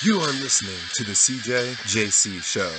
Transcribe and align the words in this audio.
You 0.00 0.20
are 0.20 0.32
listening 0.34 0.78
to 0.94 1.02
the 1.02 1.10
CJ 1.10 1.74
JC 1.90 2.40
Show. 2.40 2.72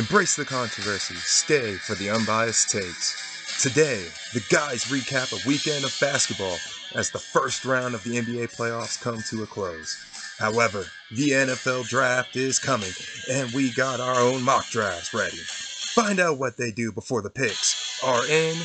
Embrace 0.00 0.36
the 0.36 0.44
controversy, 0.46 1.14
stay 1.16 1.74
for 1.74 1.94
the 1.96 2.08
unbiased 2.08 2.70
takes. 2.70 3.60
Today, 3.60 4.06
the 4.32 4.42
guys 4.48 4.86
recap 4.86 5.34
a 5.34 5.46
weekend 5.46 5.84
of 5.84 5.94
basketball 6.00 6.56
as 6.94 7.10
the 7.10 7.18
first 7.18 7.66
round 7.66 7.94
of 7.94 8.02
the 8.04 8.16
NBA 8.16 8.56
playoffs 8.56 8.98
come 8.98 9.20
to 9.28 9.42
a 9.42 9.46
close. 9.46 9.98
However, 10.38 10.86
the 11.10 11.32
NFL 11.32 11.88
draft 11.88 12.36
is 12.36 12.58
coming, 12.58 12.92
and 13.30 13.50
we 13.52 13.70
got 13.70 14.00
our 14.00 14.18
own 14.18 14.42
mock 14.42 14.64
drafts 14.70 15.12
ready. 15.12 15.36
Find 15.36 16.18
out 16.18 16.38
what 16.38 16.56
they 16.56 16.70
do 16.70 16.90
before 16.90 17.20
the 17.20 17.28
picks 17.28 18.00
are 18.02 18.26
in 18.28 18.56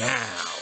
now. 0.00 0.55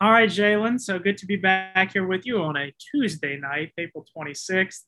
All 0.00 0.10
right, 0.10 0.28
Jalen. 0.28 0.80
So 0.80 0.98
good 0.98 1.16
to 1.18 1.26
be 1.26 1.36
back 1.36 1.92
here 1.92 2.06
with 2.06 2.26
you 2.26 2.42
on 2.42 2.56
a 2.56 2.74
Tuesday 2.90 3.38
night, 3.38 3.72
April 3.78 4.04
26th. 4.16 4.80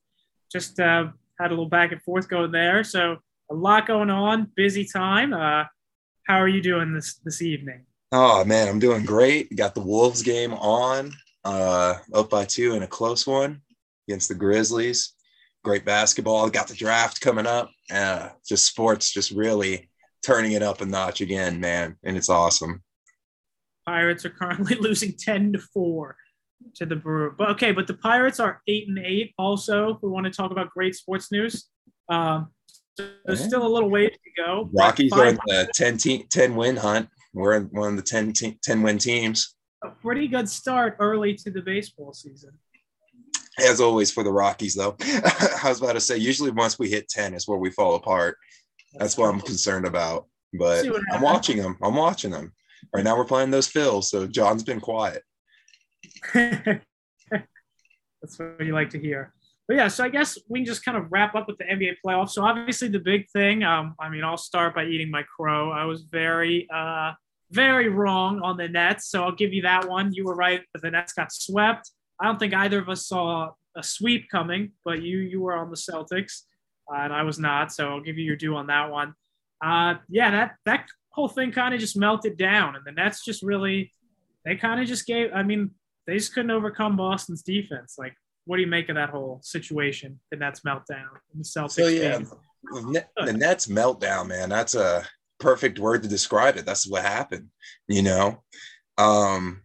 Just 0.50 0.80
uh, 0.80 1.06
had 1.38 1.48
a 1.48 1.54
little 1.54 1.68
back 1.68 1.92
and 1.92 2.02
forth 2.02 2.28
going 2.28 2.50
there. 2.50 2.82
So 2.82 3.18
a 3.50 3.54
lot 3.54 3.86
going 3.86 4.10
on, 4.10 4.50
busy 4.56 4.84
time. 4.84 5.32
Uh, 5.32 5.64
how 6.26 6.36
are 6.36 6.48
you 6.48 6.60
doing 6.60 6.92
this 6.92 7.14
this 7.24 7.40
evening? 7.40 7.86
Oh 8.10 8.44
man, 8.44 8.68
I'm 8.68 8.80
doing 8.80 9.04
great. 9.04 9.54
Got 9.54 9.74
the 9.74 9.80
Wolves 9.80 10.22
game 10.22 10.54
on, 10.54 11.12
uh, 11.44 11.94
up 12.12 12.28
by 12.28 12.44
two 12.44 12.74
in 12.74 12.82
a 12.82 12.88
close 12.88 13.26
one 13.26 13.62
against 14.08 14.28
the 14.28 14.34
Grizzlies. 14.34 15.12
Great 15.62 15.84
basketball. 15.84 16.50
Got 16.50 16.66
the 16.68 16.74
draft 16.74 17.20
coming 17.20 17.46
up. 17.46 17.70
Uh, 17.92 18.30
just 18.46 18.66
sports, 18.66 19.12
just 19.12 19.30
really 19.30 19.88
turning 20.24 20.52
it 20.52 20.62
up 20.62 20.80
a 20.80 20.86
notch 20.86 21.20
again, 21.20 21.60
man, 21.60 21.96
and 22.02 22.16
it's 22.16 22.28
awesome. 22.28 22.82
Pirates 23.86 24.24
are 24.24 24.30
currently 24.30 24.74
losing 24.80 25.12
10 25.18 25.54
to 25.54 25.58
4 25.58 26.16
to 26.76 26.86
the 26.86 26.96
Brewer. 26.96 27.30
But 27.30 27.50
okay, 27.50 27.72
but 27.72 27.86
the 27.86 27.94
Pirates 27.94 28.40
are 28.40 28.60
8 28.66 28.88
and 28.88 28.98
8 28.98 29.34
also. 29.38 29.98
We 30.02 30.08
want 30.08 30.24
to 30.26 30.32
talk 30.32 30.50
about 30.50 30.70
great 30.70 30.94
sports 30.94 31.30
news. 31.30 31.68
Um, 32.08 32.48
so 32.98 33.08
there's 33.26 33.44
still 33.44 33.66
a 33.66 33.68
little 33.68 33.90
ways 33.90 34.10
to 34.12 34.42
go. 34.42 34.70
Rockies 34.72 35.12
are 35.12 35.26
in 35.26 35.38
the 35.46 35.68
10, 35.74 35.98
te- 35.98 36.26
10 36.30 36.56
win 36.56 36.76
hunt. 36.76 37.08
We're 37.34 37.54
in 37.54 37.64
one 37.64 37.90
of 37.90 37.96
the 37.96 38.02
10, 38.02 38.32
te- 38.32 38.58
10 38.62 38.82
win 38.82 38.98
teams. 38.98 39.54
A 39.84 39.90
pretty 39.90 40.26
good 40.26 40.48
start 40.48 40.96
early 40.98 41.34
to 41.34 41.50
the 41.50 41.60
baseball 41.60 42.14
season. 42.14 42.52
As 43.58 43.80
always 43.80 44.10
for 44.10 44.22
the 44.22 44.32
Rockies, 44.32 44.74
though. 44.74 44.96
I 45.02 45.68
was 45.68 45.80
about 45.82 45.92
to 45.92 46.00
say, 46.00 46.16
usually 46.16 46.50
once 46.50 46.78
we 46.78 46.88
hit 46.88 47.08
10 47.08 47.34
is 47.34 47.46
where 47.46 47.58
we 47.58 47.70
fall 47.70 47.94
apart. 47.96 48.38
That's 48.94 49.18
what 49.18 49.28
I'm 49.28 49.40
concerned 49.40 49.86
about. 49.86 50.26
But 50.58 50.86
I'm 51.12 51.20
watching 51.20 51.58
them. 51.58 51.76
I'm 51.82 51.94
watching 51.94 52.30
them. 52.30 52.54
Right 52.94 53.04
now 53.04 53.16
we're 53.16 53.24
playing 53.24 53.50
those 53.50 53.68
fills, 53.68 54.10
so 54.10 54.26
John's 54.26 54.62
been 54.62 54.80
quiet. 54.80 55.22
That's 56.34 56.80
what 58.38 58.64
you 58.64 58.72
like 58.72 58.90
to 58.90 58.98
hear. 58.98 59.32
But 59.68 59.76
yeah, 59.76 59.88
so 59.88 60.04
I 60.04 60.08
guess 60.08 60.38
we 60.48 60.60
can 60.60 60.66
just 60.66 60.84
kind 60.84 60.96
of 60.96 61.06
wrap 61.10 61.34
up 61.34 61.48
with 61.48 61.58
the 61.58 61.64
NBA 61.64 61.96
playoffs. 62.04 62.30
So 62.30 62.44
obviously 62.44 62.88
the 62.88 63.00
big 63.00 63.28
thing, 63.30 63.64
um, 63.64 63.94
I 64.00 64.08
mean, 64.08 64.22
I'll 64.22 64.36
start 64.36 64.74
by 64.74 64.84
eating 64.84 65.10
my 65.10 65.24
crow. 65.24 65.70
I 65.72 65.84
was 65.84 66.02
very, 66.02 66.68
uh, 66.72 67.12
very 67.50 67.88
wrong 67.88 68.40
on 68.42 68.56
the 68.56 68.68
Nets. 68.68 69.08
So 69.10 69.24
I'll 69.24 69.34
give 69.34 69.52
you 69.52 69.62
that 69.62 69.88
one. 69.88 70.12
You 70.12 70.24
were 70.24 70.34
right 70.34 70.62
that 70.72 70.82
the 70.82 70.90
Nets 70.90 71.12
got 71.12 71.32
swept. 71.32 71.90
I 72.20 72.26
don't 72.26 72.38
think 72.38 72.54
either 72.54 72.78
of 72.78 72.88
us 72.88 73.08
saw 73.08 73.50
a 73.76 73.82
sweep 73.82 74.28
coming, 74.30 74.72
but 74.84 75.02
you 75.02 75.18
you 75.18 75.40
were 75.40 75.56
on 75.56 75.70
the 75.70 75.76
Celtics, 75.76 76.42
uh, 76.90 76.98
and 76.98 77.12
I 77.12 77.22
was 77.22 77.38
not. 77.38 77.72
So 77.72 77.88
I'll 77.88 78.00
give 78.00 78.16
you 78.16 78.24
your 78.24 78.36
due 78.36 78.56
on 78.56 78.68
that 78.68 78.90
one. 78.90 79.14
Uh, 79.62 79.94
yeah, 80.08 80.30
that 80.30 80.56
that 80.64 80.86
whole 81.16 81.28
thing 81.28 81.50
kind 81.50 81.74
of 81.74 81.80
just 81.80 81.96
melted 81.96 82.36
down, 82.36 82.76
and 82.76 82.84
the 82.84 82.92
Nets 82.92 83.24
just 83.24 83.42
really 83.42 83.92
they 84.44 84.54
kind 84.54 84.80
of 84.80 84.86
just 84.86 85.06
gave. 85.06 85.30
I 85.34 85.42
mean, 85.42 85.70
they 86.06 86.14
just 86.14 86.34
couldn't 86.34 86.52
overcome 86.52 86.96
Boston's 86.96 87.42
defense. 87.42 87.96
Like, 87.98 88.14
what 88.44 88.56
do 88.56 88.62
you 88.62 88.68
make 88.68 88.88
of 88.88 88.94
that 88.94 89.10
whole 89.10 89.40
situation? 89.42 90.20
The 90.30 90.36
Nets 90.36 90.60
meltdown 90.60 91.08
in 91.32 91.38
the 91.38 91.44
Celtics. 91.44 91.70
So 91.72 91.88
yeah, 91.88 92.20
the 93.16 93.32
Nets 93.32 93.66
meltdown, 93.66 94.28
man. 94.28 94.50
That's 94.50 94.74
a 94.74 95.04
perfect 95.40 95.78
word 95.78 96.02
to 96.02 96.08
describe 96.08 96.56
it. 96.56 96.66
That's 96.66 96.86
what 96.86 97.02
happened. 97.02 97.48
You 97.88 98.02
know, 98.02 98.42
um, 98.98 99.62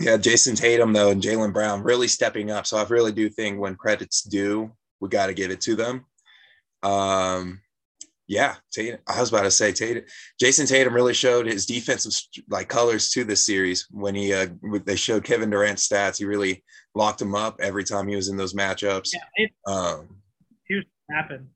yeah, 0.00 0.16
Jayson 0.16 0.56
Tatum 0.56 0.92
though 0.92 1.10
and 1.10 1.22
Jaylen 1.22 1.52
Brown 1.52 1.82
really 1.82 2.08
stepping 2.08 2.50
up. 2.50 2.66
So 2.66 2.76
I 2.76 2.84
really 2.88 3.12
do 3.12 3.30
think 3.30 3.58
when 3.58 3.76
credits 3.76 4.22
due, 4.22 4.72
we 5.00 5.08
got 5.08 5.28
to 5.28 5.34
give 5.34 5.50
it 5.50 5.60
to 5.62 5.76
them. 5.76 6.04
Um, 6.82 7.60
yeah, 8.28 8.56
Tatum, 8.70 9.00
I 9.06 9.20
was 9.20 9.30
about 9.30 9.42
to 9.42 9.50
say 9.50 9.72
Tatum. 9.72 10.04
Jayson 10.40 10.68
Tatum 10.68 10.94
really 10.94 11.14
showed 11.14 11.46
his 11.46 11.64
defensive 11.64 12.12
like 12.50 12.68
colors 12.68 13.10
to 13.10 13.24
this 13.24 13.44
series 13.44 13.86
when 13.90 14.14
he 14.14 14.34
uh, 14.34 14.48
they 14.84 14.96
showed 14.96 15.24
Kevin 15.24 15.50
Durant's 15.50 15.88
stats. 15.88 16.18
He 16.18 16.26
really 16.26 16.62
locked 16.94 17.22
him 17.22 17.34
up 17.34 17.58
every 17.60 17.84
time 17.84 18.06
he 18.06 18.16
was 18.16 18.28
in 18.28 18.36
those 18.36 18.54
matchups. 18.54 19.10
Yeah, 19.14 19.20
it, 19.36 19.50
um, 19.66 20.08
happened. 21.10 21.48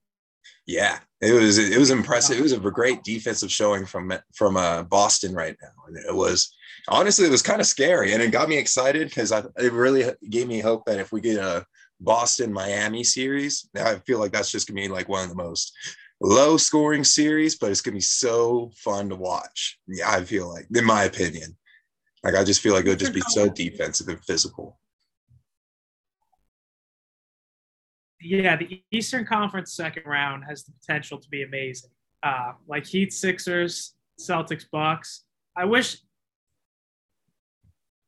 Yeah, 0.66 0.98
it 1.20 1.32
was 1.32 1.58
it 1.58 1.78
was 1.78 1.90
impressive. 1.90 2.38
It 2.38 2.42
was 2.42 2.52
a 2.52 2.58
great 2.58 3.02
defensive 3.02 3.50
showing 3.50 3.84
from 3.84 4.12
from 4.34 4.56
uh, 4.56 4.84
Boston 4.84 5.34
right 5.34 5.56
now, 5.60 5.86
and 5.86 5.96
it 5.96 6.14
was 6.14 6.54
honestly 6.88 7.26
it 7.26 7.30
was 7.30 7.42
kind 7.42 7.60
of 7.60 7.66
scary, 7.66 8.12
and 8.12 8.22
it 8.22 8.30
got 8.30 8.48
me 8.48 8.56
excited 8.56 9.08
because 9.08 9.32
I 9.32 9.42
it 9.58 9.72
really 9.72 10.10
gave 10.30 10.48
me 10.48 10.60
hope 10.60 10.84
that 10.86 11.00
if 11.00 11.12
we 11.12 11.20
get 11.20 11.38
a 11.38 11.66
Boston 12.00 12.52
Miami 12.52 13.04
series, 13.04 13.68
I 13.76 13.96
feel 13.96 14.18
like 14.18 14.32
that's 14.32 14.50
just 14.50 14.68
gonna 14.68 14.80
be 14.80 14.88
like 14.88 15.08
one 15.08 15.24
of 15.24 15.28
the 15.28 15.36
most 15.36 15.74
low 16.22 16.56
scoring 16.56 17.04
series, 17.04 17.56
but 17.56 17.70
it's 17.70 17.80
gonna 17.80 17.96
be 17.96 18.00
so 18.00 18.70
fun 18.76 19.08
to 19.08 19.16
watch. 19.16 19.78
Yeah, 19.86 20.10
I 20.10 20.24
feel 20.24 20.48
like, 20.48 20.66
in 20.74 20.84
my 20.84 21.04
opinion, 21.04 21.56
like 22.22 22.34
I 22.34 22.44
just 22.44 22.60
feel 22.60 22.72
like 22.72 22.84
it'll 22.84 22.96
just 22.96 23.14
be 23.14 23.22
so 23.28 23.48
defensive 23.48 24.08
and 24.08 24.22
physical. 24.24 24.78
Yeah, 28.20 28.56
the 28.56 28.82
Eastern 28.92 29.26
Conference 29.26 29.74
second 29.74 30.04
round 30.06 30.44
has 30.48 30.62
the 30.62 30.72
potential 30.72 31.18
to 31.18 31.28
be 31.28 31.42
amazing. 31.42 31.90
Uh, 32.22 32.52
like 32.68 32.86
Heat, 32.86 33.12
Sixers, 33.12 33.94
Celtics, 34.20 34.64
Bucks. 34.70 35.24
I 35.56 35.64
wish. 35.64 35.98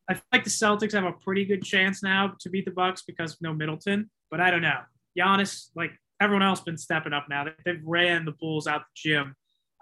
I 0.09 0.15
feel 0.15 0.23
like 0.33 0.45
the 0.45 0.51
Celtics 0.51 0.93
have 0.93 1.05
a 1.05 1.13
pretty 1.13 1.45
good 1.45 1.65
chance 1.65 2.03
now 2.03 2.35
to 2.41 2.51
beat 2.51 2.67
the 2.67 2.71
Bucks 2.71 3.03
because 3.03 3.33
of 3.33 3.39
no 3.41 3.53
Middleton, 3.53 4.11
but 4.31 4.41
I 4.41 4.51
don't 4.51 4.63
know. 4.63 4.81
Giannis, 5.19 5.71
like 5.75 5.93
everyone 6.21 6.43
else 6.43 6.61
been 6.61 6.79
stepping 6.79 7.13
up 7.13 7.27
now. 7.29 7.47
They've 7.65 7.83
ran 7.85 8.25
the 8.25 8.33
Bulls 8.33 8.67
out 8.67 8.83
the 8.83 9.11
gym. 9.11 9.35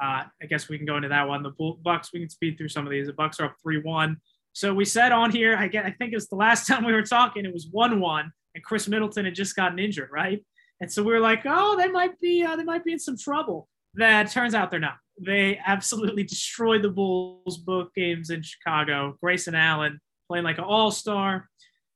Uh, 0.03 0.25
I 0.43 0.47
guess 0.49 0.69
we 0.69 0.79
can 0.79 0.87
go 0.87 0.97
into 0.97 1.09
that 1.09 1.29
one. 1.29 1.43
The 1.43 1.51
Bull, 1.51 1.79
Bucks, 1.83 2.11
we 2.13 2.21
can 2.21 2.29
speed 2.29 2.59
through 2.59 2.69
some 2.69 2.87
of 2.87 2.91
these. 2.91 3.07
The 3.07 3.13
Bucks 3.13 3.39
are 3.41 3.47
up 3.47 3.57
three 3.63 3.81
one. 3.81 4.17
So 4.53 4.75
we 4.75 4.85
said 4.85 5.13
on 5.13 5.31
here, 5.31 5.57
I 5.57 5.69
get, 5.69 5.87
I 5.87 5.91
think 5.91 6.13
it's 6.13 6.29
the 6.29 6.37
last 6.37 6.67
time 6.69 6.85
we 6.85 6.93
were 6.93 7.03
talking, 7.03 7.45
it 7.45 7.53
was 7.53 7.69
one 7.71 8.01
one, 8.01 8.33
and 8.55 8.65
Khris 8.65 8.89
Middleton 8.89 9.25
had 9.25 9.35
just 9.35 9.57
gotten 9.57 9.79
injured, 9.79 10.11
right? 10.13 10.45
And 10.81 10.91
so 10.91 11.03
we 11.03 11.13
were 11.13 11.21
like, 11.21 11.43
oh, 11.45 11.77
they 11.77 11.89
might 11.89 12.19
be, 12.21 12.43
uh, 12.43 12.57
they 12.57 12.65
might 12.65 12.85
be 12.85 12.93
in 12.93 12.99
some 12.99 13.17
trouble. 13.17 13.69
That 13.95 14.31
turns 14.31 14.55
out 14.55 14.71
they're 14.71 14.81
not. 14.81 14.97
They 15.21 15.61
absolutely 15.65 16.25
destroyed 16.25 16.83
the 16.83 16.91
Bulls 16.91 17.59
both 17.59 17.95
games 17.95 18.31
in 18.31 18.43
Chicago. 18.43 19.17
Grayson 19.23 19.55
Allen 19.55 20.01
playing 20.29 20.45
like 20.45 20.59
an 20.59 20.65
all 20.65 20.91
star. 20.91 21.49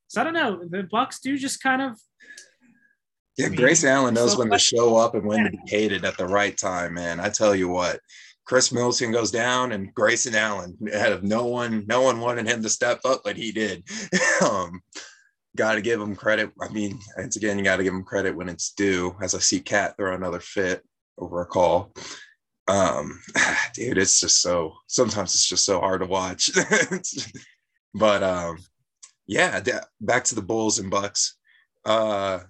So 0.09 0.21
I 0.21 0.25
don't 0.25 0.35
know. 0.35 0.63
The 0.69 0.85
Bucks 0.85 1.21
do 1.21 1.37
just 1.37 1.61
kind 1.61 1.83
of 1.83 1.99
yeah, 3.37 3.49
Grayson 3.49 3.89
Allen 3.89 4.15
knows 4.15 4.33
so 4.33 4.39
when 4.39 4.51
to 4.51 4.59
show 4.59 4.97
up 4.97 5.15
and 5.15 5.25
when 5.25 5.45
to 5.45 5.51
be 5.51 5.61
hated 5.67 6.05
at 6.05 6.17
the 6.17 6.27
right 6.27 6.57
time, 6.57 6.95
man. 6.95 7.21
I 7.21 7.29
tell 7.29 7.55
you 7.55 7.69
what, 7.69 8.01
Khris 8.47 8.73
Middleton 8.73 9.13
goes 9.13 9.31
down 9.31 9.73
and 9.73 9.93
Grayson 9.95 10.35
Allen 10.35 10.77
had 10.93 11.23
no 11.25 11.47
one, 11.47 11.85
no 11.87 12.03
one 12.03 12.21
wanted 12.21 12.47
him 12.47 12.63
to 12.63 12.69
step 12.69 13.01
up, 13.05 13.23
but 13.25 13.37
he 13.37 13.53
did. 13.53 13.85
um, 14.45 14.81
got 15.57 15.75
to 15.75 15.81
give 15.81 16.01
him 16.01 16.15
credit. 16.15 16.51
I 16.61 16.69
mean, 16.69 17.01
once 17.17 17.37
again, 17.37 17.59
you 17.59 17.65
got 17.65 17.77
to 17.79 17.85
give 17.85 17.95
him 17.95 18.05
credit 18.05 18.37
when 18.37 18.49
it's 18.49 18.73
due. 18.73 19.17
As 19.21 19.35
I 19.35 19.39
see 19.39 19.61
Cat 19.61 19.97
throw 19.97 20.15
another 20.15 20.41
fit 20.41 20.83
over 21.19 21.41
a 21.41 21.47
call. 21.47 21.93
Um, 22.69 23.21
dude, 23.75 23.99
it's 23.99 24.21
just 24.21 24.41
so. 24.41 24.75
Sometimes 24.87 25.35
it's 25.35 25.49
just 25.49 25.65
so 25.65 25.81
hard 25.81 26.01
to 26.01 26.07
watch. 26.07 26.51
but 27.95 28.23
um, 28.23 28.59
yeah, 29.27 29.61
back 30.01 30.25
to 30.25 30.35
the 30.35 30.43
Bulls 30.43 30.79
and 30.79 30.91
Bucks. 30.91 31.37
Uh, 31.85 32.41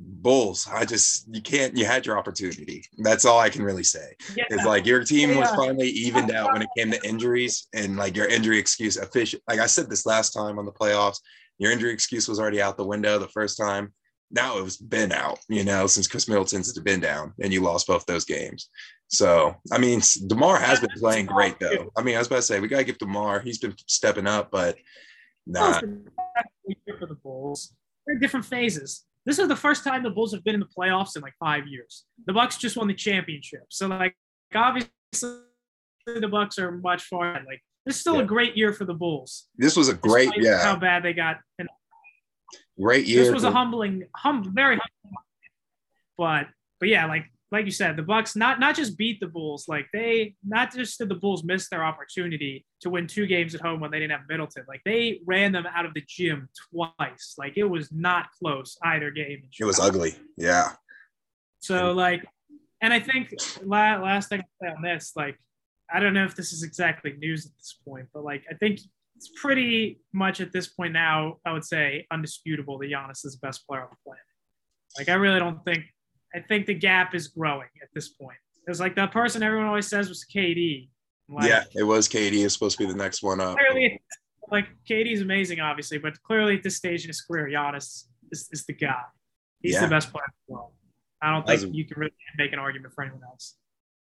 Bulls, 0.00 0.68
I 0.72 0.84
just 0.84 1.26
you 1.34 1.42
can't. 1.42 1.76
You 1.76 1.84
had 1.84 2.06
your 2.06 2.16
opportunity. 2.16 2.84
That's 2.98 3.24
all 3.24 3.40
I 3.40 3.50
can 3.50 3.64
really 3.64 3.82
say. 3.82 4.14
Yeah. 4.36 4.44
It's 4.48 4.64
like 4.64 4.86
your 4.86 5.02
team 5.02 5.30
yeah. 5.30 5.40
was 5.40 5.50
finally 5.50 5.88
evened 5.88 6.30
out 6.30 6.52
when 6.52 6.62
it 6.62 6.68
came 6.76 6.92
to 6.92 7.08
injuries 7.08 7.66
and 7.74 7.96
like 7.96 8.16
your 8.16 8.28
injury 8.28 8.58
excuse 8.58 8.96
official. 8.96 9.40
Like 9.48 9.58
I 9.58 9.66
said 9.66 9.90
this 9.90 10.06
last 10.06 10.30
time 10.30 10.56
on 10.58 10.66
the 10.66 10.72
playoffs, 10.72 11.18
your 11.58 11.72
injury 11.72 11.92
excuse 11.92 12.28
was 12.28 12.38
already 12.38 12.62
out 12.62 12.76
the 12.76 12.86
window 12.86 13.18
the 13.18 13.26
first 13.28 13.56
time. 13.58 13.92
Now 14.30 14.58
it 14.58 14.62
was 14.62 14.76
been 14.76 15.10
out, 15.10 15.40
you 15.48 15.64
know, 15.64 15.88
since 15.88 16.06
Khris 16.06 16.28
Middleton's 16.28 16.78
been 16.78 17.00
down 17.00 17.32
and 17.42 17.52
you 17.52 17.60
lost 17.60 17.88
both 17.88 18.06
those 18.06 18.24
games. 18.24 18.68
So 19.08 19.56
I 19.72 19.78
mean, 19.78 20.00
DeMar 20.28 20.60
has 20.60 20.78
been 20.78 20.90
playing 20.96 21.26
great 21.26 21.58
though. 21.58 21.90
I 21.96 22.02
mean, 22.02 22.14
I 22.14 22.18
was 22.18 22.28
about 22.28 22.36
to 22.36 22.42
say 22.42 22.60
we 22.60 22.68
gotta 22.68 22.84
give 22.84 22.98
DeMar. 22.98 23.40
He's 23.40 23.58
been 23.58 23.74
stepping 23.86 24.28
up, 24.28 24.52
but 24.52 24.76
not. 25.44 25.80
For 25.80 27.06
the 27.06 27.16
Bulls, 27.16 27.74
they're 28.06 28.18
different 28.18 28.46
phases 28.46 29.06
this 29.28 29.38
is 29.38 29.46
the 29.46 29.56
first 29.56 29.84
time 29.84 30.02
the 30.02 30.10
Bulls 30.10 30.32
have 30.32 30.42
been 30.42 30.54
in 30.54 30.60
the 30.60 30.66
playoffs 30.66 31.14
in 31.16 31.22
like 31.22 31.34
five 31.38 31.66
years. 31.66 32.04
The 32.26 32.32
Bucks 32.32 32.56
just 32.56 32.76
won 32.78 32.88
the 32.88 32.94
championship, 32.94 33.64
so 33.68 33.86
like 33.86 34.16
obviously 34.54 34.88
the 36.06 36.28
Bucks 36.28 36.58
are 36.58 36.72
much 36.72 37.02
far. 37.04 37.34
Like 37.46 37.62
this 37.84 37.96
is 37.96 38.00
still 38.00 38.16
Yeah. 38.16 38.22
a 38.22 38.26
great 38.26 38.56
year 38.56 38.72
for 38.72 38.86
the 38.86 38.94
Bulls. 38.94 39.48
This 39.56 39.76
was 39.76 39.88
a 39.90 39.94
great, 39.94 40.30
yeah, 40.38 40.62
How 40.62 40.76
bad 40.76 41.02
they 41.02 41.12
got. 41.12 41.40
Great 42.80 43.06
year. 43.06 43.24
this 43.24 43.32
was 43.34 43.44
a 43.44 43.50
humbling, 43.50 44.04
hum, 44.16 44.50
very 44.54 44.76
humbling. 44.76 45.24
But 46.16 46.46
but 46.80 46.88
yeah, 46.88 47.06
like 47.06 47.26
like 47.50 47.64
you 47.64 47.70
said, 47.70 47.96
the 47.96 48.02
Bucks 48.02 48.36
not 48.36 48.60
not 48.60 48.76
just 48.76 48.98
beat 48.98 49.20
the 49.20 49.26
Bulls, 49.26 49.66
like 49.68 49.86
they 49.92 50.34
not 50.46 50.72
just 50.72 50.98
did 50.98 51.08
the 51.08 51.14
Bulls 51.14 51.44
miss 51.44 51.68
their 51.68 51.84
opportunity 51.84 52.66
to 52.80 52.90
win 52.90 53.06
two 53.06 53.26
games 53.26 53.54
at 53.54 53.60
home 53.60 53.80
when 53.80 53.90
they 53.90 53.98
didn't 53.98 54.12
have 54.12 54.28
Middleton. 54.28 54.64
Like 54.68 54.82
they 54.84 55.20
ran 55.26 55.52
them 55.52 55.66
out 55.66 55.86
of 55.86 55.94
the 55.94 56.02
gym 56.06 56.48
twice. 56.70 57.34
Like 57.38 57.56
it 57.56 57.64
was 57.64 57.90
not 57.90 58.26
close 58.38 58.76
either 58.84 59.10
game. 59.10 59.44
it 59.58 59.64
was 59.64 59.80
ugly. 59.80 60.16
Yeah. 60.36 60.72
So 61.60 61.92
like, 61.92 62.24
and 62.80 62.92
I 62.92 63.00
think 63.00 63.34
la- 63.62 63.96
last 63.96 64.28
thing 64.28 64.40
I 64.40 64.66
say 64.66 64.74
on 64.74 64.82
this, 64.82 65.12
like, 65.16 65.38
I 65.92 66.00
don't 66.00 66.14
know 66.14 66.24
if 66.24 66.36
this 66.36 66.52
is 66.52 66.62
exactly 66.62 67.14
news 67.18 67.46
at 67.46 67.52
this 67.56 67.78
point, 67.86 68.08
but 68.12 68.24
like, 68.24 68.44
I 68.50 68.54
think 68.54 68.80
it's 69.16 69.30
pretty 69.40 70.00
much 70.12 70.40
at 70.40 70.52
this 70.52 70.68
point 70.68 70.92
now. 70.92 71.38
I 71.44 71.52
would 71.52 71.64
say 71.64 72.06
undisputable 72.10 72.78
that 72.78 72.90
Giannis 72.90 73.24
is 73.24 73.38
the 73.40 73.46
best 73.46 73.66
player 73.66 73.82
on 73.82 73.88
the 73.90 73.96
planet. 74.04 74.22
Like, 74.96 75.08
I 75.08 75.14
really 75.14 75.38
don't 75.38 75.64
think. 75.64 75.84
I 76.34 76.40
think 76.40 76.66
the 76.66 76.74
gap 76.74 77.14
is 77.14 77.28
growing 77.28 77.68
at 77.82 77.88
this 77.94 78.08
point. 78.08 78.36
It's 78.66 78.80
like 78.80 78.94
the 78.94 79.06
person 79.06 79.42
everyone 79.42 79.66
always 79.66 79.86
says 79.86 80.08
was 80.08 80.24
KD. 80.24 80.88
Like, 81.28 81.48
yeah, 81.48 81.64
it 81.74 81.82
was 81.82 82.08
KD. 82.08 82.44
It's 82.44 82.54
supposed 82.54 82.78
to 82.78 82.86
be 82.86 82.92
the 82.92 82.98
next 82.98 83.22
one 83.22 83.40
up. 83.40 83.56
Clearly, 83.56 84.00
like 84.50 84.66
KD 84.88 85.12
is 85.12 85.22
amazing, 85.22 85.60
obviously, 85.60 85.98
but 85.98 86.20
clearly 86.22 86.56
at 86.56 86.62
this 86.62 86.76
stage 86.76 87.02
in 87.04 87.08
his 87.08 87.20
career, 87.20 87.48
Giannis 87.48 88.04
is, 88.30 88.48
is 88.52 88.64
the 88.66 88.72
guy. 88.74 89.02
He's 89.60 89.74
Yeah. 89.74 89.82
the 89.82 89.88
best 89.88 90.12
player 90.12 90.24
in 90.26 90.32
the 90.48 90.54
world. 90.54 90.72
I 91.20 91.32
don't 91.32 91.46
think 91.46 91.74
you 91.74 91.84
can 91.84 91.98
really 91.98 92.12
make 92.36 92.52
an 92.52 92.58
argument 92.58 92.94
for 92.94 93.02
anyone 93.02 93.22
else. 93.24 93.56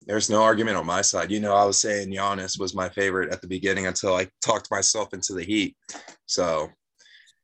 There's 0.06 0.30
no 0.30 0.42
argument 0.44 0.78
on 0.78 0.86
my 0.86 1.02
side. 1.02 1.32
You 1.32 1.40
know, 1.40 1.54
I 1.54 1.66
was 1.66 1.80
saying 1.80 2.10
Giannis 2.10 2.60
was 2.60 2.74
my 2.76 2.90
favorite 2.90 3.32
at 3.32 3.42
the 3.42 3.48
beginning 3.48 3.88
until 3.88 4.16
I 4.16 4.28
talked 4.42 4.70
myself 4.72 5.14
into 5.14 5.34
the 5.34 5.44
Heat. 5.44 5.76
So 6.26 6.70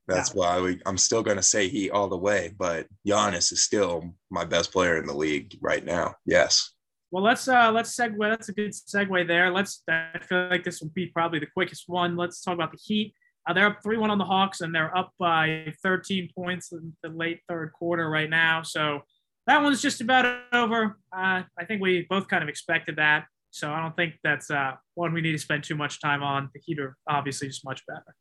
that's 0.10 0.34
why 0.34 0.60
we, 0.60 0.82
I'm 0.86 0.98
still 0.98 1.24
going 1.24 1.38
to 1.38 1.44
say 1.44 1.68
Heat 1.68 1.92
all 1.92 2.08
the 2.08 2.18
way. 2.18 2.54
But 2.58 2.88
Giannis 3.08 3.52
is 3.52 3.64
still 3.64 4.14
my 4.30 4.46
best 4.46 4.72
player 4.72 4.98
in 4.98 5.06
the 5.06 5.16
league 5.16 5.58
right 5.62 5.84
now. 5.84 6.16
Yes. 6.26 6.74
Well, 7.12 7.24
let's 7.24 7.48
uh 7.48 7.72
let's 7.72 7.96
segue. 7.96 8.20
That's 8.20 8.50
a 8.50 8.54
good 8.54 8.72
segue 8.72 9.28
there. 9.28 9.52
Let's. 9.52 9.82
I 9.90 10.20
feel 10.22 10.48
like 10.50 10.64
this 10.64 10.82
will 10.82 10.90
be 10.90 11.08
probably 11.08 11.40
the 11.40 11.48
quickest 11.48 11.86
one. 11.88 12.16
Let's 12.16 12.42
talk 12.42 12.54
about 12.54 12.72
the 12.72 12.80
Heat. 12.82 13.14
Uh, 13.48 13.54
they're 13.54 13.68
up 13.68 13.82
three 13.82 13.98
one 13.98 14.12
on 14.12 14.20
the 14.20 14.26
Hawks, 14.26 14.62
and 14.62 14.74
they're 14.76 14.96
up 14.96 15.12
by 15.18 15.74
13 15.82 16.30
points 16.36 16.72
in 16.72 16.96
the 17.02 17.10
late 17.10 17.40
third 17.48 17.74
quarter 17.74 18.10
right 18.10 18.30
now. 18.30 18.62
So 18.62 19.02
that 19.48 19.64
one's 19.64 19.82
just 19.82 20.02
about 20.02 20.40
over. 20.54 20.98
Uh, 21.12 21.42
I 21.58 21.66
think 21.68 21.82
we 21.82 22.06
both 22.08 22.28
kind 22.28 22.44
of 22.44 22.50
expected 22.50 22.98
that. 22.98 23.26
So 23.50 23.72
I 23.72 23.82
don't 23.82 23.96
think 23.96 24.14
that's 24.24 24.52
uh, 24.52 24.74
one 24.94 25.12
we 25.12 25.22
need 25.22 25.32
to 25.32 25.40
spend 25.40 25.64
too 25.64 25.76
much 25.76 26.00
time 26.00 26.22
on. 26.22 26.50
The 26.54 26.62
Heat 26.64 26.80
are 26.80 26.96
obviously 27.10 27.48
just 27.48 27.66
much 27.66 27.82
better. 27.88 28.16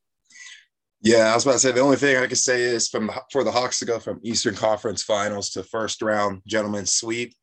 Yeah, 1.01 1.31
I 1.31 1.35
was 1.35 1.45
about 1.45 1.53
to 1.55 1.59
say 1.61 1.73
the 1.73 1.81
only 1.81 1.97
thing 1.97 2.17
I 2.17 2.27
could 2.27 2.39
say 2.39 2.63
is 2.63 2.89
from 2.89 3.11
for 3.31 3.45
the 3.45 3.53
Hawks 3.53 3.79
to 3.79 3.85
go 3.85 4.01
from 4.01 4.21
Eastern 4.25 4.55
Conference 4.55 5.03
Finals 5.03 5.51
to 5.51 5.63
first 5.63 6.03
round 6.03 6.43
gentlemen's 6.47 6.95
sweep 6.95 7.35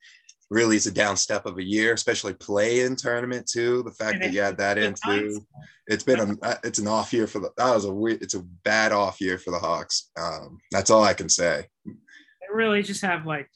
really 0.50 0.76
is 0.76 0.88
a 0.88 0.92
down 0.92 1.18
step 1.18 1.46
of 1.46 1.58
a 1.58 1.64
year, 1.64 1.94
especially 1.94 2.34
play 2.34 2.82
in 2.82 2.96
tournament 2.96 3.50
too. 3.52 3.84
The 3.84 3.92
fact 3.92 4.22
that 4.22 4.34
you 4.34 4.42
had 4.42 4.58
that 4.58 4.78
in 4.78 4.94
too, 4.94 5.46
it's 5.88 6.04
been 6.04 6.38
a 6.42 6.58
it's 6.64 6.80
an 6.80 6.88
off 6.88 7.14
year 7.14 7.28
for 7.28 7.40
the 7.40 7.52
that 7.58 7.74
was 7.74 7.86
a 7.86 7.94
weird 7.94 8.22
it's 8.22 8.34
a 8.34 8.44
bad 8.64 8.92
off 8.92 9.22
year 9.22 9.38
for 9.38 9.52
the 9.52 9.60
Hawks. 9.60 10.12
Um, 10.20 10.60
that's 10.72 10.90
all 10.90 11.04
I 11.04 11.14
can 11.14 11.30
say. 11.30 11.68
They 11.86 12.54
really 12.54 12.84
just 12.84 13.02
have 13.02 13.26
like 13.26 13.50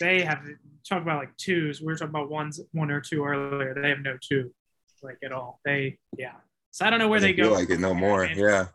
they 0.00 0.22
have 0.22 0.42
talk 0.88 1.02
about 1.02 1.18
like 1.18 1.36
twos. 1.36 1.80
We 1.80 1.86
were 1.86 1.96
talking 1.96 2.10
about 2.10 2.30
ones 2.30 2.60
one 2.72 2.90
or 2.90 3.00
two 3.00 3.24
earlier. 3.24 3.74
They 3.74 3.88
have 3.88 4.00
no 4.00 4.16
two 4.20 4.52
like 5.02 5.18
at 5.24 5.32
all. 5.32 5.60
They 5.64 5.98
yeah. 6.16 6.34
So 6.70 6.86
I 6.86 6.90
don't 6.90 6.98
know 6.98 7.08
where 7.08 7.20
they 7.20 7.32
feel 7.32 7.50
go. 7.50 7.54
like 7.54 7.70
it 7.70 7.80
no 7.80 7.94
more. 7.94 8.24
Yeah. 8.26 8.66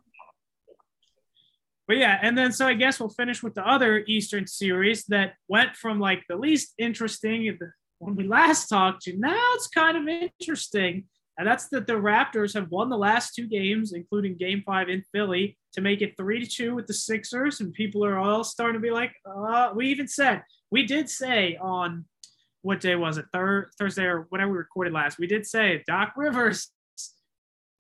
But 1.94 2.00
yeah, 2.00 2.18
and 2.24 2.36
then 2.36 2.52
so 2.52 2.66
I 2.66 2.74
guess 2.74 3.00
we'll 3.00 3.10
finish 3.10 3.44
with 3.44 3.54
the 3.54 3.62
other 3.70 4.04
Eastern 4.08 4.48
series 4.48 5.04
that 5.10 5.34
went 5.48 5.76
from 5.76 6.00
like 6.00 6.24
the 6.28 6.36
least 6.36 6.74
interesting 6.80 7.56
when 8.00 8.16
we 8.16 8.28
last 8.28 8.68
talked 8.68 9.04
to 9.04 9.16
now 9.16 9.52
it's 9.54 9.68
kind 9.68 9.96
of 9.96 10.32
interesting. 10.40 11.04
And 11.38 11.48
that's 11.48 11.68
that 11.68 11.86
the 11.86 11.94
Raptors 11.94 12.56
have 12.56 12.72
won 12.72 12.90
the 12.90 12.98
last 12.98 13.36
two 13.36 13.48
games, 13.48 13.94
including 13.94 14.38
game 14.38 14.64
five 14.66 14.90
in 14.90 15.04
Philly, 15.12 15.56
to 15.74 15.82
make 15.82 16.02
it 16.02 16.18
three 16.18 16.44
to 16.44 16.50
two 16.50 16.74
with 16.74 16.88
the 16.88 16.96
Sixers. 16.96 17.60
And 17.60 17.72
people 17.72 18.04
are 18.04 18.18
all 18.18 18.44
starting 18.44 18.82
to 18.82 18.84
be 18.84 18.90
like, 18.90 19.14
uh, 19.24 19.70
we 19.76 19.90
even 19.90 20.08
said, 20.08 20.42
we 20.72 20.88
did 20.88 21.12
say 21.12 21.58
on 21.62 22.06
what 22.64 22.82
day 22.82 22.96
was 22.96 23.20
it? 23.20 23.26
Thir- 23.32 23.70
Thursday 23.78 24.06
or 24.06 24.26
whatever 24.30 24.52
we 24.52 24.58
recorded 24.58 24.94
last, 24.94 25.20
we 25.20 25.28
did 25.28 25.46
say 25.46 25.84
Doc 25.86 26.14
Rivers, 26.18 26.72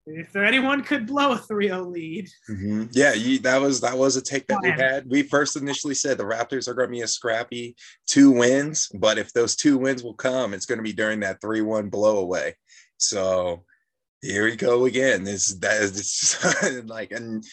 if 0.06 0.32
there 0.34 0.44
anyone 0.44 0.84
could 0.84 1.08
blow 1.08 1.32
a 1.32 1.38
3-0 1.38 1.92
lead, 1.92 2.30
Mhm. 2.50 2.90
Yeah, 2.92 3.14
you, 3.14 3.40
that 3.40 3.62
was 3.62 3.80
that 3.82 3.98
was 3.98 4.16
a 4.16 4.22
take 4.22 4.48
that 4.48 4.60
we 4.62 4.70
had. 4.70 5.10
We 5.10 5.24
first 5.24 5.56
initially 5.56 5.96
said 5.96 6.18
the 6.18 6.26
Raptors 6.26 6.68
are 6.68 6.74
going 6.74 6.90
to 6.90 6.92
be 6.92 7.02
a 7.02 7.08
scrappy 7.08 7.76
two 8.06 8.32
wins, 8.32 8.90
but 8.94 9.18
if 9.18 9.32
those 9.32 9.56
two 9.56 9.78
wins 9.78 10.04
will 10.04 10.14
come, 10.14 10.54
it's 10.54 10.66
going 10.66 10.80
to 10.80 10.84
be 10.84 10.94
during 10.94 11.22
that 11.22 11.40
three-one 11.42 11.90
blowaway. 11.90 12.54
So 12.98 13.64
here 14.22 14.46
we 14.46 14.56
go 14.56 14.86
again. 14.86 15.24
This 15.24 15.56
that 15.60 15.82
is 15.82 16.84
like, 16.86 17.12
and 17.12 17.44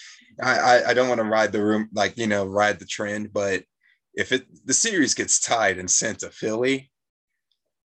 I 0.43 0.58
I, 0.58 0.91
I 0.91 0.94
don't 0.94 1.08
want 1.08 1.20
to 1.20 1.25
ride 1.25 1.53
the 1.53 1.62
room 1.64 1.88
like 1.93 2.17
you 2.17 2.26
know 2.26 2.44
ride 2.46 2.79
the 2.79 2.87
trend, 2.87 3.32
but 3.32 3.62
if 4.14 4.32
it 4.32 4.44
the 4.67 4.75
series 4.75 5.14
gets 5.14 5.41
tied 5.41 5.79
and 5.79 5.91
sent 5.91 6.20
to 6.20 6.31
Philly, 6.31 6.91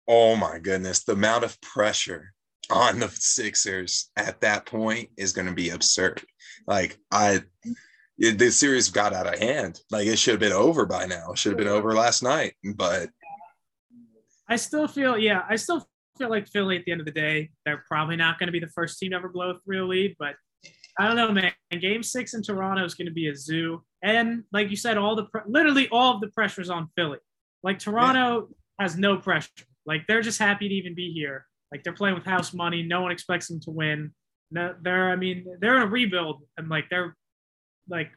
oh 0.06 0.36
my 0.36 0.58
goodness, 0.60 1.02
the 1.02 1.12
amount 1.14 1.42
of 1.44 1.60
pressure 1.60 2.32
on 2.72 2.98
the 2.98 3.08
Sixers 3.08 4.10
at 4.16 4.40
that 4.40 4.66
point 4.66 5.10
is 5.16 5.32
going 5.32 5.46
to 5.46 5.52
be 5.52 5.70
absurd. 5.70 6.22
Like 6.66 6.98
I, 7.10 7.42
it, 8.18 8.38
the 8.38 8.50
series 8.50 8.90
got 8.90 9.12
out 9.12 9.32
of 9.32 9.38
hand. 9.38 9.80
Like 9.90 10.06
it 10.06 10.18
should 10.18 10.32
have 10.32 10.40
been 10.40 10.52
over 10.52 10.86
by 10.86 11.06
now. 11.06 11.32
It 11.32 11.38
should 11.38 11.52
have 11.52 11.58
been 11.58 11.68
over 11.68 11.94
last 11.94 12.22
night. 12.22 12.54
But 12.74 13.10
I 14.48 14.56
still 14.56 14.88
feel, 14.88 15.18
yeah, 15.18 15.42
I 15.48 15.56
still 15.56 15.86
feel 16.18 16.30
like 16.30 16.48
Philly 16.48 16.76
at 16.76 16.84
the 16.84 16.92
end 16.92 17.00
of 17.00 17.06
the 17.06 17.12
day, 17.12 17.50
they're 17.64 17.84
probably 17.88 18.16
not 18.16 18.38
going 18.38 18.48
to 18.48 18.52
be 18.52 18.60
the 18.60 18.68
first 18.68 18.98
team 18.98 19.10
to 19.10 19.16
ever 19.16 19.28
blow 19.28 19.50
a 19.50 19.58
3 19.60 19.80
lead, 19.82 20.16
but 20.18 20.34
I 20.98 21.06
don't 21.06 21.16
know, 21.16 21.32
man. 21.32 21.52
Game 21.80 22.02
six 22.02 22.34
in 22.34 22.42
Toronto 22.42 22.84
is 22.84 22.94
going 22.94 23.06
to 23.06 23.12
be 23.12 23.28
a 23.28 23.34
zoo. 23.34 23.82
And 24.02 24.44
like 24.52 24.68
you 24.68 24.76
said, 24.76 24.98
all 24.98 25.16
the, 25.16 25.24
pre- 25.24 25.40
literally 25.46 25.88
all 25.90 26.14
of 26.14 26.20
the 26.20 26.28
pressure 26.28 26.60
is 26.60 26.70
on 26.70 26.90
Philly. 26.96 27.18
Like 27.62 27.78
Toronto 27.78 28.48
has 28.78 28.96
no 28.96 29.16
pressure. 29.16 29.48
Like 29.86 30.06
they're 30.06 30.22
just 30.22 30.38
happy 30.38 30.68
to 30.68 30.74
even 30.74 30.94
be 30.94 31.12
here. 31.12 31.46
Like 31.72 31.82
they're 31.82 31.92
playing 31.94 32.14
with 32.14 32.24
house 32.24 32.52
money. 32.52 32.82
No 32.82 33.00
one 33.00 33.10
expects 33.10 33.48
them 33.48 33.58
to 33.60 33.70
win. 33.70 34.12
No, 34.50 34.74
they're, 34.82 35.10
I 35.10 35.16
mean, 35.16 35.46
they're 35.60 35.76
in 35.76 35.82
a 35.82 35.86
rebuild 35.86 36.42
and 36.58 36.68
like 36.68 36.84
they're 36.90 37.16
like, 37.88 38.10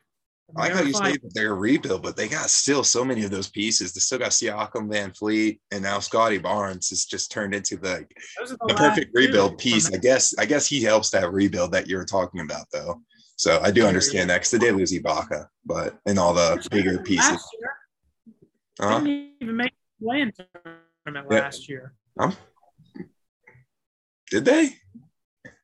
I 0.56 0.68
like 0.68 0.74
how 0.74 0.82
you 0.82 0.94
say 0.94 1.14
that 1.14 1.34
they're 1.34 1.54
a 1.54 1.56
rebuild, 1.56 2.04
but 2.04 2.16
they 2.16 2.28
got 2.28 2.52
still 2.52 2.84
so 2.84 3.04
many 3.04 3.24
of 3.24 3.32
those 3.32 3.50
pieces. 3.50 3.94
They 3.94 4.00
still 4.00 4.20
got 4.20 4.30
Siakam, 4.30 4.92
VanVleet, 4.92 5.60
and 5.72 5.82
now 5.82 6.00
Scottie 6.00 6.38
Barnes 6.38 6.90
has 6.90 7.06
just 7.06 7.32
turned 7.32 7.56
into 7.56 7.78
the, 7.78 8.06
are 8.40 8.46
the 8.68 8.76
perfect 8.76 9.12
rebuild 9.16 9.58
piece. 9.58 9.92
I 9.92 9.98
guess 9.98 10.38
I 10.38 10.46
guess 10.46 10.68
he 10.68 10.84
helps 10.84 11.10
that 11.12 11.32
rebuild 11.32 11.72
that 11.72 11.88
you 11.88 11.98
were 11.98 12.06
talking 12.06 12.42
about 12.42 12.68
though. 12.72 13.02
So 13.38 13.60
I 13.64 13.72
do 13.72 13.88
understand 13.88 14.30
that 14.30 14.40
because 14.42 14.52
they 14.52 14.60
did 14.60 14.76
lose 14.76 14.92
Ibaka, 14.94 15.48
but 15.66 15.98
and 16.06 16.20
all 16.20 16.34
the 16.34 16.66
bigger 16.70 17.00
pieces. 17.00 17.44
Year, 17.60 17.78
Uh-huh. 18.82 19.00
didn't 19.00 19.32
even 19.42 19.56
make 19.56 19.72
the 19.72 20.06
play-in 20.06 20.32
tournament 21.06 21.28
Yeah. 21.32 21.40
last 21.40 21.68
year. 21.68 21.94
Did 24.32 24.46
they? 24.46 24.70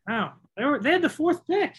No, 0.07 0.31
they 0.57 0.65
were 0.65 0.79
they 0.79 0.91
had 0.91 1.01
the 1.01 1.09
fourth 1.09 1.45
pick. 1.47 1.75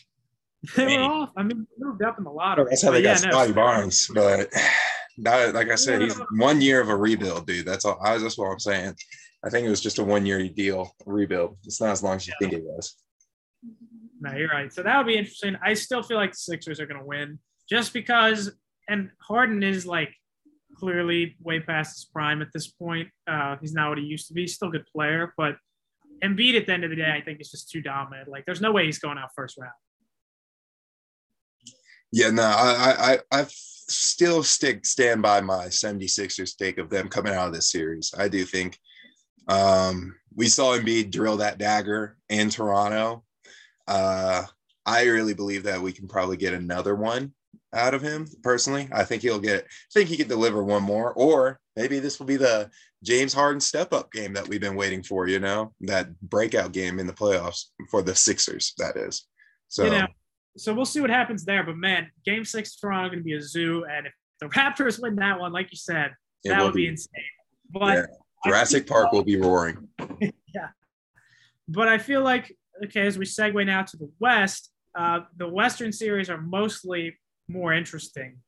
They 0.77 0.87
Man. 0.87 1.01
were 1.01 1.07
off. 1.07 1.31
I 1.37 1.43
mean, 1.43 1.67
they 1.77 1.85
moved 1.85 2.03
up 2.03 2.19
in 2.19 2.25
the 2.25 2.31
lottery. 2.31 2.67
That's 2.71 2.85
how 2.85 2.93
they 2.93 2.99
But 2.99 3.05
yeah, 3.05 3.15
got 3.15 3.25
no, 3.25 3.31
Scottie 3.33 3.53
Barnes. 3.53 4.09
But 4.15 4.49
that, 5.19 5.55
like 5.55 5.71
I 5.71 5.75
said, 5.75 6.03
he's 6.03 6.15
one 6.37 6.61
year 6.61 6.81
of 6.81 6.89
a 6.89 6.97
rebuild, 6.97 7.49
dude. 7.49 7.67
That's 7.67 7.85
all. 7.85 7.99
I, 8.01 8.17
that's 8.19 8.39
what 8.39 8.47
I'm 8.47 8.61
saying. 8.61 8.95
I 9.45 9.51
think 9.51 9.67
it 9.67 9.71
was 9.71 9.81
just 9.81 9.99
a 9.99 10.05
one 10.05 10.25
year 10.25 10.49
deal 10.49 10.95
rebuild. 11.05 11.59
It's 11.65 11.81
not 11.81 11.91
as 11.91 12.03
long 12.05 12.17
as 12.17 12.29
you 12.29 12.33
think 12.41 12.53
it 12.53 12.63
was. 12.63 12.97
No, 14.21 14.33
you're 14.37 14.49
right. 14.49 14.73
So 14.73 14.85
that 14.85 14.97
would 14.97 15.07
be 15.07 15.17
interesting. 15.19 15.57
I 15.65 15.75
still 15.75 16.03
feel 16.03 16.17
like 16.17 16.31
the 16.31 16.37
Sixers 16.37 16.79
are 16.79 16.87
going 16.87 17.01
to 17.01 17.07
win 17.07 17.41
just 17.69 17.93
because, 17.93 18.53
and 18.89 19.11
Harden 19.21 19.65
is 19.65 19.85
like 19.85 20.15
clearly 20.77 21.37
way 21.41 21.59
past 21.59 21.97
his 21.97 22.05
prime 22.05 22.41
at 22.41 22.49
this 22.55 22.69
point. 22.69 23.09
Uh, 23.27 23.57
he's 23.61 23.73
not 23.75 23.89
what 23.89 23.99
he 23.99 24.05
used 24.05 24.29
to 24.29 24.35
be. 24.35 24.43
He's 24.43 24.55
still 24.55 24.69
a 24.69 24.73
good 24.73 24.87
player, 24.95 25.35
but 25.37 25.57
Embiid 26.23 26.57
at 26.57 26.67
the 26.67 26.73
end 26.73 26.85
of 26.85 26.91
the 26.91 26.97
day, 26.97 27.13
I 27.13 27.21
think 27.21 27.41
is 27.41 27.51
just 27.51 27.71
too 27.71 27.83
dominant. 27.83 28.29
Like, 28.29 28.45
there's 28.47 28.61
no 28.61 28.73
way 28.73 28.87
he's 28.87 28.99
going 28.99 29.19
out 29.19 29.31
first 29.35 29.59
round. 29.59 29.73
Yeah, 32.13 32.31
no, 32.31 32.43
I, 32.43 33.15
I, 33.15 33.41
I, 33.41 33.47
still 33.89 34.43
stick 34.43 34.87
stand 34.87 35.21
by 35.23 35.41
my 35.41 35.67
76ers 35.67 36.57
take 36.57 36.79
of 36.79 36.89
them 36.89 37.09
coming 37.09 37.35
out 37.35 37.49
of 37.49 37.55
this 37.55 37.71
series. 37.71 38.15
I 38.17 38.29
do 38.29 38.45
think 38.45 38.79
um, 39.49 40.15
we 40.35 40.49
saw 40.49 40.77
Embiid 40.77 41.11
drill 41.11 41.39
that 41.39 41.59
dagger 41.59 42.17
in 42.29 42.49
Toronto. 42.49 43.25
Uh, 43.87 44.45
I 44.87 45.05
really 45.05 45.35
believe 45.35 45.65
that 45.65 45.81
we 45.81 45.93
can 45.93 46.09
probably 46.09 46.37
get 46.37 46.55
another 46.55 46.95
one 46.95 47.35
out 47.75 47.95
of 47.95 48.03
him 48.03 48.27
personally. 48.43 48.89
I 48.93 49.05
think 49.05 49.23
he'll 49.23 49.41
get, 49.41 49.65
I 49.65 49.93
think 49.93 50.09
he 50.09 50.17
could 50.17 50.29
deliver 50.29 50.63
one 50.63 50.83
more, 50.83 51.13
or 51.13 51.61
maybe 51.77 51.99
this 51.99 52.19
will 52.19 52.27
be 52.27 52.37
the 52.37 52.71
James 53.03 53.33
Harden 53.33 53.61
step 53.61 53.93
up 53.93 54.13
game 54.13 54.33
that 54.35 54.47
we've 54.47 54.61
been 54.61 54.77
waiting 54.77 55.03
for, 55.03 55.27
you 55.27 55.41
know, 55.41 55.73
that 55.81 56.19
breakout 56.21 56.73
game 56.73 56.99
in 56.99 57.07
the 57.07 57.13
playoffs 57.13 57.67
for 57.91 58.03
the 58.03 58.15
Sixers, 58.15 58.75
that 58.79 58.97
is. 58.97 59.27
So, 59.69 59.85
you 59.85 59.91
know, 59.91 60.07
so 60.57 60.73
we'll 60.75 60.85
see 60.85 61.01
what 61.01 61.11
happens 61.11 61.45
there. 61.45 61.65
But 61.65 61.77
man, 61.77 62.11
game 62.25 62.45
six 62.45 62.77
Toronto 62.77 63.09
going 63.09 63.21
to 63.21 63.25
be 63.25 63.35
a 63.35 63.43
zoo. 63.43 63.85
And 63.91 64.07
if 64.07 64.13
the 64.41 64.47
Raptors 64.47 65.01
win 65.01 65.17
that 65.17 65.41
one, 65.41 65.53
like 65.53 65.71
you 65.71 65.79
said, 65.79 66.15
that 66.45 66.63
would 66.63 66.75
be, 66.75 66.83
be 66.83 66.89
insane. 66.89 67.25
But 67.71 67.97
yeah. 67.97 68.05
Jurassic 68.47 68.87
Park 68.87 69.13
will 69.13 69.25
be 69.25 69.37
roaring. 69.37 69.89
yeah. 70.21 70.69
But 71.69 71.89
I 71.89 71.99
feel 71.99 72.23
like, 72.23 72.55
okay, 72.85 73.07
as 73.07 73.17
we 73.17 73.25
segue 73.25 73.65
now 73.67 73.83
to 73.83 73.97
the 73.97 74.11
West, 74.19 74.71
uh, 74.97 75.21
the 75.37 75.49
Western 75.49 75.93
series 75.93 76.29
are 76.29 76.41
mostly 76.41 77.17
more 77.49 77.73
interesting, 77.73 78.39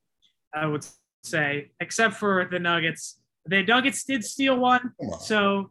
I 0.52 0.66
would 0.66 0.84
say, 1.22 1.70
except 1.80 2.14
for 2.14 2.48
the 2.50 2.58
Nuggets. 2.58 3.18
The 3.46 3.62
Nuggets 3.62 4.04
did 4.04 4.24
steal 4.24 4.58
one. 4.58 4.92
So 5.20 5.70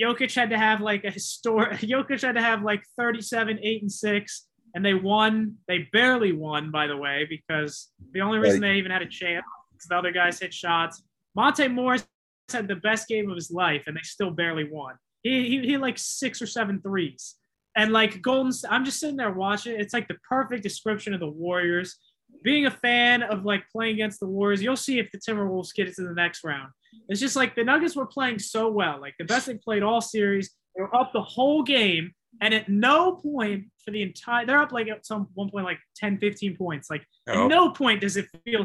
Jokic 0.00 0.34
had 0.34 0.50
to 0.50 0.58
have 0.58 0.80
like 0.80 1.04
a 1.04 1.10
historic, 1.10 1.72
Jokic 1.80 2.22
had 2.22 2.34
to 2.34 2.42
have 2.42 2.62
like 2.62 2.82
37, 2.98 3.58
8, 3.62 3.82
and 3.82 3.92
6. 3.92 4.46
And 4.74 4.84
they 4.84 4.94
won. 4.94 5.56
They 5.68 5.88
barely 5.92 6.32
won, 6.32 6.72
by 6.72 6.88
the 6.88 6.96
way, 6.96 7.26
because 7.28 7.90
the 8.12 8.20
only 8.20 8.38
reason 8.38 8.60
right. 8.60 8.70
they 8.70 8.78
even 8.78 8.90
had 8.90 9.02
a 9.02 9.06
chance 9.06 9.44
is 9.80 9.86
the 9.88 9.96
other 9.96 10.10
guys 10.10 10.40
hit 10.40 10.52
shots. 10.52 11.02
Monte 11.36 11.68
Morris 11.68 12.04
had 12.50 12.66
the 12.66 12.76
best 12.76 13.06
game 13.06 13.30
of 13.30 13.36
his 13.36 13.52
life, 13.52 13.84
and 13.86 13.96
they 13.96 14.02
still 14.02 14.32
barely 14.32 14.68
won. 14.68 14.96
He, 15.22 15.48
he, 15.48 15.66
he 15.66 15.76
like 15.76 15.96
six 15.96 16.42
or 16.42 16.46
seven 16.46 16.80
threes. 16.82 17.36
And 17.76 17.92
like 17.92 18.20
Golden, 18.20 18.52
I'm 18.68 18.84
just 18.84 19.00
sitting 19.00 19.16
there 19.16 19.32
watching. 19.32 19.78
It's 19.80 19.94
like 19.94 20.08
the 20.08 20.18
perfect 20.28 20.62
description 20.62 21.14
of 21.14 21.20
the 21.20 21.28
Warriors. 21.28 21.96
Being 22.44 22.66
a 22.66 22.70
fan 22.70 23.22
of 23.22 23.44
like 23.44 23.64
playing 23.72 23.94
against 23.94 24.20
the 24.20 24.26
Warriors, 24.26 24.62
you'll 24.62 24.76
see 24.76 25.00
if 25.00 25.10
the 25.10 25.18
Timberwolves 25.18 25.74
get 25.74 25.88
it 25.88 25.96
to 25.96 26.02
the 26.02 26.14
next 26.14 26.44
round. 26.44 26.70
It's 27.08 27.20
just 27.20 27.34
like 27.34 27.56
the 27.56 27.64
Nuggets 27.64 27.96
were 27.96 28.06
playing 28.06 28.38
so 28.38 28.68
well, 28.68 29.00
like 29.00 29.14
the 29.18 29.24
best 29.24 29.46
they 29.46 29.54
played 29.54 29.82
all 29.82 30.00
series. 30.00 30.50
They 30.76 30.82
were 30.82 30.94
up 30.94 31.12
the 31.12 31.22
whole 31.22 31.62
game, 31.62 32.12
and 32.40 32.54
at 32.54 32.68
no 32.68 33.12
point 33.12 33.64
for 33.84 33.90
the 33.90 34.02
entire, 34.02 34.46
they're 34.46 34.60
up 34.60 34.72
like 34.72 34.88
at 34.88 35.04
some 35.06 35.28
one 35.34 35.50
point 35.50 35.64
like 35.64 35.78
10, 35.96 36.18
15 36.18 36.56
points. 36.56 36.90
Like 36.90 37.04
oh. 37.28 37.44
at 37.44 37.48
no 37.48 37.70
point 37.70 38.02
does 38.02 38.16
it 38.16 38.26
feel 38.44 38.64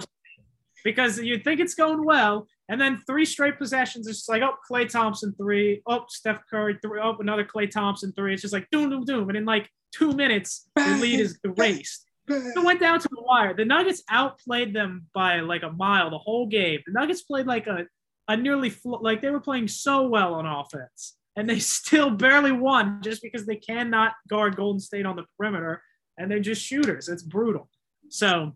because 0.83 1.19
you 1.19 1.39
think 1.39 1.59
it's 1.59 1.75
going 1.75 2.03
well, 2.03 2.47
and 2.69 2.79
then 2.79 3.01
three 3.07 3.25
straight 3.25 3.57
possessions. 3.57 4.07
It's 4.07 4.19
just 4.19 4.29
like, 4.29 4.41
oh, 4.41 4.55
Klay 4.69 4.89
Thompson 4.89 5.33
three, 5.37 5.81
oh, 5.87 6.05
Steph 6.09 6.41
Curry 6.49 6.77
three, 6.81 6.99
oh, 7.01 7.15
another 7.19 7.45
Klay 7.45 7.69
Thompson 7.69 8.13
three. 8.13 8.33
It's 8.33 8.41
just 8.41 8.53
like 8.53 8.67
doom, 8.71 8.89
doom, 8.89 9.05
doom. 9.05 9.29
And 9.29 9.37
in 9.37 9.45
like 9.45 9.69
two 9.93 10.13
minutes, 10.13 10.69
the 10.75 10.97
lead 11.01 11.19
is 11.19 11.39
erased. 11.43 12.05
It 12.29 12.63
went 12.63 12.79
down 12.79 12.99
to 12.99 13.09
the 13.09 13.21
wire. 13.21 13.53
The 13.53 13.65
Nuggets 13.65 14.03
outplayed 14.09 14.73
them 14.73 15.07
by 15.13 15.39
like 15.39 15.63
a 15.63 15.71
mile 15.71 16.09
the 16.09 16.17
whole 16.17 16.47
game. 16.47 16.79
The 16.85 16.93
Nuggets 16.93 17.23
played 17.23 17.47
like 17.47 17.67
a, 17.67 17.87
a 18.27 18.37
nearly 18.37 18.69
fl- 18.69 19.01
like 19.01 19.21
they 19.21 19.29
were 19.29 19.39
playing 19.39 19.67
so 19.67 20.07
well 20.07 20.35
on 20.35 20.45
offense, 20.45 21.17
and 21.35 21.49
they 21.49 21.59
still 21.59 22.11
barely 22.11 22.51
won 22.51 23.01
just 23.01 23.21
because 23.21 23.45
they 23.45 23.55
cannot 23.55 24.13
guard 24.29 24.55
Golden 24.55 24.79
State 24.79 25.05
on 25.05 25.15
the 25.15 25.25
perimeter, 25.37 25.81
and 26.17 26.29
they're 26.29 26.39
just 26.39 26.61
shooters. 26.61 27.09
It's 27.09 27.23
brutal. 27.23 27.69
So 28.09 28.53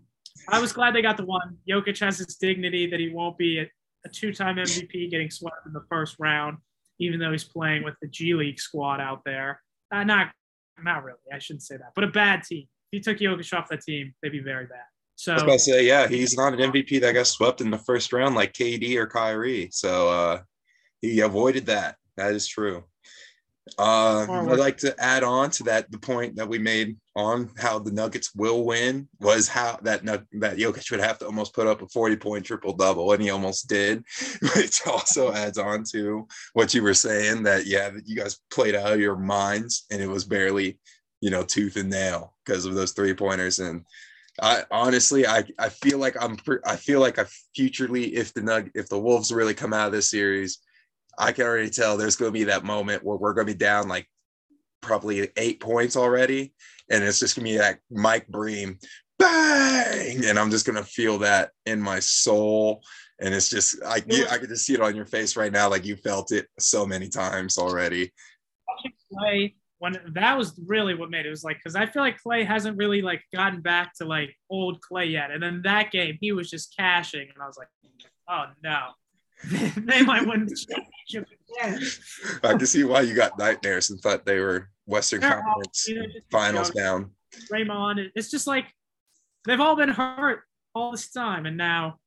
I 0.50 0.60
was 0.60 0.74
glad 0.74 0.94
they 0.94 1.02
got 1.02 1.18
the 1.18 1.26
one. 1.26 1.58
Jokic 1.68 2.00
has 2.00 2.18
his 2.18 2.36
dignity 2.36 2.88
that 2.90 3.00
he 3.00 3.10
won't 3.10 3.38
be 3.38 3.60
a, 3.60 3.70
a 4.06 4.10
two-time 4.10 4.58
MVP 4.58 5.10
getting 5.10 5.30
swept 5.30 5.66
in 5.66 5.74
the 5.74 5.84
first 5.90 6.16
round, 6.20 6.58
even 7.00 7.20
though 7.20 7.32
he's 7.32 7.44
playing 7.44 7.84
with 7.84 7.96
the 8.02 8.08
G 8.08 8.34
League 8.34 8.60
squad 8.60 9.00
out 9.00 9.22
there. 9.26 9.62
Uh, 9.92 10.04
not, 10.04 10.32
not 10.82 11.04
really. 11.04 11.18
I 11.32 11.40
shouldn't 11.40 11.64
say 11.64 11.78
that, 11.78 11.92
but 11.96 12.04
a 12.04 12.08
bad 12.08 12.44
team. 12.44 12.68
If 12.94 12.98
you 12.98 13.14
took 13.14 13.18
Jokic 13.18 13.58
off 13.58 13.70
that 13.70 13.82
team, 13.82 14.14
they'd 14.22 14.30
be 14.30 14.40
very 14.40 14.68
bad. 14.68 14.84
So 15.16 15.32
I 15.32 15.36
was 15.36 15.44
about 15.44 15.54
to 15.54 15.60
say, 15.60 15.88
yeah, 15.88 16.08
he's 16.08 16.38
not 16.38 16.54
an 16.54 16.72
MVP 16.72 17.02
that 17.02 17.14
got 17.14 17.26
swept 17.26 17.60
in 17.60 17.72
the 17.72 17.78
first 17.80 18.14
round 18.14 18.36
like 18.36 18.54
KD 18.54 18.98
or 18.98 19.08
Kyrie. 19.08 19.70
So 19.72 20.10
uh, 20.10 20.42
he 21.02 21.22
avoided 21.22 21.66
that. 21.66 21.96
That 22.18 22.36
is 22.36 22.48
true. 22.48 22.84
Uh, 23.80 24.28
I'd 24.30 24.60
like 24.60 24.78
to 24.80 24.94
add 25.00 25.24
on 25.24 25.50
to 25.52 25.64
that 25.64 25.90
the 25.90 25.98
point 25.98 26.36
that 26.36 26.48
we 26.48 26.60
made 26.60 26.98
on 27.16 27.50
how 27.58 27.80
the 27.80 27.92
Nuggets 27.92 28.36
will 28.36 28.64
win 28.64 29.08
was 29.20 29.48
how 29.48 29.80
that 29.82 30.06
that 30.06 30.58
Jokic 30.58 30.92
would 30.92 31.00
have 31.00 31.18
to 31.20 31.26
almost 31.26 31.56
put 31.56 31.66
up 31.66 31.82
a 31.82 31.88
40 31.88 32.18
point 32.18 32.46
triple 32.46 32.74
double, 32.74 33.12
and 33.14 33.24
he 33.24 33.32
almost 33.32 33.68
did, 33.68 34.04
which 34.56 34.86
also 34.86 35.34
adds 35.34 35.58
on 35.58 35.84
to 35.94 36.28
what 36.52 36.76
you 36.76 36.84
were 36.84 36.94
saying 36.94 37.44
that 37.44 37.66
yeah, 37.66 37.90
you 38.06 38.18
guys 38.18 38.40
played 38.52 38.76
out 38.76 38.94
of 38.94 39.00
your 39.00 39.16
minds, 39.16 39.86
and 39.90 40.00
it 40.00 40.10
was 40.10 40.26
barely 40.26 40.78
you 41.24 41.30
know 41.30 41.44
tooth 41.44 41.78
and 41.78 41.90
nail 41.90 42.34
because 42.46 42.66
of 42.66 42.76
those 42.76 42.92
three 42.92 43.14
pointers 43.14 43.60
and. 43.60 43.86
I 44.42 44.64
honestly, 44.72 45.28
I, 45.28 45.44
I 45.60 45.70
feel 45.70 46.00
like 46.00 46.16
I'm, 46.20 46.38
I 46.66 46.76
feel 46.76 47.00
like 47.00 47.20
I 47.20 47.26
futurely, 47.56 48.16
if 48.16 48.34
the 48.34 48.42
Nug, 48.42 48.72
if 48.74 48.90
the 48.90 48.98
Wolves 48.98 49.32
really 49.32 49.54
come 49.54 49.74
out 49.74 49.86
of 49.86 49.92
this 49.92 50.10
series, 50.10 50.58
I 51.20 51.32
can 51.32 51.46
already 51.46 51.70
tell 51.70 51.98
there's 51.98 52.16
going 52.16 52.30
to 52.30 52.40
be 52.40 52.46
that 52.46 52.64
moment 52.64 53.04
where 53.04 53.16
we're 53.16 53.36
going 53.36 53.46
to 53.46 53.54
be 53.54 53.58
down 53.60 53.88
like 53.88 54.08
probably 54.82 55.30
eight 55.38 55.60
points 55.60 55.96
already. 55.96 56.52
And 56.90 57.04
it's 57.04 57.20
just 57.20 57.36
going 57.36 57.46
to 57.46 57.52
be 57.52 57.58
that 57.60 57.78
Mike 57.92 58.28
Breen, 58.28 58.80
bang. 59.20 60.26
And 60.26 60.40
I'm 60.40 60.50
just 60.50 60.66
going 60.66 60.84
to 60.84 60.84
feel 60.84 61.20
that 61.20 61.52
in 61.68 61.80
my 61.80 62.00
soul. 62.00 62.82
And 63.22 63.36
it's 63.36 63.50
just, 63.50 63.84
I, 63.86 63.98
I 63.98 64.38
can 64.40 64.48
just 64.48 64.66
see 64.66 64.74
it 64.74 64.82
on 64.82 64.96
your 64.96 65.06
face 65.06 65.38
right 65.38 65.52
now. 65.52 65.70
Like 65.70 65.86
you 65.86 65.96
felt 65.96 66.32
it 66.32 66.48
so 66.58 66.88
many 66.88 67.08
times 67.08 67.60
already. 67.60 68.12
When 69.84 70.00
that 70.14 70.38
was 70.38 70.58
really 70.66 70.96
what 70.96 71.10
made 71.10 71.26
it, 71.26 71.28
it 71.28 71.32
was 71.32 71.44
like, 71.44 71.62
cause 71.62 71.76
I 71.76 71.86
feel 71.86 72.02
like 72.02 72.16
Klay 72.26 72.46
hasn't 72.46 72.78
really 72.78 73.02
like 73.02 73.22
gotten 73.36 73.60
back 73.60 73.94
to 73.96 74.06
like 74.06 74.34
old 74.50 74.80
Klay 74.80 75.12
yet. 75.12 75.30
And 75.30 75.44
then 75.44 75.62
that 75.66 75.92
game, 75.92 76.18
he 76.22 76.32
was 76.32 76.50
just 76.50 76.74
cashing. 76.78 77.28
And 77.34 77.44
I 77.44 77.46
was 77.48 77.58
like, 77.58 77.68
oh 78.30 78.46
no 78.64 78.88
they 79.76 80.02
might 80.04 80.26
win 80.26 80.46
the 80.46 80.56
championship 80.56 81.28
again. 81.52 81.82
I 82.44 82.58
can 82.58 82.66
see 82.66 82.86
why 82.86 83.02
you 83.02 83.14
got 83.14 83.38
nightmares 83.38 83.90
and 83.90 84.00
thought 84.00 84.26
they 84.26 84.40
were 84.40 84.70
Western 84.86 85.20
They're 85.20 85.42
Conference 85.42 85.86
all, 85.90 85.94
you 85.94 86.02
know, 86.02 86.08
finals 86.32 86.72
you 86.74 86.82
know, 86.82 87.00
down. 87.00 87.12
Raymond, 87.52 88.12
it's 88.16 88.32
just 88.32 88.48
like 88.48 88.66
they've 89.46 89.60
all 89.60 89.76
been 89.76 89.90
hurt 89.90 90.44
all 90.74 90.92
this 90.92 91.12
time, 91.12 91.46
and 91.46 91.58
now 91.58 92.00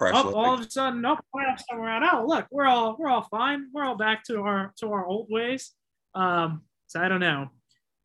oh, 0.00 0.34
all 0.34 0.54
of 0.54 0.60
a 0.60 0.70
sudden, 0.70 1.04
oh, 1.04 1.18
playoffs 1.34 1.62
come 1.70 1.80
around. 1.80 2.04
Oh, 2.04 2.24
look, 2.26 2.46
we're 2.50 2.66
all 2.66 2.96
we're 2.98 3.08
all 3.08 3.26
fine. 3.30 3.66
We're 3.72 3.84
all 3.84 3.96
back 3.96 4.24
to 4.24 4.40
our 4.40 4.72
to 4.80 4.92
our 4.92 5.06
old 5.06 5.28
ways. 5.30 5.72
Um, 6.14 6.62
so 6.90 7.00
I 7.00 7.08
don't 7.08 7.20
know. 7.20 7.48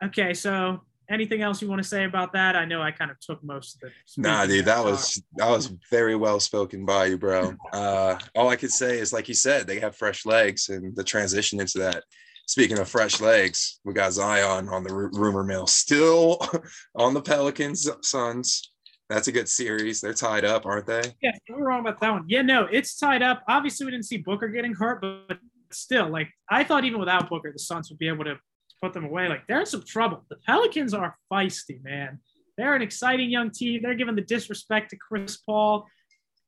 Okay, 0.04 0.36
so 0.36 0.82
anything 1.10 1.42
else 1.42 1.60
you 1.60 1.68
want 1.68 1.82
to 1.82 1.88
say 1.88 2.04
about 2.04 2.34
that? 2.34 2.56
I 2.56 2.66
know 2.66 2.84
I 2.84 2.92
kind 2.92 3.10
of 3.10 3.20
took 3.20 3.44
most 3.44 3.78
of 3.78 3.88
it. 3.88 3.94
Nah, 4.16 4.46
dude, 4.46 4.66
that 4.66 4.84
was 4.84 5.24
that 5.38 5.50
was 5.50 5.74
very 5.90 6.16
well 6.16 6.40
spoken 6.40 6.86
by 6.86 7.06
you, 7.08 7.18
bro. 7.18 7.56
Uh, 7.74 8.20
all 8.36 8.50
I 8.50 8.56
could 8.56 8.70
say 8.70 9.00
is, 9.00 9.12
like 9.12 9.28
you 9.28 9.34
said, 9.34 9.66
they 9.66 9.80
have 9.80 9.96
fresh 9.96 10.24
legs, 10.24 10.70
and 10.70 10.96
the 10.96 11.04
transition 11.04 11.60
into 11.60 11.80
that. 11.80 12.04
Speaking 12.46 12.78
of 12.78 12.88
fresh 12.88 13.20
legs, 13.20 13.80
we 13.86 13.94
got 13.94 14.14
Zion 14.14 14.70
on 14.70 14.84
the 14.84 14.94
rumor 14.94 15.44
mill, 15.44 15.66
still 15.66 16.38
on 16.96 17.16
the 17.16 17.22
Pelicans 17.24 17.90
Suns. 18.04 18.72
That's 19.10 19.28
a 19.28 19.32
good 19.32 19.50
series. 19.50 20.00
They're 20.00 20.14
tied 20.14 20.46
up, 20.46 20.68
aren't 20.68 20.86
they? 20.86 21.02
Yeah, 21.24 21.32
we're 21.50 21.66
wrong 21.66 21.80
about 21.80 22.00
that 22.02 22.12
one. 22.12 22.26
Yeah, 22.28 22.44
no, 22.44 22.66
it's 22.72 23.00
tied 23.00 23.24
up. 23.24 23.44
Obviously, 23.48 23.88
we 23.88 23.92
didn't 23.92 24.06
see 24.06 24.18
Booker 24.18 24.48
getting 24.48 24.76
hurt, 24.76 25.02
but 25.02 25.40
still, 25.72 26.08
like 26.08 26.30
I 26.50 26.64
thought, 26.64 26.86
even 26.86 27.00
without 27.00 27.30
Booker, 27.30 27.52
the 27.52 27.58
Suns 27.58 27.90
would 27.90 27.98
be 27.98 28.08
able 28.08 28.26
to 28.26 28.38
put 28.82 28.94
them 28.94 29.06
away. 29.06 29.28
Like 29.28 29.48
they're 29.48 29.62
in 29.62 29.66
some 29.66 29.84
trouble. 29.84 30.26
The 30.30 30.38
Pelicans 30.46 30.94
are 30.94 31.18
feisty, 31.32 31.84
man. 31.84 32.20
They're 32.58 32.76
an 32.76 32.82
exciting 32.82 33.30
young 33.30 33.52
team. 33.52 33.82
They're 33.82 33.96
giving 33.96 34.16
the 34.16 34.22
disrespect 34.22 34.92
to 34.92 34.98
Chris 34.98 35.38
Paul. 35.38 35.88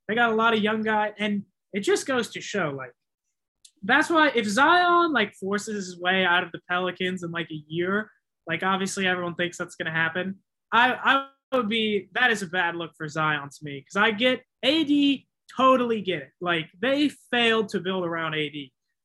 They 0.08 0.16
got 0.16 0.32
a 0.32 0.36
lot 0.36 0.54
of 0.54 0.62
young 0.62 0.82
guys, 0.84 1.14
and 1.18 1.44
it 1.74 1.82
just 1.82 2.06
goes 2.06 2.30
to 2.30 2.40
show, 2.40 2.70
like, 2.70 2.94
that's 3.84 4.10
why 4.10 4.32
if 4.34 4.46
Zion 4.46 5.12
like 5.14 5.34
forces 5.36 5.86
his 5.88 6.00
way 6.00 6.26
out 6.26 6.44
of 6.44 6.52
the 6.52 6.60
Pelicans 6.70 7.24
in 7.24 7.32
like 7.32 7.50
a 7.52 7.64
year, 7.68 8.12
like 8.48 8.64
obviously 8.64 9.06
everyone 9.06 9.36
thinks 9.36 9.58
that's 9.58 9.76
gonna 9.76 9.92
happen. 9.92 10.36
I 10.72 11.28
I 11.52 11.56
would 11.56 11.70
be 11.70 12.10
that 12.14 12.32
is 12.32 12.42
a 12.42 12.48
bad 12.48 12.76
look 12.76 12.92
for 12.98 13.08
Zion 13.08 13.50
to 13.50 13.58
me 13.62 13.80
because 13.80 13.96
I 13.96 14.12
get 14.12 14.44
AD 14.64 15.20
totally 15.56 16.02
get 16.02 16.24
it. 16.24 16.32
Like 16.42 16.70
they 16.82 17.10
failed 17.32 17.70
to 17.70 17.80
build 17.80 18.06
around 18.06 18.34
AD. 18.34 18.56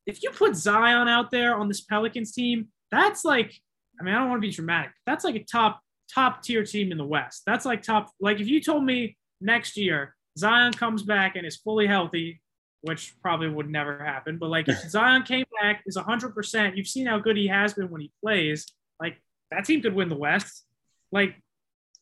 If 0.06 0.22
you 0.22 0.30
put 0.30 0.56
Zion 0.56 1.08
out 1.08 1.30
there 1.30 1.54
on 1.54 1.68
this 1.68 1.82
Pelicans 1.82 2.32
team, 2.32 2.68
that's 2.92 3.24
like, 3.24 3.52
I 3.98 4.04
mean, 4.04 4.14
I 4.14 4.18
don't 4.18 4.28
want 4.28 4.42
to 4.42 4.46
be 4.46 4.52
dramatic. 4.52 4.92
That's 5.06 5.24
like 5.24 5.34
a 5.34 5.42
top 5.42 5.80
top 6.14 6.42
tier 6.42 6.64
team 6.64 6.92
in 6.92 6.98
the 6.98 7.04
West. 7.04 7.42
That's 7.46 7.64
like 7.64 7.82
top. 7.82 8.10
Like 8.20 8.38
if 8.38 8.46
you 8.46 8.60
told 8.60 8.84
me 8.84 9.16
next 9.40 9.76
year 9.76 10.14
Zion 10.38 10.72
comes 10.72 11.02
back 11.02 11.34
and 11.34 11.46
is 11.46 11.56
fully 11.56 11.86
healthy, 11.86 12.40
which 12.82 13.14
probably 13.22 13.48
would 13.48 13.70
never 13.70 14.04
happen, 14.04 14.38
but 14.38 14.50
like 14.50 14.68
if 14.68 14.78
Zion 14.90 15.22
came 15.22 15.46
back 15.60 15.82
is 15.86 15.96
100%, 15.96 16.76
you've 16.76 16.86
seen 16.86 17.06
how 17.06 17.18
good 17.18 17.36
he 17.36 17.48
has 17.48 17.74
been 17.74 17.90
when 17.90 18.02
he 18.02 18.12
plays. 18.22 18.66
Like 19.00 19.20
that 19.50 19.64
team 19.64 19.80
could 19.80 19.94
win 19.94 20.08
the 20.10 20.16
West. 20.16 20.64
Like 21.10 21.36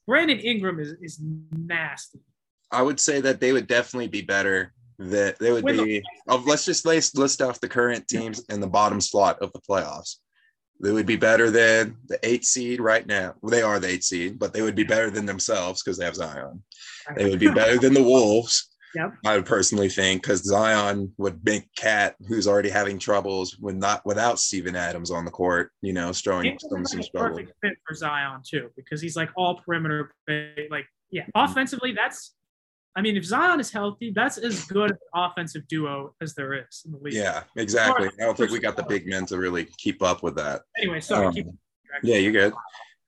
Brandon 0.07 0.41
Ingram 0.41 0.81
is 0.81 0.95
is 1.01 1.21
nasty. 1.21 2.21
I 2.73 2.83
would 2.83 3.01
say 3.01 3.21
that 3.21 3.41
they 3.41 3.53
would 3.53 3.67
definitely 3.67 4.09
be 4.09 4.23
better. 4.23 4.73
That 4.99 5.39
they 5.39 5.51
would 5.53 5.65
be. 5.65 6.03
The, 6.27 6.37
let's 6.37 6.67
just 6.67 6.85
list 6.85 7.17
list 7.17 7.41
off 7.41 7.61
the 7.61 7.69
current 7.69 8.07
teams 8.07 8.45
in 8.49 8.61
the 8.61 8.67
bottom 8.67 9.01
slot 9.01 9.41
of 9.41 9.53
the 9.53 9.61
playoffs. 9.61 10.17
They 10.83 10.93
would 10.93 11.07
be 11.07 11.17
better 11.17 11.51
than 11.51 11.97
the 12.09 12.19
eight 12.23 12.45
seed 12.45 12.81
right 12.81 13.07
now. 13.07 13.35
Well, 13.41 13.51
they 13.51 13.63
are 13.63 13.79
the 13.79 13.89
eight 13.89 14.05
seed, 14.05 14.39
but 14.39 14.53
they 14.53 14.63
would 14.63 14.75
be 14.75 14.85
better 14.85 15.11
than 15.11 15.27
themselves 15.27 15.83
because 15.83 15.99
they 15.99 16.07
have 16.07 16.15
Zion. 16.15 16.63
They 17.17 17.29
would 17.29 17.41
be 17.41 17.51
better 17.51 17.79
than 17.79 17.93
the 17.93 18.03
Wolves. 18.03 18.69
Yep. 18.95 19.13
I 19.25 19.37
would 19.37 19.47
personally 19.47 19.89
think 19.89 20.23
because 20.23 20.43
Zion 20.43 21.13
would 21.17 21.45
make 21.45 21.73
Cat, 21.77 22.17
who's 22.27 22.49
already 22.49 22.71
having 22.71 22.99
troubles 22.99 23.57
with 23.61 23.77
not 23.77 24.05
without 24.05 24.41
Steven 24.41 24.75
Adams 24.75 25.11
on 25.13 25.25
the 25.25 25.31
court, 25.31 25.71
you 25.81 25.93
know, 25.93 26.13
showing 26.13 26.59
some, 26.59 26.85
some 26.85 27.03
struggle. 27.03 27.37
Perfect 27.37 27.53
fit 27.63 27.75
for 27.87 27.95
Zion 27.95 28.41
too, 28.45 28.71
because 28.75 29.01
he's 29.01 29.15
like 29.17 29.31
all 29.37 29.61
perimeter, 29.65 30.13
like 30.71 30.87
yeah, 31.11 31.23
offensively. 31.35 31.93
That's, 31.93 32.35
I 32.97 33.03
mean, 33.03 33.17
if 33.17 33.25
Zion 33.25 33.61
is 33.61 33.71
healthy, 33.71 34.11
that's 34.15 34.37
as 34.39 34.65
good 34.65 34.91
an 34.91 34.99
offensive 35.15 35.67
duo 35.69 36.15
as 36.21 36.35
there 36.35 36.55
is 36.55 36.83
in 36.85 36.93
the 36.93 36.99
league. 36.99 37.15
Yeah, 37.15 37.45
exactly. 37.57 38.09
I 38.21 38.25
don't 38.25 38.37
think 38.37 38.51
we 38.51 38.59
got 38.59 38.77
the 38.77 38.83
big 38.83 39.07
men 39.07 39.27
to 39.27 39.39
really 39.39 39.69
keep 39.79 40.03
up 40.03 40.23
with 40.23 40.35
that. 40.37 40.63
Anyway, 40.77 41.01
sorry. 41.01 41.27
Um, 41.27 41.33
keep 41.33 41.47
Yeah, 42.03 42.17
you're 42.17 42.33
good. 42.33 42.53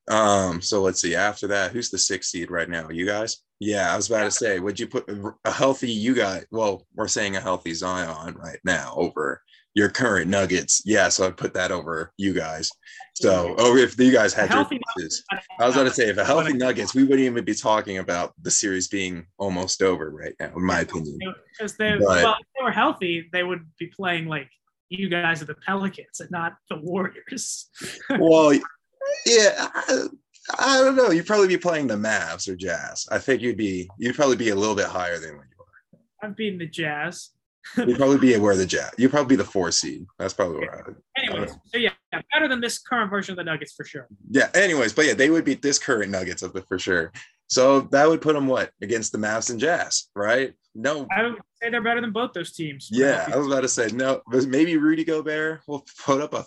Um, 0.08 0.60
so 0.60 0.82
let's 0.82 1.00
see. 1.00 1.14
After 1.14 1.48
that, 1.48 1.72
who's 1.72 1.90
the 1.90 1.98
sixth 1.98 2.30
seed 2.30 2.50
right 2.50 2.68
now? 2.68 2.90
You 2.90 3.06
guys? 3.06 3.38
Yeah, 3.60 3.92
I 3.92 3.96
was 3.96 4.08
about 4.08 4.24
to 4.24 4.30
say, 4.30 4.58
would 4.58 4.78
you 4.78 4.86
put 4.88 5.08
a 5.44 5.50
healthy 5.50 5.90
you 5.90 6.14
guys? 6.14 6.46
Well, 6.50 6.86
we're 6.94 7.08
saying 7.08 7.36
a 7.36 7.40
healthy 7.40 7.74
Zion 7.74 8.34
right 8.34 8.58
now 8.64 8.94
over 8.96 9.40
your 9.74 9.88
current 9.88 10.28
Nuggets. 10.30 10.82
Yeah, 10.84 11.08
so 11.08 11.26
I'd 11.26 11.36
put 11.36 11.54
that 11.54 11.70
over 11.70 12.12
you 12.16 12.32
guys. 12.34 12.70
So, 13.14 13.54
oh, 13.58 13.76
if 13.76 13.98
you 13.98 14.10
guys 14.12 14.32
had 14.34 14.50
your 14.52 14.64
choices. 14.64 15.24
I 15.58 15.66
was 15.66 15.74
going 15.74 15.86
to 15.86 15.92
say, 15.94 16.08
if 16.08 16.16
a 16.16 16.24
healthy 16.24 16.54
Nuggets, 16.54 16.94
we 16.94 17.02
wouldn't 17.04 17.20
even 17.20 17.44
be 17.44 17.54
talking 17.54 17.98
about 17.98 18.32
the 18.42 18.50
series 18.50 18.88
being 18.88 19.26
almost 19.38 19.82
over 19.82 20.10
right 20.10 20.34
now, 20.40 20.52
in 20.56 20.64
my 20.64 20.80
opinion. 20.80 21.18
because 21.52 21.76
they, 21.76 21.92
But- 21.98 22.22
well, 22.24 22.36
if 22.40 22.46
they 22.58 22.64
were 22.64 22.70
healthy, 22.72 23.28
they 23.32 23.42
would 23.42 23.66
be 23.78 23.86
playing 23.86 24.26
like 24.26 24.48
you 24.88 25.08
guys 25.08 25.40
are 25.42 25.46
the 25.46 25.54
Pelicans 25.54 26.20
and 26.20 26.30
not 26.30 26.54
the 26.68 26.76
Warriors. 26.76 27.68
Well, 28.18 28.52
yeah, 29.26 29.68
I, 29.74 30.06
I 30.58 30.78
don't 30.78 30.96
know. 30.96 31.10
You'd 31.10 31.26
probably 31.26 31.48
be 31.48 31.58
playing 31.58 31.86
the 31.86 31.94
Mavs 31.96 32.48
or 32.48 32.54
Jazz. 32.56 33.06
I 33.10 33.18
think 33.18 33.42
you'd 33.42 33.56
be 33.56 33.88
you'd 33.98 34.14
probably 34.16 34.36
be 34.36 34.50
a 34.50 34.54
little 34.54 34.74
bit 34.76 34.86
higher 34.86 35.18
than 35.18 35.36
what 35.36 35.46
you 35.50 35.64
are. 35.64 36.28
I've 36.28 36.36
beaten 36.36 36.58
the 36.58 36.66
Jazz. 36.66 37.30
You'd 37.76 37.97
probably 37.97 38.19
be 38.19 38.37
where 38.38 38.57
the 38.57 38.66
Jazz. 38.66 38.90
You'd 38.99 39.11
probably 39.11 39.37
be 39.37 39.42
the 39.42 39.49
four 39.49 39.71
seed. 39.71 40.07
That's 40.19 40.35
probably 40.35 40.59
where 40.59 40.81
I 40.81 40.83
would. 40.87 40.97
Anyways, 41.16 41.54
so 41.66 41.78
yeah, 41.78 41.92
better 42.33 42.49
than 42.49 42.61
this 42.61 42.78
current 42.78 43.11
version 43.11 43.33
of 43.33 43.37
the 43.37 43.45
Nuggets 43.45 43.73
for 43.73 43.85
sure. 43.85 44.09
Yeah. 44.31 44.49
Anyways, 44.54 44.92
but 44.92 45.07
yeah, 45.07 45.14
they 45.14 45.31
would 45.31 45.45
beat 45.45 45.62
this 45.62 45.78
current 45.78 46.11
Nuggets 46.11 46.42
of 46.42 46.54
it 46.57 46.66
for 46.69 46.78
sure. 46.78 47.12
So 47.49 47.83
that 47.92 48.09
would 48.09 48.23
put 48.23 48.35
them 48.35 48.47
what 48.47 48.71
against 48.81 49.12
the 49.12 49.19
Mavs 49.19 49.50
and 49.50 49.61
Jazz, 49.61 50.09
right? 50.14 50.54
No. 50.75 51.07
I 51.14 51.25
would 51.25 51.37
say 51.61 51.71
they're 51.71 51.83
better 51.83 52.00
than 52.00 52.12
both 52.12 52.33
those 52.33 52.52
teams. 52.52 52.88
Yeah, 52.90 53.28
I 53.33 53.37
was 53.37 53.47
about 53.47 53.61
to 53.61 53.69
say 53.69 53.88
no. 53.88 54.23
But 54.26 54.47
maybe 54.47 54.76
Rudy 54.76 55.04
Gobert 55.04 55.61
will 55.66 55.85
put 56.04 56.23
up 56.23 56.35
a 56.35 56.47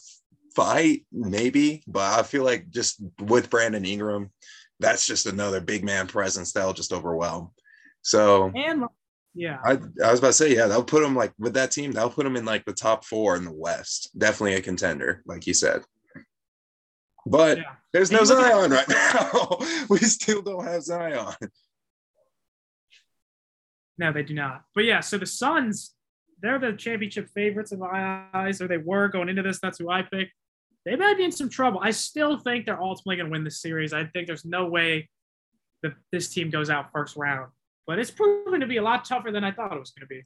fight, 0.56 1.06
maybe. 1.12 1.84
But 1.88 2.20
I 2.20 2.24
feel 2.24 2.44
like 2.44 2.70
just 2.70 3.02
with 3.20 3.50
Brandon 3.50 3.86
Ingram, 3.86 4.32
that's 4.80 5.06
just 5.06 5.26
another 5.26 5.62
big 5.62 5.84
man 5.84 6.08
presence 6.08 6.52
that'll 6.52 6.74
just 6.74 6.94
overwhelm. 6.94 7.52
So 8.02 8.52
and 8.56 8.86
yeah, 9.36 9.60
I, 9.66 9.72
I 10.04 10.12
was 10.12 10.20
about 10.20 10.28
to 10.28 10.34
say, 10.34 10.56
yeah, 10.56 10.68
that'll 10.68 10.84
put 10.84 11.04
them 11.04 11.14
like 11.14 11.34
with 11.38 11.54
that 11.56 11.72
team, 11.72 11.92
that'll 11.92 12.10
put 12.10 12.24
them 12.24 12.38
in 12.38 12.46
like 12.46 12.64
the 12.64 12.74
top 12.74 13.04
four 13.04 13.36
in 13.36 13.44
the 13.44 13.52
West. 13.52 14.18
Definitely 14.18 14.56
a 14.56 14.62
contender, 14.62 15.22
like 15.26 15.46
you 15.46 15.54
said. 15.54 15.84
But 17.26 17.58
yeah. 17.58 17.74
there's 17.92 18.12
no 18.12 18.24
Zion 18.24 18.72
right 18.72 18.88
now. 18.90 19.58
we 19.90 19.98
still 19.98 20.42
don't 20.42 20.64
have 20.64 20.84
Zion. 20.84 21.34
No, 23.98 24.14
they 24.14 24.24
do 24.24 24.34
not. 24.34 24.64
But 24.74 24.86
yeah, 24.86 25.02
so 25.02 25.18
the 25.18 25.26
Suns, 25.26 25.94
they're 26.42 26.60
the 26.60 26.74
championship 26.74 27.30
favorites 27.34 27.74
in 27.74 27.80
my 27.80 28.24
eyes, 28.34 28.62
or 28.62 28.68
they 28.68 28.78
were 28.78 29.10
going 29.10 29.28
into 29.28 29.42
this. 29.42 29.60
That's 29.60 29.80
who 29.80 29.90
I 29.90 30.02
picked. 30.02 30.32
They 30.86 30.96
might 30.96 31.18
be 31.18 31.26
in 31.26 31.32
some 31.32 31.50
trouble. 31.50 31.82
I 31.84 31.92
still 31.92 32.38
think 32.38 32.66
they're 32.66 32.82
ultimately 32.82 33.18
going 33.18 33.28
to 33.28 33.32
win 33.32 33.44
this 33.44 33.62
series. 33.62 33.92
I 33.92 34.06
think 34.06 34.28
there's 34.28 34.46
no 34.46 34.68
way 34.68 35.10
that 35.82 35.94
this 36.12 36.30
team 36.30 36.50
goes 36.50 36.70
out 36.70 36.92
first 36.92 37.18
round. 37.18 37.52
But 37.88 38.00
it's 38.00 38.12
proven 38.12 38.60
to 38.60 38.68
be 38.68 38.78
a 38.78 38.82
lot 38.84 39.06
tougher 39.06 39.32
than 39.32 39.44
I 39.44 39.52
thought 39.52 39.72
it 39.72 39.80
was 39.80 39.92
going 39.92 40.08
to 40.08 40.08
be. 40.08 40.24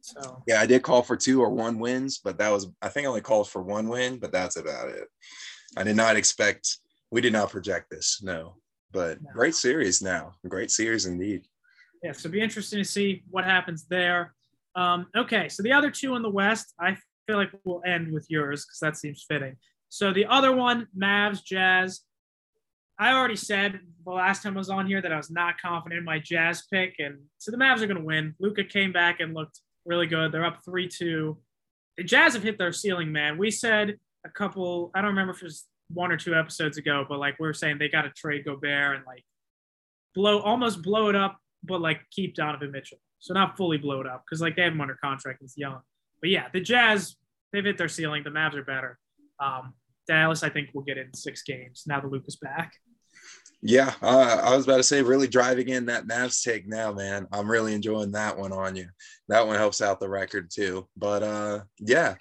So 0.00 0.42
Yeah, 0.46 0.60
I 0.60 0.66
did 0.66 0.82
call 0.82 1.02
for 1.02 1.16
two 1.16 1.42
or 1.42 1.50
one 1.50 1.78
wins, 1.78 2.18
but 2.22 2.38
that 2.38 2.50
was 2.50 2.68
I 2.80 2.88
think 2.88 3.06
I 3.06 3.08
only 3.08 3.20
called 3.20 3.48
for 3.48 3.62
one 3.62 3.88
win, 3.88 4.18
but 4.18 4.32
that's 4.32 4.56
about 4.56 4.88
it. 4.88 5.08
I 5.76 5.82
did 5.82 5.96
not 5.96 6.16
expect 6.16 6.78
we 7.10 7.20
did 7.20 7.32
not 7.32 7.50
project 7.50 7.90
this, 7.90 8.20
no. 8.22 8.56
But 8.92 9.20
No. 9.22 9.30
great 9.32 9.54
series 9.54 10.00
now. 10.00 10.32
Great 10.48 10.70
series 10.70 11.06
indeed. 11.06 11.42
yeah, 12.02 12.12
so 12.12 12.28
be 12.30 12.40
interesting 12.40 12.78
to 12.78 12.84
see 12.84 13.24
what 13.30 13.44
happens 13.44 13.86
there. 13.86 14.34
Um, 14.76 15.06
okay, 15.16 15.48
so 15.48 15.62
the 15.62 15.72
other 15.72 15.90
two 15.90 16.14
in 16.14 16.22
the 16.22 16.30
West, 16.30 16.72
I 16.78 16.96
feel 17.26 17.36
like 17.36 17.50
we'll 17.64 17.82
end 17.84 18.12
with 18.12 18.26
yours 18.28 18.64
because 18.64 18.78
that 18.80 18.96
seems 18.96 19.24
fitting. 19.26 19.56
So 19.88 20.12
the 20.12 20.26
other 20.26 20.54
one, 20.54 20.86
Mavs, 20.96 21.42
Jazz. 21.42 22.02
I 22.98 23.12
already 23.12 23.36
said 23.36 23.80
the 24.04 24.12
last 24.12 24.42
time 24.42 24.54
I 24.54 24.58
was 24.58 24.70
on 24.70 24.86
here 24.86 25.02
that 25.02 25.12
I 25.12 25.16
was 25.16 25.30
not 25.30 25.60
confident 25.60 25.98
in 25.98 26.04
my 26.04 26.18
Jazz 26.18 26.64
pick, 26.72 26.94
and 26.98 27.18
so 27.38 27.50
the 27.50 27.56
Mavs 27.56 27.82
are 27.82 27.86
going 27.86 27.98
to 27.98 28.04
win. 28.04 28.34
Luka 28.38 28.64
came 28.64 28.92
back 28.92 29.20
and 29.20 29.34
looked 29.34 29.60
really 29.84 30.06
good. 30.06 30.32
They're 30.32 30.44
up 30.44 30.60
three 30.64 30.88
two. 30.88 31.38
The 31.98 32.04
Jazz 32.04 32.34
have 32.34 32.42
hit 32.42 32.58
their 32.58 32.72
ceiling, 32.72 33.12
man. 33.12 33.38
We 33.38 33.50
said 33.50 33.96
a 34.24 34.30
couple. 34.30 34.90
I 34.94 35.00
don't 35.00 35.10
remember 35.10 35.32
if 35.32 35.42
it 35.42 35.44
was 35.44 35.66
one 35.88 36.10
or 36.10 36.16
two 36.16 36.34
episodes 36.34 36.78
ago, 36.78 37.04
but 37.08 37.18
like 37.18 37.38
we 37.38 37.46
were 37.46 37.54
saying, 37.54 37.78
they 37.78 37.88
got 37.88 38.02
to 38.02 38.10
trade 38.10 38.44
Gobert 38.44 38.96
and 38.96 39.04
like 39.06 39.24
blow 40.14 40.40
almost 40.40 40.82
blow 40.82 41.08
it 41.08 41.16
up, 41.16 41.36
but 41.62 41.80
like 41.80 42.00
keep 42.10 42.34
Donovan 42.34 42.72
Mitchell. 42.72 42.98
So 43.18 43.34
not 43.34 43.56
fully 43.56 43.78
blow 43.78 44.00
it 44.00 44.06
up 44.06 44.24
because 44.24 44.40
like 44.40 44.56
they 44.56 44.62
have 44.62 44.72
him 44.72 44.80
under 44.80 44.98
contract. 45.02 45.38
He's 45.40 45.54
young, 45.56 45.80
but 46.20 46.30
yeah, 46.30 46.46
the 46.52 46.60
Jazz 46.60 47.16
they've 47.52 47.64
hit 47.64 47.78
their 47.78 47.88
ceiling. 47.88 48.22
The 48.24 48.30
Mavs 48.30 48.54
are 48.54 48.64
better. 48.64 48.98
Um, 49.38 49.74
Dallas, 50.06 50.42
I 50.42 50.48
think, 50.48 50.70
will 50.72 50.82
get 50.82 50.98
in 50.98 51.12
six 51.14 51.42
games 51.42 51.84
now 51.86 52.00
that 52.00 52.10
Luka's 52.10 52.36
back. 52.36 52.72
Yeah, 53.62 53.94
uh, 54.02 54.40
I 54.44 54.54
was 54.54 54.64
about 54.64 54.76
to 54.76 54.82
say, 54.82 55.02
really 55.02 55.28
driving 55.28 55.70
in 55.70 55.86
that 55.86 56.06
Mavs 56.06 56.42
take 56.42 56.68
now, 56.68 56.92
man. 56.92 57.26
I'm 57.32 57.50
really 57.50 57.74
enjoying 57.74 58.12
that 58.12 58.38
one 58.38 58.52
on 58.52 58.76
you. 58.76 58.88
That 59.28 59.46
one 59.46 59.56
helps 59.56 59.80
out 59.80 59.98
the 59.98 60.08
record 60.08 60.50
too. 60.54 60.86
But 60.96 61.22
uh, 61.22 61.60
yeah, 61.78 62.16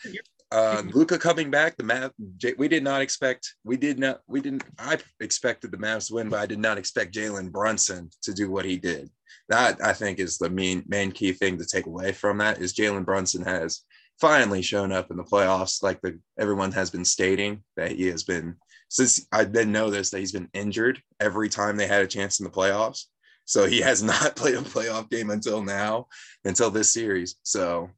uh, 0.51 0.83
Luka 0.93 1.17
coming 1.17 1.51
back, 1.51 1.75
the 1.75 1.83
Mav, 1.83 2.11
we 2.57 2.67
did 2.67 2.83
not 2.83 3.01
expect. 3.01 3.55
We 3.63 3.77
did 3.77 3.99
not. 3.99 4.21
We 4.27 4.41
didn't. 4.41 4.63
I 4.79 4.97
expected 5.19 5.71
the 5.71 5.77
Mavs 5.77 6.07
to 6.07 6.15
win, 6.15 6.29
but 6.29 6.39
I 6.39 6.45
did 6.45 6.59
not 6.59 6.77
expect 6.77 7.13
Jalen 7.13 7.51
Brunson 7.51 8.09
to 8.23 8.33
do 8.33 8.49
what 8.49 8.65
he 8.65 8.77
did. 8.77 9.09
That 9.49 9.83
I 9.83 9.93
think 9.93 10.19
is 10.19 10.37
the 10.37 10.49
main 10.49 10.83
main 10.87 11.11
key 11.11 11.33
thing 11.33 11.57
to 11.57 11.65
take 11.65 11.85
away 11.85 12.13
from 12.13 12.37
that 12.37 12.59
is 12.59 12.73
Jalen 12.73 13.05
Brunson 13.05 13.43
has 13.43 13.81
finally 14.19 14.61
shown 14.61 14.91
up 14.91 15.11
in 15.11 15.17
the 15.17 15.23
playoffs, 15.23 15.83
like 15.83 15.99
the 16.01 16.19
everyone 16.39 16.71
has 16.71 16.89
been 16.89 17.05
stating 17.05 17.63
that 17.75 17.91
he 17.91 18.07
has 18.07 18.23
been 18.23 18.55
since 18.95 19.27
I 19.29 19.43
didn't 19.43 19.73
know 19.73 19.89
this 19.89 20.09
that 20.09 20.19
he's 20.19 20.31
been 20.31 20.47
injured 20.53 21.01
every 21.19 21.49
time 21.49 21.75
they 21.75 21.85
had 21.85 22.01
a 22.01 22.07
chance 22.07 22.39
in 22.39 22.45
the 22.45 22.49
playoffs. 22.49 23.07
So 23.43 23.65
he 23.65 23.81
has 23.81 24.01
not 24.11 24.37
played 24.37 24.55
a 24.55 24.61
playoff 24.61 25.09
game 25.09 25.31
until 25.31 25.61
now, 25.61 26.07
until 26.45 26.71
this 26.71 26.93
series. 26.93 27.35
So 27.43 27.89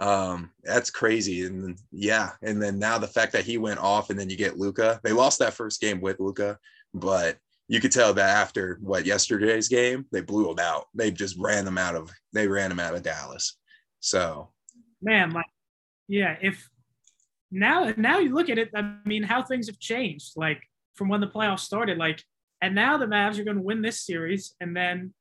um 0.00 0.50
that's 0.64 0.90
crazy. 0.90 1.46
And 1.46 1.78
yeah, 1.92 2.30
and 2.42 2.60
then 2.60 2.80
now 2.80 2.98
the 2.98 3.06
fact 3.06 3.32
that 3.34 3.44
he 3.44 3.58
went 3.58 3.78
off 3.78 4.10
and 4.10 4.18
then 4.18 4.28
you 4.28 4.36
get 4.36 4.58
Luka. 4.58 4.98
They 5.04 5.12
lost 5.12 5.38
that 5.38 5.54
first 5.54 5.80
game 5.80 6.00
with 6.00 6.18
Luka, 6.18 6.58
but 6.92 7.38
you 7.68 7.80
could 7.80 7.92
tell 7.92 8.12
that 8.14 8.36
after 8.36 8.76
what 8.82 9.06
yesterday's 9.06 9.68
game, 9.68 10.06
they 10.10 10.20
blew 10.20 10.50
him 10.50 10.58
out. 10.58 10.86
They 10.96 11.12
just 11.12 11.36
ran 11.38 11.64
them 11.64 11.78
out 11.78 11.94
of 11.94 12.10
they 12.32 12.48
ran 12.48 12.72
him 12.72 12.80
out 12.80 12.96
of 12.96 13.04
Dallas. 13.04 13.56
So 14.00 14.50
Man, 15.00 15.30
like 15.30 15.46
yeah, 16.08 16.36
if 16.42 16.68
now 17.50 17.92
now 17.96 18.18
you 18.18 18.34
look 18.34 18.48
at 18.48 18.58
it, 18.58 18.70
I 18.74 18.96
mean, 19.04 19.22
how 19.22 19.42
things 19.42 19.66
have 19.66 19.78
changed, 19.78 20.32
like 20.36 20.62
from 20.94 21.08
when 21.08 21.20
the 21.20 21.26
playoffs 21.26 21.60
started, 21.60 21.98
like, 21.98 22.22
and 22.62 22.74
now 22.74 22.98
the 22.98 23.06
Mavs 23.06 23.38
are 23.38 23.44
going 23.44 23.56
to 23.56 23.62
win 23.62 23.82
this 23.82 24.00
series, 24.04 24.54
and 24.60 24.76
then 24.76 25.14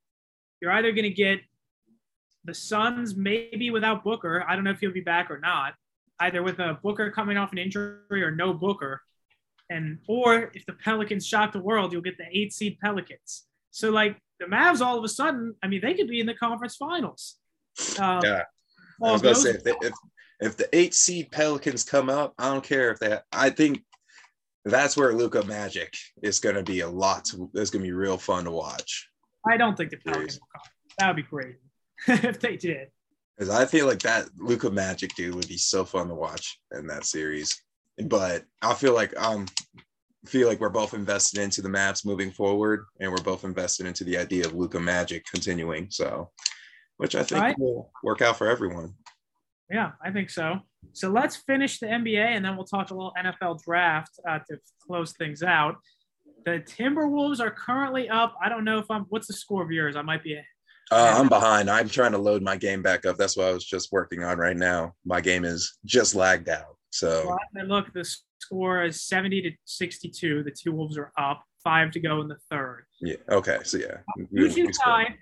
you're 0.61 0.71
either 0.71 0.91
going 0.91 1.03
to 1.03 1.09
get 1.09 1.39
the 2.45 2.53
Suns 2.53 3.15
maybe 3.15 3.69
without 3.69 4.03
Booker. 4.03 4.45
I 4.47 4.55
don't 4.55 4.63
know 4.63 4.71
if 4.71 4.79
he'll 4.79 4.91
be 4.91 5.01
back 5.01 5.31
or 5.31 5.39
not. 5.39 5.73
Either 6.19 6.43
with 6.43 6.59
a 6.59 6.77
Booker 6.83 7.11
coming 7.11 7.37
off 7.37 7.53
an 7.53 7.57
injury 7.57 8.21
or 8.23 8.31
no 8.31 8.53
Booker, 8.53 9.01
and 9.69 9.99
or 10.07 10.51
if 10.53 10.65
the 10.65 10.73
Pelicans 10.73 11.25
shock 11.25 11.53
the 11.53 11.59
world, 11.59 11.93
you'll 11.93 12.01
get 12.01 12.17
the 12.17 12.25
eight 12.31 12.51
seed 12.51 12.77
Pelicans. 12.81 13.45
So 13.71 13.89
like 13.89 14.17
the 14.39 14.45
Mavs, 14.45 14.81
all 14.81 14.97
of 14.97 15.03
a 15.03 15.07
sudden, 15.07 15.55
I 15.63 15.67
mean, 15.67 15.79
they 15.81 15.93
could 15.93 16.07
be 16.07 16.19
in 16.19 16.25
the 16.25 16.33
conference 16.33 16.75
finals. 16.75 17.35
Um, 17.99 18.19
Yeah. 18.23 18.43
I 19.01 19.11
was 19.11 19.21
about 19.21 19.35
to 19.35 19.41
say 19.41 19.49
if, 19.51 19.63
they, 19.63 19.71
if 19.81 19.93
if 20.39 20.55
the 20.57 20.67
eight 20.75 20.93
seed 20.93 21.31
Pelicans 21.31 21.83
come 21.83 22.09
up, 22.09 22.33
I 22.37 22.49
don't 22.51 22.63
care 22.63 22.91
if 22.91 22.99
they. 22.99 23.17
I 23.31 23.49
think 23.49 23.83
that's 24.65 24.95
where 24.97 25.13
Luka 25.13 25.43
Magic 25.45 25.93
is 26.21 26.39
going 26.39 26.55
to 26.55 26.63
be 26.63 26.81
a 26.81 26.89
lot. 26.89 27.25
To, 27.25 27.49
it's 27.55 27.69
going 27.69 27.81
to 27.83 27.87
be 27.87 27.91
real 27.93 28.17
fun 28.17 28.43
to 28.45 28.51
watch 28.51 29.09
I 29.49 29.57
don't 29.57 29.75
think 29.77 29.89
the 29.91 29.97
Pelicans 29.97 30.39
will 30.39 30.47
come. 30.53 30.71
That 30.97 31.07
would 31.07 31.15
be 31.15 31.23
crazy 31.23 31.57
if 32.27 32.39
they 32.39 32.57
did. 32.57 32.89
because 33.37 33.49
I 33.53 33.65
feel 33.65 33.87
like 33.87 33.99
that 33.99 34.25
Luka 34.37 34.69
Magic 34.69 35.15
dude 35.15 35.35
would 35.35 35.47
be 35.47 35.57
so 35.57 35.85
fun 35.85 36.07
to 36.09 36.15
watch 36.15 36.59
in 36.73 36.87
that 36.87 37.05
series. 37.05 37.61
But 38.05 38.43
I 38.61 38.73
feel 38.73 38.93
like 38.93 39.17
um 39.21 39.45
feel 40.25 40.47
like 40.49 40.59
we're 40.59 40.69
both 40.69 40.93
invested 40.93 41.39
into 41.41 41.61
the 41.61 41.69
Mavs 41.69 42.05
moving 42.05 42.31
forward, 42.31 42.85
and 42.99 43.09
we're 43.11 43.23
both 43.23 43.45
invested 43.45 43.85
into 43.85 44.03
the 44.03 44.17
idea 44.17 44.45
of 44.45 44.53
Luka 44.53 44.79
Magic 44.79 45.25
continuing. 45.31 45.87
So, 45.89 46.31
which 46.97 47.15
I 47.15 47.23
think 47.23 47.41
Right. 47.41 47.59
will 47.59 47.91
work 48.03 48.21
out 48.21 48.37
for 48.37 48.47
everyone. 48.47 48.93
Yeah, 49.71 49.91
I 50.03 50.11
think 50.11 50.29
so. 50.29 50.59
So 50.93 51.09
let's 51.09 51.35
finish 51.35 51.79
the 51.79 51.85
NBA 51.85 52.17
and 52.17 52.43
then 52.43 52.55
we'll 52.55 52.65
talk 52.65 52.89
a 52.89 52.93
little 52.93 53.13
NFL 53.17 53.63
draft 53.63 54.19
uh, 54.27 54.39
to 54.49 54.57
close 54.85 55.13
things 55.13 55.43
out. 55.43 55.75
The 56.45 56.63
Timberwolves 56.65 57.39
are 57.39 57.51
currently 57.51 58.09
up. 58.09 58.35
I 58.41 58.49
don't 58.49 58.63
know 58.63 58.79
if 58.79 58.89
I'm. 58.89 59.03
What's 59.09 59.27
the 59.27 59.33
score 59.33 59.63
of 59.63 59.71
yours? 59.71 59.95
I 59.95 60.01
might 60.01 60.23
be. 60.23 60.39
Uh, 60.91 61.15
I'm 61.19 61.27
behind. 61.27 61.69
I'm 61.69 61.89
trying 61.89 62.13
to 62.13 62.17
load 62.17 62.41
my 62.41 62.55
game 62.55 62.81
back 62.81 63.05
up. 63.05 63.17
That's 63.17 63.37
what 63.37 63.47
I 63.47 63.51
was 63.51 63.65
just 63.65 63.91
working 63.91 64.23
on 64.23 64.37
right 64.37 64.57
now. 64.57 64.93
My 65.05 65.21
game 65.21 65.45
is 65.45 65.77
just 65.85 66.15
lagged 66.15 66.49
out. 66.49 66.77
So 66.91 67.37
well, 67.53 67.65
look, 67.67 67.93
the 67.93 68.09
score 68.39 68.83
is 68.83 69.03
70 69.03 69.41
to 69.43 69.51
62. 69.65 70.43
The 70.43 70.51
two 70.51 70.71
Wolves 70.71 70.97
are 70.97 71.11
up. 71.17 71.43
Five 71.63 71.91
to 71.91 71.99
go 71.99 72.21
in 72.21 72.29
the 72.29 72.37
third. 72.49 72.85
Yeah. 73.01 73.17
Okay. 73.29 73.59
So 73.63 73.77
yeah. 73.77 73.97
Two 74.49 74.69
tie. 74.83 75.17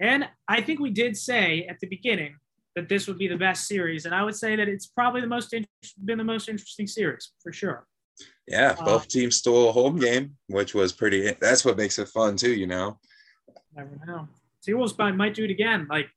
And 0.00 0.28
I 0.48 0.62
think 0.62 0.80
we 0.80 0.90
did 0.90 1.16
say 1.16 1.66
at 1.68 1.78
the 1.80 1.86
beginning 1.86 2.34
that 2.74 2.88
this 2.88 3.06
would 3.06 3.18
be 3.18 3.28
the 3.28 3.36
best 3.36 3.66
series, 3.66 4.06
and 4.06 4.14
I 4.14 4.22
would 4.22 4.36
say 4.36 4.56
that 4.56 4.68
it's 4.68 4.86
probably 4.86 5.20
the 5.20 5.26
most 5.26 5.52
in- 5.52 5.66
been 6.04 6.18
the 6.18 6.24
most 6.24 6.48
interesting 6.48 6.86
series 6.86 7.32
for 7.42 7.52
sure. 7.52 7.86
Yeah, 8.46 8.76
uh, 8.78 8.84
both 8.84 9.02
uh, 9.02 9.08
teams 9.08 9.36
stole 9.36 9.68
a 9.68 9.72
home 9.72 9.98
game, 9.98 10.36
which 10.48 10.74
was 10.74 10.92
pretty. 10.92 11.32
That's 11.40 11.64
what 11.64 11.76
makes 11.76 11.98
it 11.98 12.08
fun 12.08 12.36
too, 12.36 12.52
you 12.52 12.66
know. 12.66 12.98
Never 13.74 13.98
know. 14.06 14.28
T-Wolves 14.62 14.96
might 14.98 15.34
do 15.34 15.44
it 15.44 15.50
again. 15.50 15.86
Like, 15.90 16.08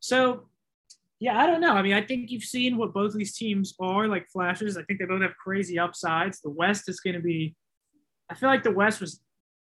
so 0.00 0.48
yeah, 1.18 1.38
I 1.38 1.46
don't 1.46 1.60
know. 1.60 1.72
I 1.72 1.82
mean, 1.82 1.94
I 1.94 2.02
think 2.02 2.30
you've 2.30 2.42
seen 2.42 2.76
what 2.76 2.92
both 2.92 3.14
these 3.14 3.36
teams 3.36 3.74
are 3.80 4.08
like 4.08 4.28
flashes. 4.28 4.76
I 4.76 4.82
think 4.82 4.98
they 4.98 5.06
both 5.06 5.22
have 5.22 5.36
crazy 5.36 5.78
upsides. 5.78 6.40
The 6.40 6.50
West 6.50 6.88
is 6.88 7.00
going 7.00 7.14
to 7.14 7.22
be, 7.22 7.54
I 8.30 8.34
feel 8.34 8.48
like 8.48 8.62
the 8.62 8.72
West 8.72 9.00
was, 9.00 9.20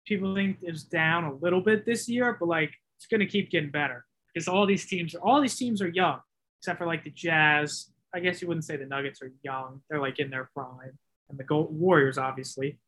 people 0.05 0.35
think 0.35 0.57
it 0.61 0.71
was 0.71 0.83
down 0.83 1.23
a 1.23 1.33
little 1.35 1.61
bit 1.61 1.85
this 1.85 2.09
year, 2.09 2.35
but 2.39 2.47
like 2.47 2.71
it's 2.97 3.07
going 3.07 3.21
to 3.21 3.25
keep 3.25 3.51
getting 3.51 3.71
better 3.71 4.05
because 4.33 4.47
all 4.47 4.65
these 4.65 4.85
teams 4.85 5.15
are, 5.15 5.19
all 5.19 5.41
these 5.41 5.55
teams 5.55 5.81
are 5.81 5.87
young, 5.87 6.19
except 6.61 6.79
for 6.79 6.85
like 6.85 7.03
the 7.03 7.11
Jazz. 7.11 7.91
I 8.13 8.19
guess 8.19 8.41
you 8.41 8.47
wouldn't 8.47 8.65
say 8.65 8.75
the 8.75 8.85
Nuggets 8.85 9.21
are 9.21 9.31
young. 9.43 9.81
They're 9.89 10.01
like 10.01 10.19
in 10.19 10.29
their 10.29 10.49
prime. 10.53 10.97
And 11.29 11.37
the 11.37 11.43
Gold 11.43 11.69
Warriors, 11.71 12.17
obviously. 12.17 12.79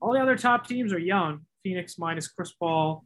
All 0.00 0.14
the 0.14 0.20
other 0.20 0.36
top 0.36 0.66
teams 0.66 0.92
are 0.92 0.98
young. 0.98 1.40
Phoenix 1.62 1.98
minus 1.98 2.28
Chris 2.28 2.52
Paul. 2.52 3.04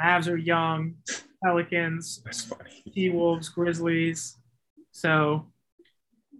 Mavs 0.00 0.28
are 0.28 0.36
young. 0.36 0.94
Pelicans, 1.42 2.22
T 2.94 3.10
Wolves, 3.10 3.48
Grizzlies. 3.48 4.36
So, 4.92 5.50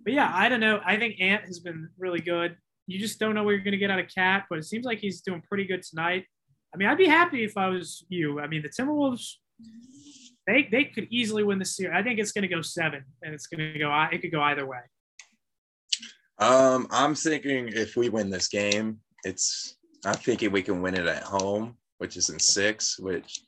but 0.05 0.13
yeah, 0.13 0.31
I 0.33 0.49
don't 0.49 0.61
know. 0.61 0.81
I 0.85 0.97
think 0.97 1.21
Ant 1.21 1.45
has 1.45 1.59
been 1.59 1.89
really 1.99 2.21
good. 2.21 2.57
You 2.87 2.99
just 2.99 3.19
don't 3.19 3.35
know 3.35 3.45
where 3.45 3.55
you're 3.55 3.65
going 3.65 3.73
to 3.73 3.79
get 3.79 3.91
out 3.91 3.99
of 3.99 4.07
Cat, 4.15 4.45
but 4.49 4.59
it 4.59 4.65
seems 4.65 4.85
like 4.85 4.99
he's 4.99 5.21
doing 5.21 5.43
pretty 5.49 5.65
good 5.65 5.83
tonight. 5.83 6.27
I 6.75 6.77
mean, 6.77 6.89
I'd 6.89 6.99
be 6.99 7.07
happy 7.07 7.45
if 7.45 7.57
I 7.57 7.69
was 7.69 8.05
you. 8.09 8.41
I 8.41 8.47
mean, 8.47 8.63
the 8.63 8.69
Timberwolves, 8.69 9.35
they 10.47 10.69
they 10.71 10.85
could 10.85 11.09
easily 11.11 11.43
win 11.43 11.59
the 11.59 11.65
series. 11.65 11.95
I 11.95 12.03
think 12.03 12.19
it's 12.19 12.33
going 12.33 12.43
to 12.43 12.55
go 12.55 12.63
seven, 12.63 13.05
and 13.23 13.35
it's 13.35 13.47
going 13.47 13.73
to 13.73 13.79
go. 13.79 14.07
It 14.11 14.21
could 14.23 14.33
go 14.33 14.43
either 14.43 14.67
way. 14.67 14.81
Um, 16.39 16.89
I'm 16.91 17.15
thinking 17.15 17.69
if 17.69 17.97
we 17.97 18.09
win 18.09 18.31
this 18.31 18.49
game, 18.49 18.99
it's. 19.25 19.77
I'm 20.05 20.15
thinking 20.15 20.51
we 20.51 20.63
can 20.63 20.83
win 20.83 20.95
it 20.95 21.07
at 21.07 21.23
home, 21.23 21.77
which 21.99 22.17
is 22.17 22.29
in 22.29 22.41
six, 22.41 22.99
which 22.99 23.41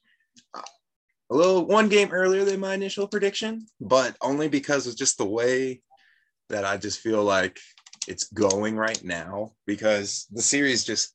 a 1.30 1.35
little 1.35 1.66
one 1.66 1.88
game 1.88 2.12
earlier 2.12 2.44
than 2.44 2.61
my 2.61 2.74
initial 2.74 3.09
prediction, 3.09 3.66
but 3.80 4.16
only 4.20 4.48
because 4.48 4.87
of 4.87 4.96
just 4.96 5.18
the 5.18 5.24
way 5.24 5.83
that 6.48 6.64
I 6.64 6.76
just 6.76 7.00
feel 7.00 7.24
like 7.24 7.59
it's 8.07 8.24
going 8.24 8.76
right 8.76 9.02
now. 9.02 9.52
Because 9.66 10.26
the 10.30 10.42
series 10.42 10.85
just, 10.85 11.14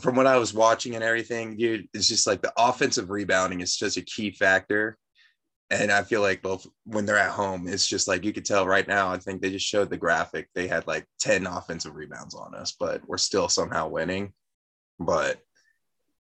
from 0.00 0.16
what 0.16 0.26
I 0.26 0.38
was 0.38 0.54
watching 0.54 0.94
and 0.94 1.04
everything, 1.04 1.56
dude, 1.56 1.86
it's 1.94 2.08
just 2.08 2.26
like 2.26 2.42
the 2.42 2.52
offensive 2.56 3.10
rebounding 3.10 3.60
is 3.60 3.76
such 3.76 3.96
a 3.96 4.02
key 4.02 4.32
factor. 4.32 4.96
And 5.72 5.90
I 5.90 6.02
feel 6.02 6.20
like 6.20 6.42
both 6.42 6.66
when 6.84 7.06
they're 7.06 7.18
at 7.18 7.30
home, 7.30 7.66
it's 7.66 7.88
just 7.88 8.06
like 8.06 8.24
you 8.24 8.32
could 8.32 8.44
tell 8.44 8.66
right 8.66 8.86
now. 8.86 9.10
I 9.10 9.16
think 9.16 9.40
they 9.40 9.50
just 9.50 9.66
showed 9.66 9.90
the 9.90 9.96
graphic. 9.96 10.48
They 10.54 10.68
had 10.68 10.86
like 10.86 11.06
10 11.20 11.46
offensive 11.46 11.96
rebounds 11.96 12.34
on 12.34 12.54
us, 12.54 12.76
but 12.78 13.00
we're 13.08 13.16
still 13.16 13.48
somehow 13.48 13.88
winning. 13.88 14.32
But 15.00 15.40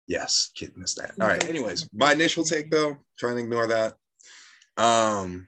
Yes, 0.08 0.52
kid 0.56 0.72
missed 0.78 0.98
that. 0.98 1.12
All 1.20 1.28
right. 1.28 1.48
Anyways, 1.48 1.88
my 1.94 2.14
initial 2.14 2.44
take 2.44 2.72
though, 2.72 2.98
trying 3.20 3.36
to 3.36 3.44
ignore 3.44 3.68
that. 3.68 3.96
Um, 4.78 5.48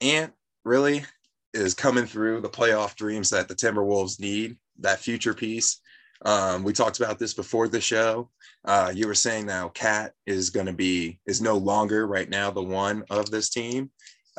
Ant 0.00 0.32
really 0.64 1.04
is 1.52 1.74
coming 1.74 2.06
through 2.06 2.42
the 2.42 2.48
playoff 2.48 2.94
dreams 2.94 3.30
that 3.30 3.48
the 3.48 3.54
Timberwolves 3.54 4.20
need. 4.20 4.56
That 4.80 5.00
future 5.00 5.34
piece. 5.34 5.80
Um, 6.24 6.64
we 6.64 6.72
talked 6.72 6.98
about 6.98 7.18
this 7.18 7.34
before 7.34 7.68
the 7.68 7.80
show. 7.80 8.30
Uh, 8.64 8.92
you 8.94 9.06
were 9.06 9.14
saying 9.14 9.46
now 9.46 9.68
Cat 9.68 10.12
is 10.26 10.50
going 10.50 10.66
to 10.66 10.72
be 10.72 11.20
is 11.26 11.40
no 11.40 11.56
longer 11.56 12.06
right 12.06 12.28
now 12.28 12.50
the 12.50 12.62
one 12.62 13.04
of 13.10 13.30
this 13.30 13.50
team. 13.50 13.90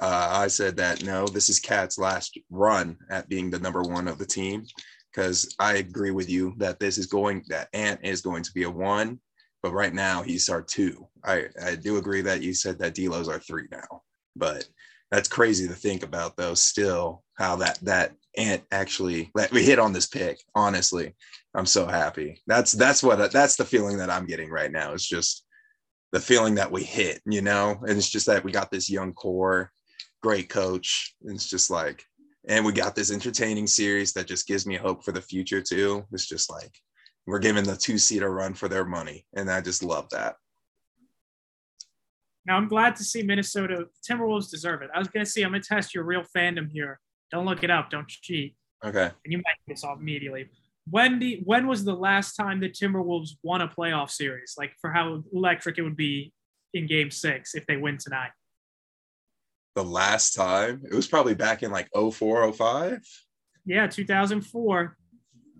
Uh, 0.02 0.30
I 0.32 0.48
said 0.48 0.78
that 0.78 1.04
no, 1.04 1.26
this 1.26 1.50
is 1.50 1.60
Cat's 1.60 1.98
last 1.98 2.38
run 2.50 2.98
at 3.10 3.30
being 3.30 3.50
the 3.50 3.60
number 3.60 3.82
one 3.82 4.08
of 4.08 4.18
the 4.18 4.26
team 4.26 4.66
because 5.12 5.56
I 5.60 5.76
agree 5.76 6.12
with 6.12 6.30
you 6.30 6.54
that 6.58 6.80
this 6.80 6.98
is 6.98 7.08
going 7.08 7.44
that 7.50 7.70
Ant 7.74 8.00
is 8.04 8.22
going 8.22 8.44
to 8.44 8.54
be 8.54 8.63
a 8.63 8.70
one, 8.70 9.20
but 9.63 9.74
right 9.74 9.94
now 9.94 10.22
he's 10.22 10.50
our 10.50 10.62
two. 10.62 11.08
I 11.24 11.46
I 11.63 11.76
do 11.76 11.98
agree 11.98 12.22
that 12.22 12.44
you 12.44 12.54
said 12.54 12.78
that 12.80 12.96
D'Lo's 12.96 13.30
our 13.30 13.40
three 13.40 13.68
now, 13.72 14.04
but 14.36 14.68
that's 15.10 15.30
crazy 15.30 15.68
to 15.68 15.74
think 15.74 16.04
about 16.04 16.38
though. 16.38 16.54
Still, 16.54 17.24
how 17.36 17.56
that 17.58 17.80
that 17.82 18.13
Ant 18.38 18.63
actually 18.71 19.32
that 19.36 19.52
we 19.52 19.63
hit 19.63 19.80
on 19.80 19.93
this 19.93 20.08
pick. 20.08 20.39
Honestly, 20.56 21.15
I'm 21.56 21.65
so 21.65 21.88
happy. 21.88 22.41
That's 22.47 22.71
that's 22.71 23.04
what 23.04 23.32
that's 23.32 23.56
the 23.56 23.65
feeling 23.65 23.97
that 23.97 24.10
I'm 24.10 24.26
getting 24.26 24.50
right 24.50 24.71
now. 24.71 24.93
It's 24.93 25.08
just 25.08 25.43
the 26.12 26.19
feeling 26.19 26.56
that 26.56 26.71
we 26.71 26.84
hit, 26.84 27.21
you 27.26 27.41
know, 27.41 27.80
and 27.82 27.97
it's 27.97 28.10
just 28.10 28.28
that 28.28 28.43
we 28.43 28.52
got 28.52 28.71
this 28.71 28.89
young 28.89 29.13
core, 29.13 29.71
great 30.21 30.50
coach. 30.50 31.15
It's 31.21 31.50
just 31.50 31.69
like 31.69 32.06
and 32.47 32.65
we 32.65 32.71
got 32.71 32.95
this 32.95 33.12
entertaining 33.12 33.67
series 33.67 34.13
that 34.13 34.28
just 34.28 34.47
gives 34.47 34.65
me 34.65 34.76
hope 34.76 35.04
for 35.04 35.12
the 35.12 35.21
future 35.21 35.62
too. 35.62 36.06
It's 36.12 36.28
just 36.28 36.50
like 36.50 36.80
we're 37.26 37.39
giving 37.39 37.65
the 37.65 37.76
two 37.76 37.97
seat 37.97 38.21
a 38.21 38.30
run 38.30 38.54
for 38.54 38.69
their 38.69 38.86
money, 38.86 39.26
and 39.36 39.52
I 39.52 39.62
just 39.62 39.84
love 39.84 40.10
that. 40.12 40.36
Now 42.45 42.56
I'm 42.56 42.69
glad 42.69 42.95
to 42.97 43.04
see 43.04 43.21
Minnesota 43.23 43.88
Timberwolves 44.10 44.50
deserve 44.50 44.82
it. 44.82 44.89
I 44.95 45.00
was 45.00 45.10
gonna 45.10 45.26
see. 45.26 45.43
I'm 45.43 45.52
gonna 45.52 45.62
test 45.62 45.93
your 45.93 46.06
real 46.06 46.23
fandom 46.36 46.71
here. 46.71 47.00
Don't 47.32 47.46
look 47.46 47.63
it 47.63 47.72
up. 47.72 47.90
Don't 47.90 48.08
cheat. 48.08 48.56
Okay. 48.84 49.10
And 49.26 49.32
you 49.32 49.38
might 49.38 49.56
get 49.68 49.76
this 49.76 49.84
off 49.84 50.00
immediately. 50.00 50.50
When 50.90 51.20
the 51.20 51.42
when 51.44 51.68
was 51.68 51.84
the 51.84 51.96
last 51.96 52.36
time 52.36 52.60
the 52.60 52.70
Timberwolves 52.70 53.32
won 53.44 53.62
a 53.62 53.68
playoff 53.68 54.10
series? 54.10 54.56
Like 54.58 54.72
for 54.80 54.92
how 54.92 55.24
electric 55.34 55.78
it 55.78 55.82
would 55.82 55.98
be 55.98 56.32
in 56.74 56.88
Game 56.88 57.12
Six 57.12 57.56
if 57.56 57.66
they 57.66 57.78
win 57.78 57.98
tonight 57.98 58.32
the 59.78 59.84
last 59.84 60.34
time 60.34 60.82
it 60.90 60.96
was 60.96 61.08
probably 61.08 61.36
back 61.36 61.62
in 61.62 61.70
like 61.70 61.88
04 61.94 62.52
05 62.52 63.00
yeah 63.68 63.86
2004 63.86 64.98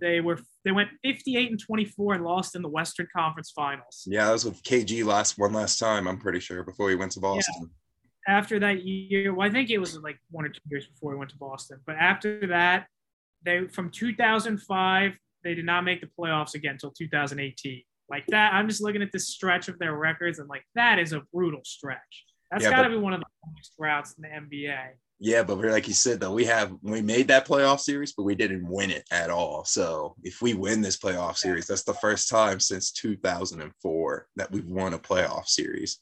they 0.02 0.22
were 0.22 0.40
they 0.66 0.72
went 0.72 0.90
58 1.04 1.52
and 1.52 1.60
24 1.60 2.16
and 2.16 2.24
lost 2.24 2.56
in 2.56 2.64
the 2.64 2.68
western 2.68 3.08
conference 3.16 3.52
finals 3.52 4.06
yeah 4.08 4.26
that 4.26 4.32
was 4.32 4.44
with 4.44 4.64
kg 4.64 5.06
last 5.06 5.38
one 5.38 5.54
last 5.54 5.78
time 5.78 6.08
i'm 6.08 6.18
pretty 6.18 6.40
sure 6.40 6.64
before 6.64 6.90
he 6.90 6.96
went 6.96 7.12
to 7.12 7.20
boston 7.20 7.54
yeah. 7.62 7.68
After 8.28 8.60
that 8.60 8.84
year 8.84 9.34
well 9.34 9.48
i 9.48 9.52
think 9.52 9.70
it 9.70 9.78
was 9.78 9.98
like 10.00 10.20
one 10.32 10.46
or 10.46 10.50
two 10.50 10.60
years 10.70 10.88
before 10.88 11.14
he 11.14 11.18
went 11.18 11.30
to 11.30 11.38
boston 11.38 11.80
but 11.86 11.96
after 11.96 12.48
that 12.48 12.88
they 13.44 13.68
from 13.68 13.90
2005 13.90 15.18
they 15.44 15.54
did 15.54 15.66
not 15.66 15.84
make 15.84 16.02
the 16.02 16.10
playoffs 16.20 16.56
again 16.56 16.74
until 16.74 16.92
2018 16.92 17.84
like 18.10 18.26
that 18.28 18.54
i'm 18.54 18.68
just 18.68 18.82
looking 18.82 19.02
at 19.02 19.12
this 19.12 19.28
stretch 19.28 19.68
of 19.68 19.80
their 19.80 19.96
records 19.96 20.40
and 20.40 20.50
like 20.50 20.64
that 20.76 21.00
is 21.00 21.14
a 21.14 21.22
brutal 21.32 21.62
stretch 21.64 22.26
that's 22.52 22.64
yeah, 22.64 22.72
got 22.72 22.84
to 22.84 22.90
be 22.90 22.98
one 22.98 23.14
of 23.14 23.20
the 23.20 23.26
longest 23.46 23.74
routes 23.78 24.14
in 24.14 24.22
the 24.22 24.30
NBA. 24.30 24.78
Yeah, 25.20 25.44
but 25.44 25.58
like 25.58 25.88
you 25.88 25.96
said, 25.96 26.20
though, 26.20 26.32
we 26.32 26.46
have 26.46 26.72
we 26.82 27.02
made 27.02 27.28
that 27.30 27.48
playoff 27.48 27.80
series, 27.80 28.14
but 28.14 28.24
we 28.24 28.36
didn't 28.36 28.68
win 28.68 28.92
it 28.92 29.04
at 29.12 29.32
all. 29.32 29.66
So 29.66 30.16
if 30.24 30.42
we 30.42 30.54
win 30.54 30.82
this 30.82 30.98
playoff 30.98 31.38
series, 31.38 31.66
that's 31.66 31.84
the 31.84 31.96
first 31.96 32.30
time 32.30 32.60
since 32.60 32.92
2004 32.92 34.28
that 34.36 34.52
we've 34.52 34.70
won 34.70 34.94
a 34.94 35.00
playoff 35.00 35.48
series. 35.48 36.00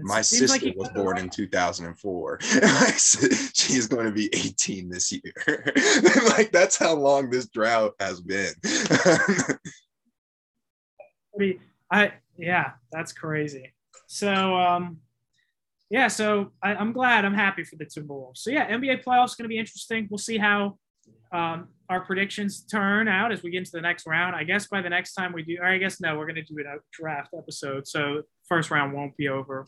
My 0.00 0.22
sister 0.22 0.66
like 0.66 0.76
was 0.76 0.88
born 0.90 1.18
in 1.18 1.30
2004. 1.30 2.38
She's 2.42 3.86
going 3.86 4.06
to 4.06 4.12
be 4.12 4.28
18 4.34 4.88
this 4.88 5.12
year. 5.12 5.22
like 6.28 6.52
that's 6.52 6.76
how 6.76 6.94
long 6.94 7.30
this 7.30 7.48
drought 7.48 7.94
has 8.00 8.20
been. 8.20 8.52
I 11.90 12.12
yeah, 12.36 12.72
that's 12.90 13.12
crazy. 13.12 13.72
So 14.06 14.56
um 14.56 14.98
yeah, 15.88 16.08
so 16.08 16.52
I, 16.62 16.74
am 16.74 16.92
glad. 16.92 17.24
I'm 17.24 17.34
happy 17.34 17.62
for 17.62 17.76
the 17.76 17.86
Timberwolves. 17.86 18.38
So 18.38 18.50
yeah, 18.50 18.68
NBA 18.68 19.04
playoffs 19.04 19.36
going 19.36 19.44
to 19.44 19.48
be 19.48 19.58
interesting. 19.58 20.08
We'll 20.10 20.18
see 20.18 20.36
how 20.36 20.78
um, 21.32 21.68
our 21.88 22.00
predictions 22.00 22.62
turn 22.64 23.06
out 23.06 23.30
as 23.30 23.42
we 23.42 23.50
get 23.50 23.58
into 23.58 23.72
the 23.72 23.80
next 23.80 24.06
round. 24.06 24.34
I 24.34 24.42
guess 24.42 24.66
by 24.66 24.82
the 24.82 24.90
next 24.90 25.14
time 25.14 25.32
we 25.32 25.42
do, 25.42 25.58
or 25.60 25.66
I 25.66 25.78
guess 25.78 26.00
no, 26.00 26.18
we're 26.18 26.26
going 26.26 26.36
to 26.36 26.42
do 26.42 26.58
a 26.58 26.78
draft 26.92 27.34
episode. 27.36 27.86
So 27.86 28.22
first 28.48 28.70
round 28.70 28.94
won't 28.94 29.16
be 29.16 29.28
over. 29.28 29.64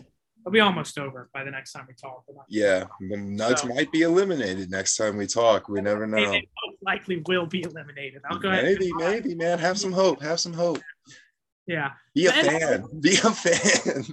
It'll 0.48 0.54
be 0.54 0.60
almost 0.60 0.98
over 0.98 1.28
by 1.34 1.44
the 1.44 1.50
next 1.50 1.72
time 1.72 1.84
we 1.86 1.92
talk. 1.92 2.24
Yeah, 2.48 2.84
the 3.00 3.18
Nuggets 3.18 3.62
so, 3.62 3.68
might 3.68 3.92
be 3.92 4.00
eliminated 4.00 4.70
next 4.70 4.96
time 4.96 5.18
we 5.18 5.26
talk. 5.26 5.68
We 5.68 5.82
never 5.82 6.06
know. 6.06 6.30
They 6.30 6.48
likely 6.80 7.22
will 7.28 7.44
be 7.44 7.64
eliminated. 7.64 8.22
I'll 8.30 8.38
go 8.38 8.50
maybe, 8.50 8.62
ahead. 8.62 8.78
Maybe, 8.80 8.92
maybe, 8.94 9.34
man. 9.34 9.58
Have 9.58 9.78
some 9.78 9.92
hope. 9.92 10.22
Have 10.22 10.40
some 10.40 10.54
hope. 10.54 10.80
Yeah. 11.66 11.90
Be 12.14 12.26
a 12.28 12.32
fan. 12.32 12.86
Be 13.00 13.16
a 13.16 13.30
fan. 13.30 14.04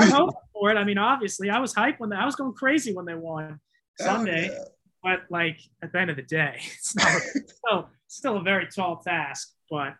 I 0.00 0.06
hope 0.06 0.34
for 0.54 0.70
it. 0.70 0.78
I 0.78 0.84
mean, 0.84 0.96
obviously, 0.96 1.50
I 1.50 1.58
was 1.58 1.74
hyped 1.74 1.98
when 1.98 2.08
they, 2.08 2.16
I 2.16 2.24
was 2.24 2.34
going 2.34 2.54
crazy 2.54 2.94
when 2.94 3.04
they 3.04 3.14
won 3.14 3.60
Sunday, 4.00 4.48
oh, 4.50 4.54
yeah. 4.54 4.64
but 5.02 5.20
like 5.28 5.60
at 5.82 5.92
the 5.92 6.00
end 6.00 6.08
of 6.08 6.16
the 6.16 6.22
day, 6.22 6.54
it's 6.62 6.96
not 6.96 7.12
still 7.46 7.90
still 8.08 8.36
a 8.38 8.42
very 8.42 8.68
tall 8.74 9.02
task. 9.02 9.52
But 9.70 9.96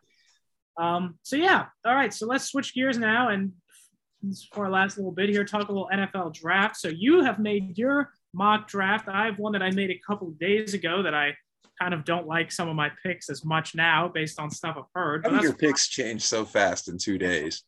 Um, 0.80 1.18
so 1.24 1.36
yeah, 1.36 1.66
all 1.84 1.94
right. 1.94 2.14
So 2.14 2.26
let's 2.26 2.46
switch 2.46 2.72
gears 2.72 2.96
now 2.96 3.28
and 3.28 3.52
for 4.52 4.64
our 4.64 4.70
last 4.70 4.96
little 4.96 5.12
bit 5.12 5.28
here, 5.28 5.44
talk 5.44 5.68
a 5.68 5.72
little 5.72 5.88
NFL 5.92 6.34
draft. 6.34 6.76
So 6.76 6.88
you 6.88 7.22
have 7.22 7.38
made 7.38 7.78
your 7.78 8.12
mock 8.32 8.68
draft. 8.68 9.08
I 9.08 9.26
have 9.26 9.38
one 9.38 9.52
that 9.52 9.62
I 9.62 9.70
made 9.70 9.90
a 9.90 10.00
couple 10.06 10.28
of 10.28 10.38
days 10.38 10.74
ago 10.74 11.02
that 11.02 11.14
I 11.14 11.34
kind 11.80 11.94
of 11.94 12.04
don't 12.04 12.26
like 12.26 12.52
some 12.52 12.68
of 12.68 12.76
my 12.76 12.90
picks 13.02 13.28
as 13.28 13.44
much 13.44 13.74
now 13.74 14.08
based 14.08 14.38
on 14.38 14.50
stuff 14.50 14.76
I've 14.78 14.84
heard. 14.94 15.26
How 15.26 15.42
your 15.42 15.54
picks 15.54 15.88
change 15.88 16.22
so 16.22 16.44
fast 16.44 16.88
in 16.88 16.98
two 16.98 17.18
days? 17.18 17.64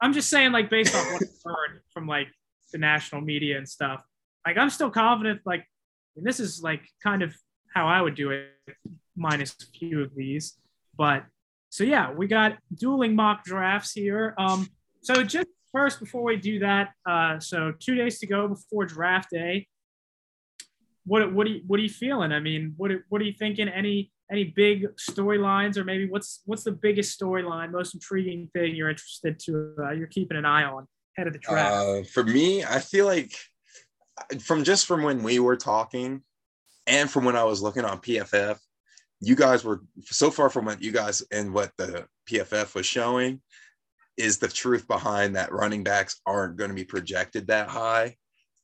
I'm 0.00 0.12
just 0.12 0.28
saying, 0.28 0.52
like 0.52 0.70
based 0.70 0.94
on 0.94 1.04
what 1.12 1.22
I've 1.22 1.42
heard 1.44 1.80
from 1.92 2.06
like 2.06 2.28
the 2.72 2.78
national 2.78 3.20
media 3.20 3.58
and 3.58 3.68
stuff. 3.68 4.02
Like 4.46 4.58
I'm 4.58 4.70
still 4.70 4.90
confident. 4.90 5.40
Like 5.44 5.66
and 6.16 6.26
this 6.26 6.40
is 6.40 6.62
like 6.62 6.82
kind 7.02 7.22
of 7.22 7.34
how 7.74 7.86
I 7.86 8.00
would 8.00 8.14
do 8.14 8.30
it, 8.30 8.48
minus 9.16 9.54
a 9.62 9.78
few 9.78 10.02
of 10.02 10.14
these. 10.14 10.56
But 10.96 11.24
so 11.68 11.84
yeah, 11.84 12.12
we 12.12 12.26
got 12.26 12.56
dueling 12.74 13.14
mock 13.14 13.44
drafts 13.44 13.92
here. 13.92 14.34
Um, 14.38 14.68
so 15.02 15.22
just 15.22 15.48
first, 15.76 16.00
before 16.00 16.22
we 16.22 16.36
do 16.36 16.58
that, 16.60 16.92
uh, 17.04 17.38
so 17.38 17.72
two 17.78 17.94
days 17.94 18.18
to 18.18 18.26
go 18.26 18.48
before 18.48 18.86
draft 18.86 19.30
day. 19.30 19.68
What 21.04 21.32
what 21.32 21.46
are 21.46 21.50
you, 21.50 21.62
what 21.66 21.78
are 21.78 21.82
you 21.82 21.90
feeling? 21.90 22.32
I 22.32 22.40
mean, 22.40 22.74
what 22.76 22.90
what 23.10 23.20
are 23.20 23.24
you 23.24 23.34
thinking? 23.34 23.68
Any 23.68 24.10
any 24.32 24.44
big 24.44 24.86
storylines, 24.96 25.76
or 25.76 25.84
maybe 25.84 26.08
what's 26.08 26.40
what's 26.46 26.64
the 26.64 26.72
biggest 26.72 27.20
storyline, 27.20 27.70
most 27.70 27.94
intriguing 27.94 28.48
thing 28.54 28.74
you're 28.74 28.90
interested 28.90 29.38
to 29.40 29.74
uh, 29.78 29.90
you're 29.92 30.08
keeping 30.08 30.36
an 30.36 30.44
eye 30.44 30.64
on 30.64 30.88
head 31.16 31.26
of 31.26 31.34
the 31.34 31.38
draft? 31.38 31.74
Uh, 31.74 32.02
for 32.12 32.24
me, 32.24 32.64
I 32.64 32.80
feel 32.80 33.06
like 33.06 33.32
from 34.40 34.64
just 34.64 34.86
from 34.86 35.02
when 35.02 35.22
we 35.22 35.38
were 35.38 35.56
talking, 35.56 36.22
and 36.86 37.08
from 37.08 37.24
when 37.24 37.36
I 37.36 37.44
was 37.44 37.62
looking 37.62 37.84
on 37.84 37.98
PFF, 37.98 38.58
you 39.20 39.36
guys 39.36 39.62
were 39.62 39.82
so 40.02 40.30
far 40.30 40.50
from 40.50 40.64
what 40.64 40.82
you 40.82 40.90
guys 40.90 41.22
and 41.30 41.52
what 41.52 41.70
the 41.76 42.08
PFF 42.28 42.74
was 42.74 42.86
showing 42.86 43.40
is 44.16 44.38
the 44.38 44.48
truth 44.48 44.86
behind 44.88 45.36
that 45.36 45.52
running 45.52 45.84
backs 45.84 46.20
aren't 46.26 46.56
going 46.56 46.70
to 46.70 46.74
be 46.74 46.84
projected 46.84 47.46
that 47.46 47.68
high. 47.68 48.16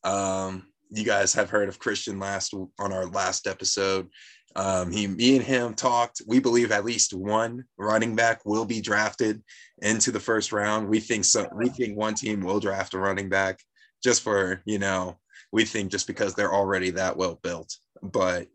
Um, 0.05 0.67
you 0.91 1.05
guys 1.05 1.33
have 1.35 1.51
heard 1.51 1.69
of 1.69 1.79
Christian 1.79 2.19
last 2.19 2.55
on 2.55 2.93
our 2.93 3.07
last 3.07 3.47
episode. 3.47 4.09
Um, 4.55 4.91
he, 4.91 5.07
me 5.07 5.37
and 5.37 5.45
him 5.45 5.75
talked. 5.75 6.23
We 6.27 6.39
believe 6.39 6.73
at 6.73 6.85
least 6.85 7.15
one 7.15 7.65
running 7.79 8.15
back 8.15 8.45
will 8.45 8.67
be 8.67 8.81
drafted 8.81 9.43
into 9.81 10.11
the 10.11 10.21
first 10.21 10.53
round. 10.53 10.89
We 10.89 11.01
think 11.01 11.25
so. 11.25 11.49
We 11.55 11.71
think 11.71 11.97
one 11.97 12.15
team 12.15 12.41
will 12.43 12.61
draft 12.61 12.95
a 12.95 12.99
running 12.99 13.29
back 13.29 13.59
just 14.05 14.23
for 14.23 14.63
you 14.67 14.79
know. 14.79 15.19
We 15.53 15.65
think 15.65 15.91
just 15.91 16.07
because 16.07 16.35
they're 16.35 16.53
already 16.53 16.91
that 16.91 17.17
well 17.17 17.39
built. 17.43 17.75
But 18.03 18.49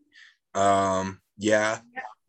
um, 0.53 1.19
yeah, 1.37 1.79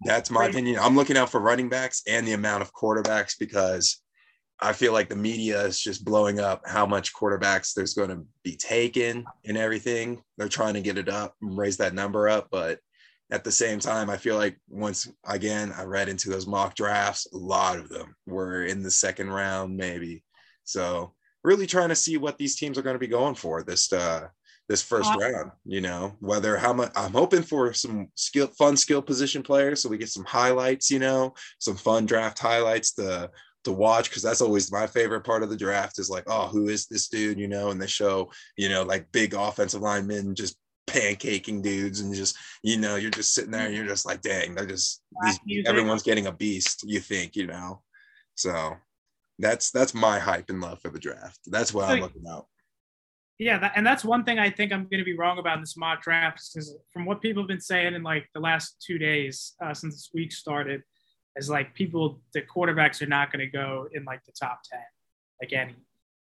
that's 0.05 0.31
my 0.31 0.47
opinion. 0.47 0.79
I'm 0.81 0.97
looking 0.97 1.17
out 1.17 1.31
for 1.31 1.41
running 1.41 1.69
backs 1.69 2.03
and 2.07 2.27
the 2.27 2.33
amount 2.33 2.63
of 2.63 2.73
quarterbacks 2.73 3.35
because 3.39 4.01
I 4.61 4.73
feel 4.73 4.93
like 4.93 5.09
the 5.09 5.17
media 5.17 5.63
is 5.63 5.81
just 5.81 6.05
blowing 6.05 6.41
up 6.41 6.63
how 6.67 6.85
much 6.85 7.15
quarterbacks 7.15 7.75
there's 7.75 7.95
going 7.95 8.11
to 8.11 8.25
be 8.43 8.57
taken 8.57 9.25
and 9.45 9.57
everything. 9.57 10.23
They're 10.37 10.49
trying 10.49 10.75
to 10.75 10.81
get 10.81 10.99
it 10.99 11.09
up 11.09 11.35
and 11.41 11.57
raise 11.57 11.77
that 11.77 11.95
number 11.95 12.29
up. 12.29 12.49
But 12.51 12.81
at 13.31 13.45
the 13.45 13.53
same 13.53 13.79
time, 13.79 14.11
I 14.11 14.17
feel 14.17 14.37
like 14.37 14.59
once 14.69 15.09
again, 15.27 15.73
I 15.77 15.85
read 15.85 16.09
into 16.09 16.31
those 16.31 16.47
mock 16.47 16.75
drafts, 16.75 17.29
a 17.33 17.37
lot 17.37 17.79
of 17.79 17.89
them 17.89 18.17
were 18.27 18.65
in 18.65 18.83
the 18.83 18.91
second 18.91 19.31
round, 19.31 19.77
maybe. 19.77 20.25
So 20.65 21.15
really 21.45 21.67
trying 21.67 21.91
to 21.91 21.95
see 21.95 22.17
what 22.17 22.37
these 22.37 22.57
teams 22.57 22.79
are 22.79 22.83
going 22.83 22.95
to 22.95 23.01
be 23.01 23.07
going 23.07 23.35
for 23.35 23.63
this 23.63 23.93
uh 23.93 24.27
this 24.69 24.83
first 24.83 25.11
round, 25.19 25.51
you 25.65 25.81
know, 25.81 26.15
whether 26.21 26.59
how 26.59 26.75
much 26.75 26.93
I'm 26.95 27.13
hoping 27.13 27.43
for 27.43 27.73
some 27.73 28.09
skill 28.17 28.49
fun 28.49 28.77
skill 28.77 29.01
position 29.01 29.43
players 29.43 29.81
so 29.81 29.89
we 29.89 29.97
get 29.97 30.11
some 30.11 30.27
highlights, 30.27 30.91
you 30.91 30.99
know, 30.99 31.33
some 31.59 31.77
fun 31.77 32.05
draft 32.05 32.39
highlights 32.39 32.93
to 32.95 33.31
to 33.69 33.73
watch 33.73 34.09
because 34.09 34.23
that's 34.23 34.41
always 34.41 34.73
my 34.73 34.87
favorite 34.87 35.21
part 35.21 35.43
of 35.43 35.51
the 35.51 35.57
draft 35.57 35.99
is 35.99 36.11
like, 36.11 36.25
oh, 36.27 36.49
who 36.49 36.69
is 36.69 36.87
this 36.87 37.09
dude? 37.09 37.39
You 37.39 37.49
know, 37.49 37.71
and 37.71 37.81
they 37.81 37.87
show, 37.87 38.31
you 38.57 38.69
know, 38.69 38.83
like 38.83 39.13
big 39.13 39.35
offensive 39.35 39.83
linemen 39.83 40.35
just 40.35 40.57
pancaking 40.87 41.63
dudes 41.63 42.01
and 42.01 42.15
just, 42.15 42.37
you 42.63 42.79
know, 42.79 42.97
you're 42.97 43.11
just 43.11 43.35
sitting 43.35 43.51
there 43.51 43.67
and 43.67 43.77
you're 43.77 43.87
just 43.87 44.07
like, 44.07 44.23
dang, 44.23 44.55
they're 44.55 44.67
just 44.67 45.03
these, 45.47 45.67
everyone's 45.67 46.03
getting 46.03 46.27
a 46.27 46.33
beast, 46.33 46.83
you 46.87 46.99
think, 46.99 47.37
you 47.37 47.47
know. 47.47 47.83
So 48.37 48.75
that's 49.39 49.71
that's 49.71 49.95
my 49.95 50.19
hype 50.19 50.49
and 50.49 50.61
love 50.61 50.81
for 50.81 50.91
the 50.91 50.99
draft. 50.99 51.39
That's 51.47 51.75
what 51.75 51.87
so, 51.87 51.95
I'm 51.95 52.01
looking 52.01 52.25
out. 52.29 52.47
Yeah, 53.39 53.59
that, 53.59 53.73
and 53.77 53.87
that's 53.87 54.05
one 54.05 54.25
thing 54.25 54.41
I 54.41 54.51
think 54.51 54.73
I'm 54.73 54.89
going 54.89 54.99
to 54.99 55.05
be 55.05 55.17
wrong 55.17 55.39
about 55.39 55.59
in 55.59 55.63
this 55.63 55.77
mock 55.77 56.03
draft 56.03 56.43
because 56.53 56.75
from 56.93 57.05
what 57.05 57.21
people 57.21 57.43
have 57.43 57.49
been 57.49 57.61
saying 57.61 57.95
in 57.95 58.03
like 58.03 58.27
the 58.35 58.41
last 58.41 58.83
two 58.85 58.99
days 58.99 59.55
uh, 59.63 59.75
since 59.75 59.95
this 59.95 60.11
week 60.13 60.33
started, 60.33 60.83
is 61.39 61.49
like 61.49 61.75
people, 61.75 62.21
the 62.35 62.43
quarterbacks 62.43 63.01
are 63.01 63.07
not 63.07 63.33
going 63.33 63.41
to 63.41 63.51
go 63.51 63.89
in 63.93 64.05
like 64.05 64.25
the 64.25 64.33
top 64.33 64.61
10, 64.71 64.81
like 65.41 65.53
any. 65.53 65.75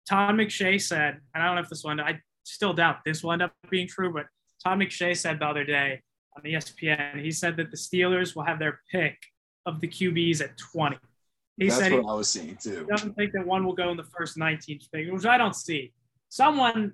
Todd 0.07 0.35
McShay 0.35 0.81
said, 0.81 1.19
and 1.33 1.43
I 1.43 1.47
don't 1.47 1.55
know 1.55 1.61
if 1.61 1.69
this 1.69 1.83
one, 1.83 1.99
I 1.99 2.21
still 2.43 2.73
doubt 2.73 2.99
this 3.05 3.23
will 3.23 3.31
end 3.33 3.41
up 3.41 3.53
being 3.69 3.87
true, 3.87 4.13
but 4.13 4.27
Todd 4.63 4.79
McShay 4.79 5.15
said 5.17 5.39
the 5.39 5.45
other 5.45 5.63
day 5.63 6.01
on 6.35 6.43
ESPN, 6.43 7.21
he 7.21 7.31
said 7.31 7.57
that 7.57 7.71
the 7.71 7.77
Steelers 7.77 8.35
will 8.35 8.43
have 8.43 8.59
their 8.59 8.81
pick 8.91 9.17
of 9.65 9.81
the 9.81 9.87
QBs 9.87 10.41
at 10.41 10.57
20. 10.57 10.97
He 11.57 11.67
That's 11.67 11.79
said 11.79 11.91
what 11.91 12.01
he 12.03 12.07
I 12.07 12.13
was 12.13 12.29
seeing 12.29 12.55
too. 12.55 12.79
He 12.79 12.85
Doesn't 12.85 13.13
think 13.15 13.33
that 13.33 13.45
one 13.45 13.65
will 13.65 13.73
go 13.73 13.89
in 13.89 13.97
the 13.97 14.03
first 14.03 14.37
19th 14.37 14.91
pick, 14.91 15.11
which 15.11 15.25
I 15.25 15.37
don't 15.37 15.55
see. 15.55 15.93
Someone 16.29 16.93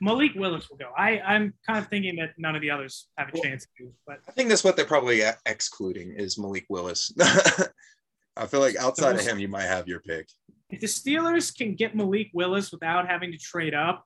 Malik 0.00 0.32
Willis 0.34 0.68
will 0.68 0.76
go. 0.76 0.90
I, 0.96 1.20
I'm 1.20 1.54
kind 1.66 1.78
of 1.78 1.88
thinking 1.88 2.16
that 2.16 2.30
none 2.38 2.54
of 2.54 2.62
the 2.62 2.70
others 2.70 3.08
have 3.16 3.28
a 3.28 3.30
well, 3.34 3.42
chance 3.42 3.66
to, 3.78 3.92
but 4.06 4.18
I 4.28 4.32
think 4.32 4.48
that's 4.48 4.64
what 4.64 4.76
they're 4.76 4.84
probably 4.84 5.22
excluding 5.46 6.12
is 6.12 6.38
Malik 6.38 6.66
Willis. 6.68 7.12
I 8.36 8.46
feel 8.46 8.60
like 8.60 8.76
outside 8.76 9.16
of 9.16 9.26
him, 9.26 9.38
you 9.38 9.48
might 9.48 9.62
have 9.62 9.88
your 9.88 10.00
pick. 10.00 10.28
If 10.68 10.80
the 10.80 10.86
Steelers 10.86 11.56
can 11.56 11.74
get 11.74 11.96
Malik 11.96 12.28
Willis 12.34 12.70
without 12.70 13.08
having 13.08 13.32
to 13.32 13.38
trade 13.38 13.72
up, 13.72 14.04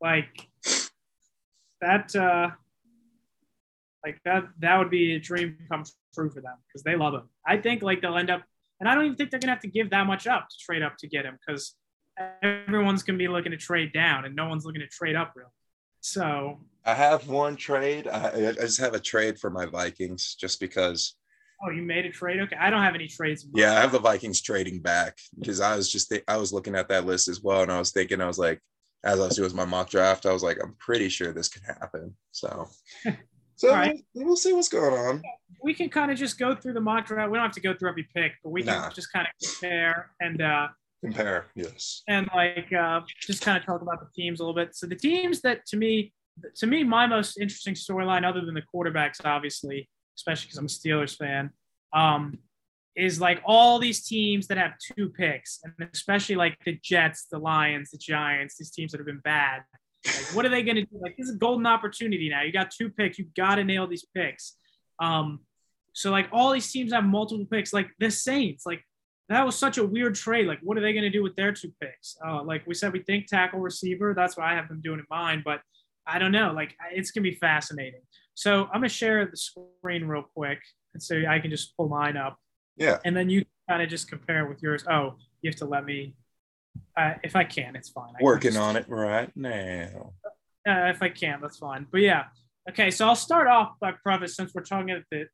like 0.00 0.48
that, 1.82 2.14
uh, 2.16 2.50
like 4.04 4.20
that, 4.24 4.44
that 4.60 4.78
would 4.78 4.90
be 4.90 5.14
a 5.14 5.18
dream 5.18 5.58
come 5.70 5.84
true 6.14 6.30
for 6.30 6.40
them 6.40 6.56
because 6.66 6.82
they 6.82 6.96
love 6.96 7.14
him. 7.14 7.28
I 7.46 7.58
think 7.58 7.82
like 7.82 8.00
they'll 8.00 8.16
end 8.16 8.30
up, 8.30 8.42
and 8.80 8.88
I 8.88 8.94
don't 8.94 9.04
even 9.04 9.16
think 9.16 9.30
they're 9.30 9.40
gonna 9.40 9.52
have 9.52 9.62
to 9.62 9.68
give 9.68 9.90
that 9.90 10.06
much 10.06 10.26
up 10.26 10.48
to 10.48 10.56
trade 10.64 10.82
up 10.82 10.96
to 10.98 11.08
get 11.08 11.26
him 11.26 11.36
because 11.46 11.74
everyone's 12.42 13.02
going 13.02 13.18
to 13.18 13.22
be 13.22 13.28
looking 13.28 13.52
to 13.52 13.58
trade 13.58 13.92
down 13.92 14.24
and 14.24 14.34
no 14.34 14.48
one's 14.48 14.64
looking 14.64 14.80
to 14.80 14.88
trade 14.88 15.16
up 15.16 15.32
really. 15.34 15.50
So 16.00 16.58
I 16.84 16.92
have 16.92 17.28
one 17.28 17.56
trade. 17.56 18.06
I, 18.06 18.48
I 18.48 18.52
just 18.52 18.80
have 18.80 18.94
a 18.94 19.00
trade 19.00 19.38
for 19.38 19.50
my 19.50 19.66
Vikings 19.66 20.34
just 20.34 20.60
because. 20.60 21.16
Oh, 21.64 21.70
you 21.70 21.82
made 21.82 22.04
a 22.04 22.10
trade? 22.10 22.40
Okay. 22.40 22.56
I 22.56 22.68
don't 22.68 22.82
have 22.82 22.94
any 22.94 23.08
trades. 23.08 23.46
Yeah, 23.54 23.72
I 23.72 23.80
have 23.80 23.92
the 23.92 23.98
Vikings 23.98 24.42
trading 24.42 24.80
back 24.80 25.16
because 25.38 25.60
I 25.60 25.76
was 25.76 25.90
just, 25.90 26.10
th- 26.10 26.24
I 26.28 26.36
was 26.36 26.52
looking 26.52 26.74
at 26.74 26.88
that 26.88 27.06
list 27.06 27.28
as 27.28 27.40
well. 27.40 27.62
And 27.62 27.72
I 27.72 27.78
was 27.78 27.90
thinking, 27.90 28.20
I 28.20 28.26
was 28.26 28.38
like, 28.38 28.60
as 29.02 29.18
I 29.18 29.24
was 29.24 29.36
doing 29.36 29.56
my 29.56 29.64
mock 29.64 29.88
draft, 29.88 30.26
I 30.26 30.32
was 30.32 30.42
like, 30.42 30.58
I'm 30.62 30.74
pretty 30.78 31.08
sure 31.08 31.32
this 31.32 31.48
could 31.48 31.62
happen. 31.62 32.14
So, 32.32 32.68
so 33.56 33.70
right. 33.70 33.98
we'll 34.14 34.36
see 34.36 34.52
what's 34.52 34.68
going 34.68 34.92
on. 34.92 35.22
We 35.62 35.72
can 35.72 35.88
kind 35.88 36.10
of 36.10 36.18
just 36.18 36.38
go 36.38 36.54
through 36.54 36.74
the 36.74 36.80
mock 36.82 37.06
draft. 37.06 37.30
We 37.30 37.38
don't 37.38 37.46
have 37.46 37.54
to 37.54 37.60
go 37.62 37.72
through 37.74 37.88
every 37.88 38.08
pick, 38.14 38.32
but 38.42 38.50
we 38.50 38.62
can 38.62 38.74
nah. 38.74 38.90
just 38.90 39.10
kind 39.10 39.26
of 39.26 39.48
compare 39.48 40.10
and, 40.20 40.42
uh, 40.42 40.68
compare 41.04 41.46
yes. 41.54 42.02
And 42.08 42.28
like 42.34 42.72
uh, 42.72 43.00
just 43.20 43.42
kind 43.42 43.58
of 43.58 43.64
talk 43.64 43.82
about 43.82 44.00
the 44.00 44.08
teams 44.14 44.40
a 44.40 44.42
little 44.42 44.54
bit. 44.54 44.74
So 44.74 44.86
the 44.86 44.96
teams 44.96 45.40
that 45.42 45.66
to 45.66 45.76
me 45.76 46.12
to 46.56 46.66
me 46.66 46.82
my 46.82 47.06
most 47.06 47.38
interesting 47.38 47.74
storyline 47.74 48.26
other 48.28 48.44
than 48.44 48.54
the 48.54 48.62
quarterbacks 48.74 49.24
obviously 49.24 49.88
especially 50.16 50.46
because 50.46 50.58
i'm 50.58 50.64
a 50.64 50.68
steelers 50.68 51.16
fan 51.16 51.50
um, 51.92 52.38
is 52.96 53.20
like 53.20 53.40
all 53.44 53.78
these 53.78 54.04
teams 54.04 54.46
that 54.48 54.58
have 54.58 54.72
two 54.78 55.08
picks 55.08 55.60
and 55.64 55.88
especially 55.92 56.34
like 56.34 56.56
the 56.64 56.78
jets 56.82 57.26
the 57.30 57.38
lions 57.38 57.90
the 57.90 57.98
giants 57.98 58.56
these 58.58 58.70
teams 58.70 58.92
that 58.92 58.98
have 58.98 59.06
been 59.06 59.20
bad. 59.24 59.62
Like 60.04 60.34
what 60.34 60.44
are 60.44 60.50
they 60.50 60.62
going 60.62 60.76
to 60.76 60.82
do? 60.82 60.98
Like 61.00 61.16
this 61.16 61.28
is 61.28 61.36
a 61.36 61.38
golden 61.38 61.66
opportunity 61.66 62.28
now. 62.28 62.42
You 62.42 62.52
got 62.52 62.70
two 62.70 62.90
picks. 62.90 63.18
You 63.18 63.26
got 63.36 63.54
to 63.54 63.64
nail 63.64 63.86
these 63.86 64.04
picks. 64.14 64.56
Um, 65.00 65.40
so 65.94 66.10
like 66.10 66.28
all 66.30 66.52
these 66.52 66.70
teams 66.70 66.92
have 66.92 67.04
multiple 67.04 67.46
picks. 67.46 67.72
Like 67.72 67.88
the 67.98 68.10
saints 68.10 68.66
like 68.66 68.84
that 69.28 69.44
was 69.44 69.56
such 69.56 69.78
a 69.78 69.84
weird 69.84 70.14
trade. 70.14 70.46
Like, 70.46 70.60
what 70.62 70.76
are 70.76 70.82
they 70.82 70.92
going 70.92 71.04
to 71.04 71.10
do 71.10 71.22
with 71.22 71.34
their 71.36 71.52
two 71.52 71.72
picks? 71.80 72.16
Uh, 72.26 72.42
like 72.42 72.66
we 72.66 72.74
said, 72.74 72.92
we 72.92 73.00
think 73.00 73.26
tackle 73.26 73.60
receiver. 73.60 74.12
That's 74.14 74.36
what 74.36 74.46
I 74.46 74.54
have 74.54 74.68
them 74.68 74.80
doing 74.82 74.98
in 74.98 75.06
mind. 75.10 75.42
But 75.44 75.60
I 76.06 76.18
don't 76.18 76.32
know. 76.32 76.52
Like, 76.52 76.74
it's 76.92 77.10
going 77.10 77.24
to 77.24 77.30
be 77.30 77.36
fascinating. 77.36 78.02
So 78.34 78.64
I'm 78.64 78.80
going 78.80 78.82
to 78.82 78.88
share 78.88 79.26
the 79.26 79.36
screen 79.36 80.04
real 80.04 80.24
quick, 80.34 80.58
and 80.92 81.02
so 81.02 81.22
I 81.28 81.38
can 81.38 81.50
just 81.50 81.76
pull 81.76 81.88
mine 81.88 82.16
up. 82.16 82.36
Yeah. 82.76 82.98
And 83.04 83.16
then 83.16 83.30
you 83.30 83.44
kind 83.68 83.82
of 83.82 83.88
just 83.88 84.08
compare 84.08 84.46
with 84.46 84.62
yours. 84.62 84.84
Oh, 84.90 85.14
you 85.40 85.50
have 85.50 85.58
to 85.58 85.64
let 85.64 85.84
me. 85.84 86.14
Uh, 86.96 87.14
if 87.22 87.36
I 87.36 87.44
can, 87.44 87.76
it's 87.76 87.88
fine. 87.88 88.12
I 88.18 88.22
Working 88.22 88.52
just, 88.52 88.60
on 88.60 88.76
it 88.76 88.86
right 88.88 89.30
now. 89.36 90.12
Uh, 90.68 90.88
if 90.88 91.00
I 91.02 91.08
can, 91.08 91.40
that's 91.40 91.58
fine. 91.58 91.86
But 91.90 92.00
yeah. 92.00 92.24
Okay, 92.68 92.90
so 92.90 93.06
I'll 93.06 93.16
start 93.16 93.46
off 93.46 93.74
by 93.80 93.92
preface 93.92 94.36
since 94.36 94.52
we're 94.54 94.62
talking 94.62 94.90
at 94.90 95.04
the 95.10 95.26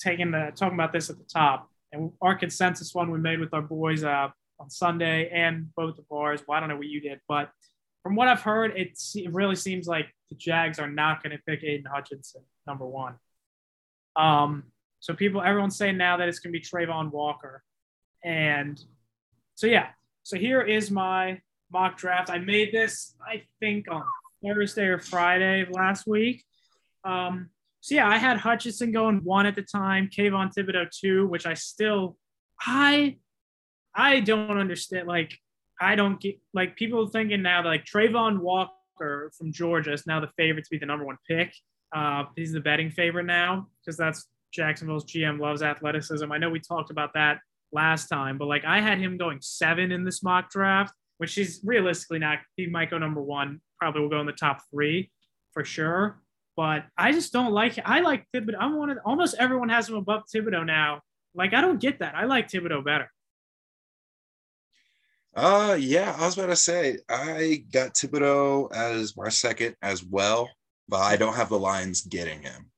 taking 0.00 0.30
the 0.30 0.52
talking 0.56 0.74
about 0.74 0.92
this 0.92 1.10
at 1.10 1.18
the 1.18 1.24
top 1.24 1.68
and 1.92 2.12
our 2.20 2.34
consensus 2.34 2.94
one 2.94 3.10
we 3.10 3.18
made 3.18 3.40
with 3.40 3.52
our 3.54 3.62
boys 3.62 4.02
uh, 4.04 4.28
on 4.58 4.70
Sunday 4.70 5.28
and 5.30 5.74
both 5.74 5.98
of 5.98 6.04
ours. 6.10 6.42
Well, 6.46 6.56
I 6.56 6.60
don't 6.60 6.68
know 6.68 6.76
what 6.76 6.86
you 6.86 7.00
did, 7.00 7.20
but 7.28 7.50
from 8.02 8.16
what 8.16 8.28
I've 8.28 8.42
heard, 8.42 8.76
it, 8.76 8.98
it 9.14 9.32
really 9.32 9.56
seems 9.56 9.86
like 9.86 10.06
the 10.28 10.36
Jags 10.36 10.78
are 10.78 10.90
not 10.90 11.22
going 11.22 11.36
to 11.36 11.42
pick 11.46 11.62
Aidan 11.62 11.86
Hutchinson 11.92 12.42
number 12.66 12.86
one. 12.86 13.14
Um, 14.16 14.64
so 15.00 15.14
people, 15.14 15.42
everyone's 15.42 15.76
saying 15.76 15.96
now 15.96 16.16
that 16.16 16.28
it's 16.28 16.38
going 16.38 16.52
to 16.52 16.58
be 16.58 16.64
Travon 16.64 17.10
Walker. 17.10 17.62
And 18.24 18.82
so, 19.54 19.66
yeah. 19.66 19.88
So 20.22 20.36
here 20.36 20.62
is 20.62 20.90
my 20.90 21.40
mock 21.72 21.96
draft. 21.96 22.30
I 22.30 22.38
made 22.38 22.72
this, 22.72 23.14
I 23.26 23.42
think, 23.60 23.90
on 23.90 24.04
Thursday 24.44 24.86
or 24.86 24.98
Friday 24.98 25.62
of 25.62 25.70
last 25.70 26.06
week. 26.06 26.44
Um, 27.04 27.50
so 27.82 27.96
yeah, 27.96 28.08
I 28.08 28.16
had 28.16 28.38
Hutchinson 28.38 28.92
going 28.92 29.24
one 29.24 29.44
at 29.44 29.56
the 29.56 29.62
time, 29.62 30.08
Kayvon 30.08 30.54
Thibodeaux 30.54 30.88
two, 30.88 31.26
which 31.26 31.46
I 31.46 31.54
still, 31.54 32.16
I, 32.60 33.16
I 33.92 34.20
don't 34.20 34.56
understand. 34.56 35.08
Like, 35.08 35.36
I 35.80 35.96
don't 35.96 36.20
get 36.20 36.38
like 36.54 36.76
people 36.76 37.04
thinking 37.08 37.42
now 37.42 37.60
that 37.62 37.68
like 37.68 37.84
Travon 37.84 38.38
Walker 38.38 39.32
from 39.36 39.52
Georgia 39.52 39.92
is 39.92 40.06
now 40.06 40.20
the 40.20 40.30
favorite 40.36 40.62
to 40.62 40.70
be 40.70 40.78
the 40.78 40.86
number 40.86 41.04
one 41.04 41.18
pick. 41.28 41.52
Uh, 41.92 42.26
he's 42.36 42.52
the 42.52 42.60
betting 42.60 42.88
favorite 42.88 43.24
now 43.24 43.66
because 43.80 43.96
that's 43.96 44.28
Jacksonville's 44.52 45.04
GM 45.04 45.40
loves 45.40 45.60
athleticism. 45.60 46.30
I 46.30 46.38
know 46.38 46.50
we 46.50 46.60
talked 46.60 46.92
about 46.92 47.14
that 47.14 47.40
last 47.72 48.06
time, 48.06 48.38
but 48.38 48.46
like 48.46 48.64
I 48.64 48.80
had 48.80 48.98
him 48.98 49.16
going 49.16 49.40
seven 49.40 49.90
in 49.90 50.04
this 50.04 50.22
mock 50.22 50.52
draft, 50.52 50.94
which 51.18 51.36
is 51.36 51.60
realistically 51.64 52.20
not. 52.20 52.38
He 52.54 52.66
might 52.66 52.90
go 52.90 52.98
number 52.98 53.20
one. 53.20 53.60
Probably 53.80 54.02
will 54.02 54.08
go 54.08 54.20
in 54.20 54.26
the 54.26 54.32
top 54.32 54.60
three 54.70 55.10
for 55.52 55.64
sure. 55.64 56.21
But 56.56 56.84
I 56.96 57.12
just 57.12 57.32
don't 57.32 57.52
like. 57.52 57.78
I 57.84 58.00
like 58.00 58.26
Thibodeaux. 58.34 58.58
I'm 58.58 58.76
one 58.76 58.90
of 58.90 58.98
almost 59.04 59.36
everyone 59.38 59.70
has 59.70 59.88
him 59.88 59.96
above 59.96 60.24
Thibodeaux 60.34 60.66
now. 60.66 61.00
Like 61.34 61.54
I 61.54 61.60
don't 61.60 61.80
get 61.80 62.00
that. 62.00 62.14
I 62.14 62.24
like 62.24 62.48
Thibodeaux 62.50 62.84
better. 62.84 63.10
Uh 65.34 65.78
yeah, 65.80 66.14
I 66.18 66.26
was 66.26 66.36
about 66.36 66.48
to 66.48 66.56
say 66.56 66.98
I 67.08 67.64
got 67.72 67.94
Thibodeaux 67.94 68.70
as 68.74 69.16
my 69.16 69.30
second 69.30 69.76
as 69.80 70.04
well, 70.04 70.50
but 70.88 71.00
I 71.00 71.16
don't 71.16 71.34
have 71.34 71.48
the 71.48 71.58
Lions 71.58 72.02
getting 72.02 72.42
him. 72.42 72.70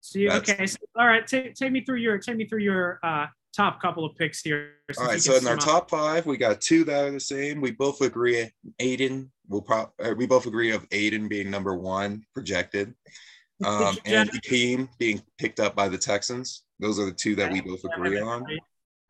So 0.00 0.18
you, 0.18 0.30
okay, 0.30 0.66
so, 0.66 0.78
all 0.98 1.06
right, 1.06 1.26
take, 1.26 1.54
take 1.54 1.70
me 1.70 1.84
through 1.84 1.98
your 1.98 2.16
take 2.16 2.36
me 2.36 2.46
through 2.46 2.60
your 2.60 2.98
uh, 3.02 3.26
top 3.54 3.80
couple 3.80 4.04
of 4.04 4.16
picks 4.16 4.40
here. 4.40 4.74
All 4.98 5.06
right, 5.06 5.20
so 5.20 5.36
in 5.36 5.46
our 5.46 5.54
up. 5.54 5.60
top 5.60 5.90
five, 5.90 6.26
we 6.26 6.36
got 6.36 6.60
two 6.60 6.84
that 6.84 7.04
are 7.04 7.10
the 7.10 7.20
same. 7.20 7.60
We 7.60 7.70
both 7.72 8.00
agree 8.00 8.50
Aidan 8.78 9.30
will 9.48 9.62
probably 9.62 9.92
uh, 10.04 10.14
we 10.14 10.26
both 10.26 10.46
agree 10.46 10.72
of 10.72 10.86
Aidan 10.90 11.28
being 11.28 11.50
number 11.50 11.74
one 11.76 12.24
projected, 12.34 12.94
um, 13.64 13.96
and 14.04 14.30
Akeem 14.30 14.88
being 14.98 15.22
picked 15.38 15.60
up 15.60 15.74
by 15.74 15.88
the 15.88 15.98
Texans. 15.98 16.62
Those 16.78 16.98
are 16.98 17.06
the 17.06 17.12
two 17.12 17.34
that 17.36 17.52
we 17.52 17.60
both 17.60 17.84
agree 17.84 18.20
on. 18.20 18.44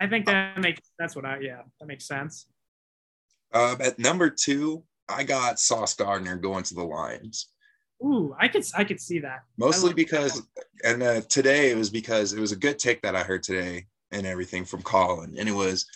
I 0.00 0.08
think 0.08 0.26
that 0.26 0.58
makes 0.58 0.80
that's 0.98 1.14
what 1.14 1.24
I 1.24 1.38
yeah 1.40 1.62
that 1.78 1.86
makes 1.86 2.06
sense. 2.06 2.46
Uh, 3.52 3.76
at 3.80 3.98
number 3.98 4.30
two, 4.30 4.84
I 5.08 5.24
got 5.24 5.58
Sauce 5.58 5.94
Gardner 5.94 6.36
going 6.36 6.62
to 6.64 6.74
the 6.74 6.84
Lions. 6.84 7.48
Ooh, 8.02 8.34
I 8.38 8.48
could 8.48 8.64
I 8.76 8.84
could 8.84 9.00
see 9.00 9.18
that. 9.20 9.40
Mostly 9.58 9.92
because, 9.92 10.42
that. 10.56 10.64
and 10.84 11.02
uh, 11.02 11.20
today 11.28 11.70
it 11.70 11.76
was 11.76 11.90
because 11.90 12.32
it 12.32 12.40
was 12.40 12.52
a 12.52 12.56
good 12.56 12.78
take 12.78 13.02
that 13.02 13.14
I 13.14 13.22
heard 13.22 13.42
today 13.42 13.86
and 14.12 14.26
everything 14.26 14.64
from 14.64 14.82
Colin, 14.82 15.34
and 15.38 15.48
it 15.48 15.52
was 15.52 15.86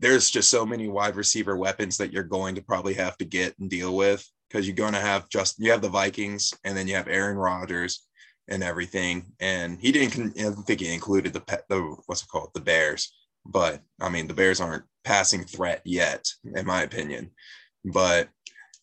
there's 0.00 0.30
just 0.30 0.50
so 0.50 0.64
many 0.64 0.88
wide 0.88 1.16
receiver 1.16 1.56
weapons 1.56 1.98
that 1.98 2.12
you're 2.12 2.22
going 2.22 2.54
to 2.54 2.62
probably 2.62 2.94
have 2.94 3.18
to 3.18 3.24
get 3.24 3.58
and 3.58 3.68
deal 3.68 3.94
with 3.94 4.26
because 4.48 4.66
you're 4.66 4.74
going 4.74 4.94
to 4.94 5.00
have 5.00 5.28
just 5.28 5.58
you 5.58 5.70
have 5.70 5.82
the 5.82 5.88
Vikings 5.88 6.54
and 6.64 6.76
then 6.76 6.88
you 6.88 6.94
have 6.94 7.08
Aaron 7.08 7.36
Rodgers 7.36 8.06
and 8.48 8.62
everything, 8.62 9.32
and 9.40 9.78
he 9.80 9.92
didn't 9.92 10.38
I 10.38 10.44
don't 10.44 10.66
think 10.66 10.80
he 10.80 10.92
included 10.92 11.32
the 11.32 11.62
the 11.68 11.96
what's 12.06 12.22
it 12.22 12.28
called? 12.28 12.50
The 12.54 12.60
Bears, 12.60 13.14
but 13.44 13.80
I 14.00 14.08
mean 14.08 14.26
the 14.26 14.34
Bears 14.34 14.60
aren't 14.60 14.84
passing 15.04 15.44
threat 15.44 15.82
yet 15.84 16.26
in 16.54 16.66
my 16.66 16.82
opinion, 16.82 17.30
but 17.84 18.28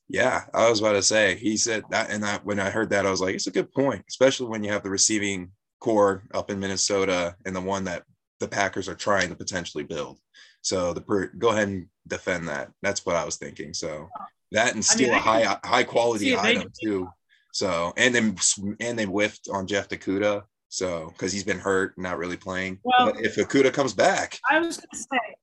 yeah, 0.09 0.45
I 0.53 0.69
was 0.69 0.79
about 0.79 0.93
to 0.93 1.03
say 1.03 1.35
he 1.35 1.57
said 1.57 1.83
that, 1.89 2.09
and 2.09 2.23
that 2.23 2.45
when 2.45 2.59
I 2.59 2.69
heard 2.69 2.89
that, 2.91 3.05
I 3.05 3.11
was 3.11 3.19
like, 3.19 3.35
it's 3.35 3.47
a 3.47 3.51
good 3.51 3.71
point, 3.71 4.05
especially 4.07 4.47
when 4.47 4.63
you 4.63 4.71
have 4.71 4.83
the 4.83 4.89
receiving 4.89 5.51
corps 5.79 6.23
up 6.33 6.49
in 6.49 6.59
Minnesota 6.59 7.35
and 7.45 7.55
the 7.55 7.61
one 7.61 7.83
that 7.85 8.03
the 8.39 8.47
Packers 8.47 8.87
are 8.87 8.95
trying 8.95 9.29
to 9.29 9.35
potentially 9.35 9.83
build. 9.83 10.19
So 10.61 10.93
the 10.93 11.29
go 11.37 11.49
ahead 11.49 11.67
and 11.67 11.87
defend 12.07 12.47
that. 12.49 12.71
That's 12.81 13.05
what 13.05 13.15
I 13.15 13.23
was 13.23 13.37
thinking. 13.37 13.73
So 13.73 14.09
that 14.51 14.73
and 14.73 14.83
still 14.83 15.11
I 15.11 15.13
mean, 15.13 15.17
a 15.17 15.21
high 15.21 15.59
high 15.63 15.83
quality 15.83 16.37
item 16.37 16.71
too. 16.83 17.09
So 17.53 17.93
and 17.97 18.13
then 18.13 18.37
and 18.79 18.97
they 18.97 19.05
whiffed 19.05 19.47
on 19.51 19.67
Jeff 19.67 19.89
Okudah. 19.89 20.43
So 20.69 21.09
because 21.13 21.31
he's 21.31 21.43
been 21.43 21.59
hurt, 21.59 21.97
not 21.97 22.17
really 22.17 22.37
playing. 22.37 22.79
Well, 22.83 23.13
but 23.13 23.21
if 23.23 23.37
Okudah 23.37 23.73
comes 23.73 23.93
back, 23.93 24.37
I 24.49 24.59
was 24.59 24.77
gonna 24.77 24.87
say 24.93 25.35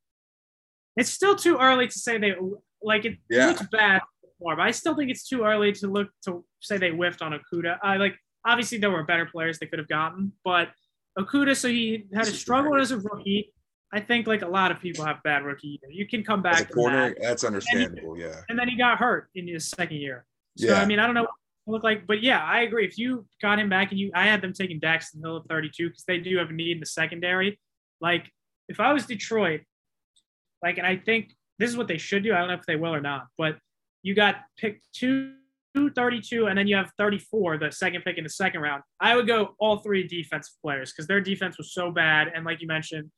it's 0.96 1.10
still 1.10 1.34
too 1.34 1.58
early 1.58 1.86
to 1.86 1.98
say 1.98 2.18
they 2.18 2.34
like 2.82 3.04
it 3.04 3.18
yeah. 3.30 3.48
looks 3.48 3.66
bad 3.72 4.02
more. 4.40 4.56
But 4.56 4.66
I 4.66 4.70
still 4.70 4.94
think 4.94 5.10
it's 5.10 5.26
too 5.26 5.42
early 5.42 5.72
to 5.72 5.88
look 5.88 6.08
to 6.26 6.44
say 6.60 6.76
they 6.76 6.90
whiffed 6.90 7.22
on 7.22 7.32
Okudah. 7.32 7.78
I 7.82 7.96
like 7.96 8.16
obviously 8.44 8.78
there 8.78 8.90
were 8.90 9.04
better 9.04 9.26
players 9.26 9.58
they 9.58 9.66
could 9.66 9.78
have 9.78 9.88
gotten, 9.88 10.32
but 10.44 10.68
Okudah, 11.18 11.56
so 11.56 11.68
he 11.68 12.06
had 12.12 12.26
a 12.26 12.32
struggle 12.32 12.76
as 12.76 12.90
a 12.90 12.98
rookie. 12.98 13.52
I 13.92 14.00
think 14.00 14.26
like 14.26 14.42
a 14.42 14.48
lot 14.48 14.72
of 14.72 14.80
people 14.80 15.04
have 15.04 15.22
bad 15.22 15.44
rookie 15.44 15.78
year. 15.80 15.90
You 15.90 16.08
can 16.08 16.24
come 16.24 16.42
back. 16.42 16.72
Corner, 16.72 17.10
that. 17.10 17.22
that's 17.22 17.44
understandable. 17.44 18.14
And 18.14 18.22
he, 18.22 18.28
yeah. 18.28 18.40
And 18.48 18.58
then 18.58 18.68
he 18.68 18.76
got 18.76 18.98
hurt 18.98 19.28
in 19.36 19.46
his 19.46 19.70
second 19.70 19.98
year. 19.98 20.24
So 20.58 20.68
yeah. 20.68 20.80
I 20.80 20.86
mean, 20.86 20.98
I 20.98 21.06
don't 21.06 21.14
know 21.14 21.22
what 21.22 21.30
it 21.66 21.70
look 21.70 21.84
like, 21.84 22.06
but 22.06 22.22
yeah, 22.22 22.42
I 22.42 22.62
agree. 22.62 22.84
If 22.84 22.98
you 22.98 23.24
got 23.40 23.60
him 23.60 23.68
back 23.68 23.92
and 23.92 24.00
you, 24.00 24.10
I 24.14 24.24
had 24.24 24.42
them 24.42 24.52
taking 24.52 24.80
Daxton 24.80 25.20
Hill 25.22 25.36
at 25.36 25.48
32 25.48 25.88
because 25.88 26.04
they 26.08 26.18
do 26.18 26.36
have 26.38 26.50
a 26.50 26.52
need 26.52 26.72
in 26.72 26.80
the 26.80 26.86
secondary. 26.86 27.60
Like 28.00 28.28
if 28.68 28.80
I 28.80 28.92
was 28.92 29.06
Detroit, 29.06 29.60
like, 30.62 30.78
and 30.78 30.86
I 30.86 30.96
think 30.96 31.32
this 31.58 31.70
is 31.70 31.76
what 31.76 31.88
they 31.88 31.98
should 31.98 32.24
do. 32.24 32.34
I 32.34 32.38
don't 32.38 32.48
know 32.48 32.54
if 32.54 32.66
they 32.66 32.76
will 32.76 32.94
or 32.94 33.00
not, 33.00 33.26
but 33.38 33.58
you 34.02 34.14
got 34.14 34.36
picked 34.58 34.86
two, 34.92 35.34
32, 35.74 36.46
and 36.46 36.56
then 36.56 36.66
you 36.66 36.76
have 36.76 36.90
34, 36.98 37.58
the 37.58 37.70
second 37.70 38.02
pick 38.02 38.18
in 38.18 38.24
the 38.24 38.30
second 38.30 38.60
round. 38.60 38.82
I 39.00 39.16
would 39.16 39.26
go 39.26 39.54
all 39.58 39.78
three 39.78 40.06
defensive 40.06 40.54
players 40.62 40.92
because 40.92 41.06
their 41.06 41.20
defense 41.20 41.58
was 41.58 41.72
so 41.72 41.90
bad. 41.90 42.32
And 42.34 42.44
like 42.44 42.60
you 42.60 42.66
mentioned, 42.66 43.10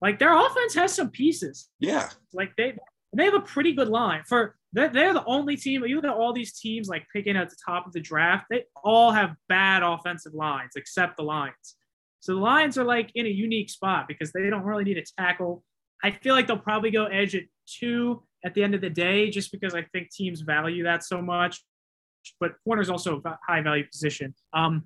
like 0.00 0.18
their 0.18 0.36
offense 0.36 0.74
has 0.74 0.94
some 0.94 1.10
pieces. 1.10 1.68
Yeah. 1.80 2.08
Like 2.32 2.52
they 2.56 2.76
they 3.16 3.24
have 3.24 3.34
a 3.34 3.40
pretty 3.40 3.72
good 3.72 3.88
line. 3.88 4.22
For 4.26 4.56
they're, 4.72 4.88
they're 4.88 5.14
the 5.14 5.24
only 5.24 5.56
team, 5.56 5.84
you 5.86 5.96
look 5.96 6.04
at 6.04 6.10
all 6.10 6.32
these 6.32 6.58
teams 6.58 6.88
like 6.88 7.06
picking 7.12 7.36
at 7.36 7.48
the 7.48 7.56
top 7.64 7.86
of 7.86 7.92
the 7.92 8.00
draft, 8.00 8.46
they 8.50 8.64
all 8.84 9.10
have 9.10 9.34
bad 9.48 9.82
offensive 9.82 10.34
lines 10.34 10.72
except 10.76 11.16
the 11.16 11.22
Lions. 11.22 11.76
So 12.20 12.34
the 12.34 12.40
Lions 12.40 12.76
are 12.76 12.84
like 12.84 13.10
in 13.14 13.24
a 13.24 13.30
unique 13.30 13.70
spot 13.70 14.06
because 14.06 14.32
they 14.32 14.50
don't 14.50 14.64
really 14.64 14.84
need 14.84 14.98
a 14.98 15.04
tackle. 15.18 15.62
I 16.04 16.10
feel 16.10 16.34
like 16.34 16.46
they'll 16.46 16.58
probably 16.58 16.90
go 16.90 17.06
edge 17.06 17.34
at 17.34 17.44
two 17.66 18.22
at 18.44 18.54
the 18.54 18.62
end 18.62 18.74
of 18.74 18.80
the 18.80 18.90
day, 18.90 19.30
just 19.30 19.50
because 19.50 19.74
I 19.74 19.82
think 19.92 20.10
teams 20.10 20.40
value 20.42 20.84
that 20.84 21.04
so 21.04 21.22
much. 21.22 21.62
But 22.40 22.52
corner's 22.64 22.90
also 22.90 23.20
a 23.24 23.38
high 23.46 23.62
value 23.62 23.86
position. 23.86 24.34
Um, 24.52 24.84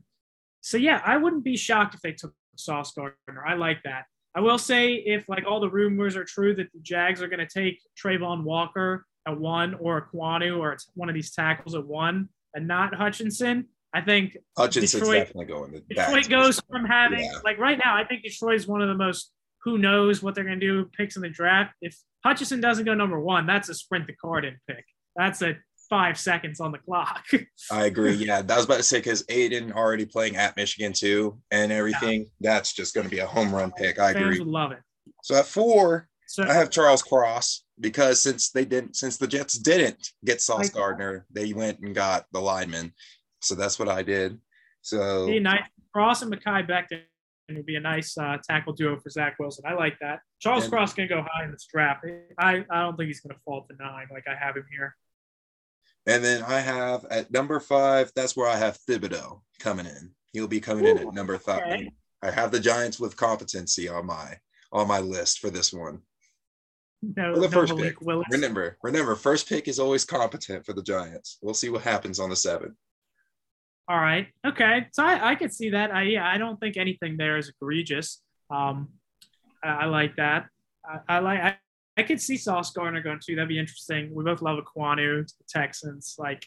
so 0.60 0.76
yeah, 0.76 1.00
I 1.04 1.16
wouldn't 1.16 1.44
be 1.44 1.56
shocked 1.56 1.94
if 1.94 2.00
they 2.00 2.12
took 2.12 2.34
Sauce 2.56 2.92
Gardner. 2.92 3.44
I 3.46 3.54
like 3.54 3.82
that. 3.84 4.04
I 4.34 4.40
will 4.40 4.58
say 4.58 4.94
if 4.94 5.28
like 5.28 5.44
all 5.46 5.60
the 5.60 5.70
rumors 5.70 6.16
are 6.16 6.24
true 6.24 6.54
that 6.54 6.72
the 6.72 6.80
Jags 6.80 7.20
are 7.20 7.28
going 7.28 7.44
to 7.44 7.46
take 7.46 7.80
Travon 8.00 8.44
Walker 8.44 9.06
at 9.26 9.38
one 9.38 9.74
or 9.74 10.08
Ekwonu 10.08 10.58
or 10.58 10.76
one 10.94 11.08
of 11.08 11.14
these 11.14 11.32
tackles 11.32 11.74
at 11.74 11.84
one 11.84 12.28
and 12.54 12.68
not 12.68 12.94
Hutchinson, 12.94 13.66
I 13.92 14.02
think 14.02 14.36
Hutchinson's 14.56 14.92
Detroit, 14.92 15.26
definitely 15.26 15.46
going. 15.46 15.72
To 15.72 15.80
Detroit 15.80 16.28
goes 16.28 16.60
from 16.70 16.84
having 16.84 17.24
yeah. 17.24 17.40
like 17.44 17.58
right 17.58 17.78
now. 17.82 17.96
I 17.96 18.04
think 18.04 18.22
Detroit 18.22 18.54
is 18.54 18.68
one 18.68 18.82
of 18.82 18.88
the 18.88 18.94
most 18.94 19.32
who 19.64 19.78
knows 19.78 20.22
what 20.22 20.34
they're 20.34 20.44
going 20.44 20.60
to 20.60 20.66
do 20.66 20.88
picks 20.96 21.16
in 21.16 21.22
the 21.22 21.28
draft. 21.28 21.74
If 21.82 21.96
Hutchinson 22.24 22.60
doesn't 22.60 22.84
go 22.84 22.94
number 22.94 23.18
one, 23.18 23.46
that's 23.46 23.68
a 23.68 23.74
sprint 23.74 24.06
the 24.06 24.14
card 24.14 24.44
in 24.44 24.58
pick. 24.68 24.84
That's 25.16 25.42
a 25.42 25.56
five 25.90 26.18
seconds 26.18 26.60
on 26.60 26.72
the 26.72 26.78
clock. 26.78 27.26
I 27.70 27.86
agree. 27.86 28.14
Yeah, 28.14 28.38
I 28.38 28.56
was 28.56 28.64
about 28.64 28.78
to 28.78 28.82
say 28.82 28.98
because 28.98 29.24
Aidan 29.28 29.72
already 29.72 30.06
playing 30.06 30.36
at 30.36 30.56
Michigan 30.56 30.92
too 30.94 31.38
and 31.50 31.70
everything. 31.70 32.22
Yeah. 32.22 32.52
That's 32.52 32.72
just 32.72 32.94
going 32.94 33.04
to 33.04 33.10
be 33.10 33.18
a 33.18 33.26
home 33.26 33.54
run 33.54 33.72
pick. 33.72 33.98
I 33.98 34.14
Fans 34.14 34.36
agree. 34.36 34.44
Love 34.44 34.72
it. 34.72 34.78
So 35.22 35.34
at 35.34 35.46
four, 35.46 36.08
so, 36.26 36.44
I 36.44 36.54
have 36.54 36.70
Charles 36.70 37.02
Cross 37.02 37.64
because 37.80 38.22
since 38.22 38.50
they 38.50 38.64
didn't, 38.64 38.94
since 38.94 39.16
the 39.16 39.26
Jets 39.26 39.58
didn't 39.58 40.12
get 40.24 40.40
Sauce 40.40 40.70
Gardner, 40.70 41.26
they 41.30 41.52
went 41.52 41.80
and 41.80 41.94
got 41.94 42.26
the 42.32 42.40
lineman. 42.40 42.92
So 43.42 43.54
that's 43.54 43.78
what 43.78 43.88
I 43.88 44.02
did. 44.02 44.38
So 44.82 45.26
nice. 45.26 45.64
Cross 45.92 46.22
and 46.22 46.32
Mekhi 46.32 46.68
Becton 46.68 47.02
would 47.50 47.66
be 47.66 47.74
a 47.74 47.80
nice 47.80 48.16
uh, 48.16 48.38
tackle 48.48 48.72
duo 48.72 48.96
for 49.00 49.10
Zach 49.10 49.36
Wilson. 49.40 49.64
I 49.66 49.74
like 49.74 49.98
that. 50.00 50.20
Charles 50.38 50.64
and, 50.64 50.72
Cross 50.72 50.94
going 50.94 51.08
to 51.08 51.14
go 51.16 51.26
high 51.28 51.44
in 51.44 51.50
this 51.50 51.66
draft. 51.72 52.06
I, 52.38 52.64
I 52.70 52.80
don't 52.82 52.96
think 52.96 53.08
he's 53.08 53.20
going 53.20 53.34
to 53.34 53.40
fall 53.44 53.66
to 53.68 53.76
nine 53.82 54.06
like 54.12 54.24
I 54.28 54.36
have 54.36 54.56
him 54.56 54.66
here. 54.70 54.94
And 56.10 56.24
then 56.24 56.42
I 56.42 56.60
have 56.60 57.04
at 57.10 57.30
number 57.30 57.60
five, 57.60 58.12
that's 58.14 58.36
where 58.36 58.48
I 58.48 58.56
have 58.56 58.78
Thibodeaux 58.88 59.40
coming 59.58 59.86
in. 59.86 60.10
He'll 60.32 60.48
be 60.48 60.60
coming 60.60 60.86
Ooh, 60.86 60.90
in 60.90 60.98
at 60.98 61.14
number 61.14 61.38
five. 61.38 61.62
Okay. 61.62 61.92
I 62.22 62.30
have 62.30 62.50
the 62.50 62.60
Giants 62.60 63.00
with 63.00 63.16
competency 63.16 63.88
on 63.88 64.06
my 64.06 64.36
on 64.72 64.86
my 64.86 65.00
list 65.00 65.38
for 65.38 65.50
this 65.50 65.72
one. 65.72 66.00
No, 67.02 67.34
for 67.34 67.40
the 67.40 67.48
no 67.48 67.52
first 67.52 67.76
pick. 67.76 67.96
Remember, 68.30 68.76
remember, 68.82 69.14
first 69.14 69.48
pick 69.48 69.68
is 69.68 69.78
always 69.78 70.04
competent 70.04 70.66
for 70.66 70.72
the 70.74 70.82
Giants. 70.82 71.38
We'll 71.40 71.54
see 71.54 71.70
what 71.70 71.82
happens 71.82 72.20
on 72.20 72.28
the 72.28 72.36
seventh. 72.36 72.74
All 73.88 73.98
right. 73.98 74.28
Okay. 74.46 74.86
So 74.92 75.04
I, 75.04 75.30
I 75.30 75.34
could 75.34 75.52
see 75.52 75.70
that. 75.70 75.92
I 75.92 76.02
yeah, 76.02 76.28
I 76.28 76.38
don't 76.38 76.60
think 76.60 76.76
anything 76.76 77.16
there 77.16 77.38
is 77.38 77.48
egregious. 77.48 78.20
Um, 78.50 78.88
I, 79.64 79.68
I 79.68 79.84
like 79.86 80.16
that. 80.16 80.46
I, 80.84 81.16
I 81.16 81.18
like. 81.20 81.56
I, 81.96 82.02
could 82.02 82.20
see 82.20 82.36
Sauce 82.36 82.72
Gardner 82.72 83.02
going 83.02 83.20
too. 83.24 83.36
That'd 83.36 83.48
be 83.48 83.58
interesting. 83.58 84.14
We 84.14 84.24
both 84.24 84.42
love 84.42 84.58
Ekwonu, 84.58 85.26
the 85.26 85.44
Texans. 85.48 86.16
Like, 86.18 86.46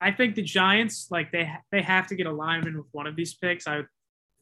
I 0.00 0.10
think 0.10 0.34
the 0.34 0.42
Giants, 0.42 1.08
like 1.10 1.30
they 1.32 1.52
they 1.70 1.82
have 1.82 2.08
to 2.08 2.16
get 2.16 2.26
a 2.26 2.32
lineman 2.32 2.76
with 2.76 2.88
one 2.92 3.06
of 3.06 3.16
these 3.16 3.34
picks. 3.34 3.66
I 3.66 3.82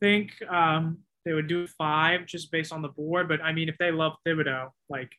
think 0.01 0.31
um, 0.49 0.99
they 1.25 1.33
would 1.33 1.49
do 1.49 1.67
five 1.67 2.27
just 2.27 2.51
based 2.51 2.73
on 2.73 2.83
the 2.83 2.89
board. 2.89 3.29
But 3.29 3.43
I 3.43 3.53
mean, 3.53 3.69
if 3.69 3.77
they 3.79 3.91
love 3.91 4.15
Thibodeaux, 4.27 4.71
like, 4.89 5.13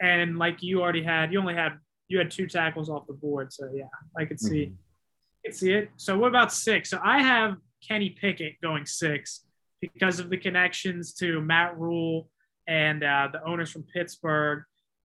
and 0.00 0.38
like 0.38 0.62
you 0.62 0.82
already 0.82 1.02
had, 1.02 1.32
you 1.32 1.40
only 1.40 1.54
had 1.54 1.78
you 2.08 2.18
had 2.18 2.30
two 2.30 2.46
tackles 2.46 2.90
off 2.90 3.06
the 3.06 3.14
board, 3.14 3.52
so 3.52 3.70
yeah, 3.74 3.84
I 4.16 4.26
could 4.26 4.38
see, 4.38 4.66
mm-hmm. 4.66 4.74
I 4.74 5.48
could 5.48 5.56
see 5.56 5.72
it. 5.72 5.90
So 5.96 6.18
what 6.18 6.28
about 6.28 6.52
six? 6.52 6.90
So 6.90 7.00
I 7.02 7.22
have 7.22 7.56
Kenny 7.86 8.10
Pickett 8.10 8.60
going 8.62 8.86
six 8.86 9.44
because 9.80 10.20
of 10.20 10.30
the 10.30 10.36
connections 10.36 11.14
to 11.14 11.40
Matt 11.40 11.78
Rhule 11.78 12.28
and 12.66 13.02
uh, 13.02 13.28
the 13.32 13.44
owners 13.44 13.70
from 13.70 13.82
Pittsburgh. 13.82 14.62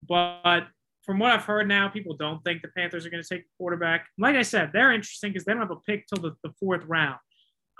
But 0.07 0.67
from 1.03 1.19
what 1.19 1.31
I've 1.31 1.45
heard 1.45 1.67
now, 1.67 1.89
people 1.89 2.15
don't 2.15 2.43
think 2.43 2.61
the 2.61 2.69
Panthers 2.69 3.05
are 3.05 3.09
going 3.09 3.23
to 3.23 3.29
take 3.29 3.43
the 3.43 3.49
quarterback. 3.57 4.07
Like 4.17 4.35
I 4.35 4.41
said, 4.41 4.71
they're 4.73 4.91
interesting 4.91 5.31
because 5.31 5.45
they 5.45 5.53
don't 5.53 5.61
have 5.61 5.71
a 5.71 5.77
pick 5.77 6.05
till 6.07 6.21
the, 6.21 6.35
the 6.43 6.53
fourth 6.59 6.83
round 6.85 7.17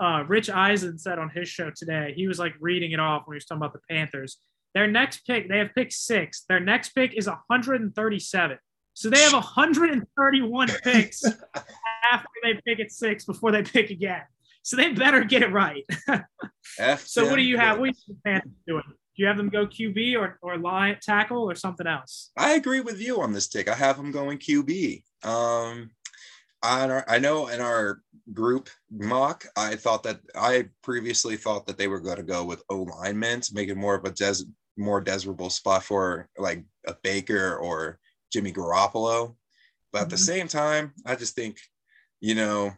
uh, 0.00 0.24
Rich 0.26 0.50
Eisen 0.50 0.98
said 0.98 1.18
on 1.18 1.30
his 1.30 1.48
show 1.48 1.70
today, 1.70 2.12
he 2.16 2.28
was 2.28 2.38
like 2.38 2.54
reading 2.60 2.92
it 2.92 3.00
off 3.00 3.26
when 3.26 3.34
he 3.34 3.36
was 3.36 3.44
talking 3.44 3.62
about 3.62 3.72
the 3.72 3.80
Panthers. 3.90 4.38
Their 4.74 4.86
next 4.86 5.26
pick, 5.26 5.48
they 5.48 5.58
have 5.58 5.74
pick 5.74 5.92
six. 5.92 6.44
Their 6.48 6.60
next 6.60 6.90
pick 6.90 7.14
is 7.14 7.26
137. 7.26 8.58
So 8.94 9.10
they 9.10 9.20
have 9.20 9.32
131 9.32 10.68
picks 10.82 11.24
after 11.24 12.28
they 12.42 12.60
pick 12.66 12.80
at 12.80 12.92
six 12.92 13.24
before 13.24 13.50
they 13.50 13.62
pick 13.62 13.90
again. 13.90 14.22
So 14.62 14.76
they 14.76 14.92
better 14.92 15.24
get 15.24 15.42
it 15.42 15.52
right. 15.52 15.84
so 16.98 17.24
what 17.26 17.36
do 17.36 17.42
you 17.42 17.56
have? 17.56 17.78
What 17.78 17.90
are 17.90 17.92
the 18.06 18.16
Panthers 18.24 18.52
doing? 18.66 18.82
Do 19.18 19.24
you 19.24 19.26
have 19.26 19.36
them 19.36 19.48
go 19.48 19.66
QB 19.66 20.16
or, 20.16 20.38
or 20.42 20.58
line 20.58 20.96
tackle 21.02 21.50
or 21.50 21.56
something 21.56 21.88
else? 21.88 22.30
I 22.36 22.52
agree 22.52 22.80
with 22.80 23.00
you 23.00 23.20
on 23.20 23.32
this 23.32 23.48
tick. 23.48 23.68
I 23.68 23.74
have 23.74 23.96
them 23.96 24.12
going 24.12 24.38
QB. 24.38 25.02
Um, 25.24 25.90
I, 26.62 27.02
I 27.08 27.18
know 27.18 27.48
in 27.48 27.60
our 27.60 28.00
group 28.32 28.70
mock, 28.92 29.44
I 29.56 29.74
thought 29.74 30.04
that 30.04 30.20
I 30.36 30.68
previously 30.84 31.36
thought 31.36 31.66
that 31.66 31.78
they 31.78 31.88
were 31.88 31.98
going 31.98 32.18
to 32.18 32.22
go 32.22 32.44
with 32.44 32.62
O 32.70 32.82
linemen 32.82 33.40
to 33.40 33.54
make 33.54 33.68
it 33.68 33.76
more 33.76 33.96
of 33.96 34.04
a 34.04 34.12
des- 34.12 34.46
more 34.76 35.00
desirable 35.00 35.50
spot 35.50 35.82
for 35.82 36.28
like 36.38 36.64
a 36.86 36.94
Baker 37.02 37.56
or 37.56 37.98
Jimmy 38.32 38.52
Garoppolo. 38.52 39.34
But 39.92 40.02
at 40.02 40.10
the 40.10 40.14
mm-hmm. 40.16 40.22
same 40.22 40.48
time, 40.48 40.92
I 41.04 41.16
just 41.16 41.34
think, 41.34 41.58
you 42.20 42.36
know, 42.36 42.72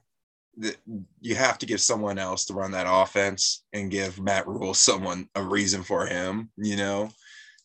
that 0.58 0.76
you 1.20 1.34
have 1.34 1.58
to 1.58 1.66
give 1.66 1.80
someone 1.80 2.18
else 2.18 2.44
to 2.46 2.54
run 2.54 2.72
that 2.72 2.86
offense 2.88 3.64
and 3.72 3.90
give 3.90 4.20
Matt 4.20 4.46
Rhule 4.46 4.74
someone 4.74 5.28
a 5.34 5.42
reason 5.42 5.82
for 5.82 6.06
him, 6.06 6.50
you 6.56 6.76
know, 6.76 7.10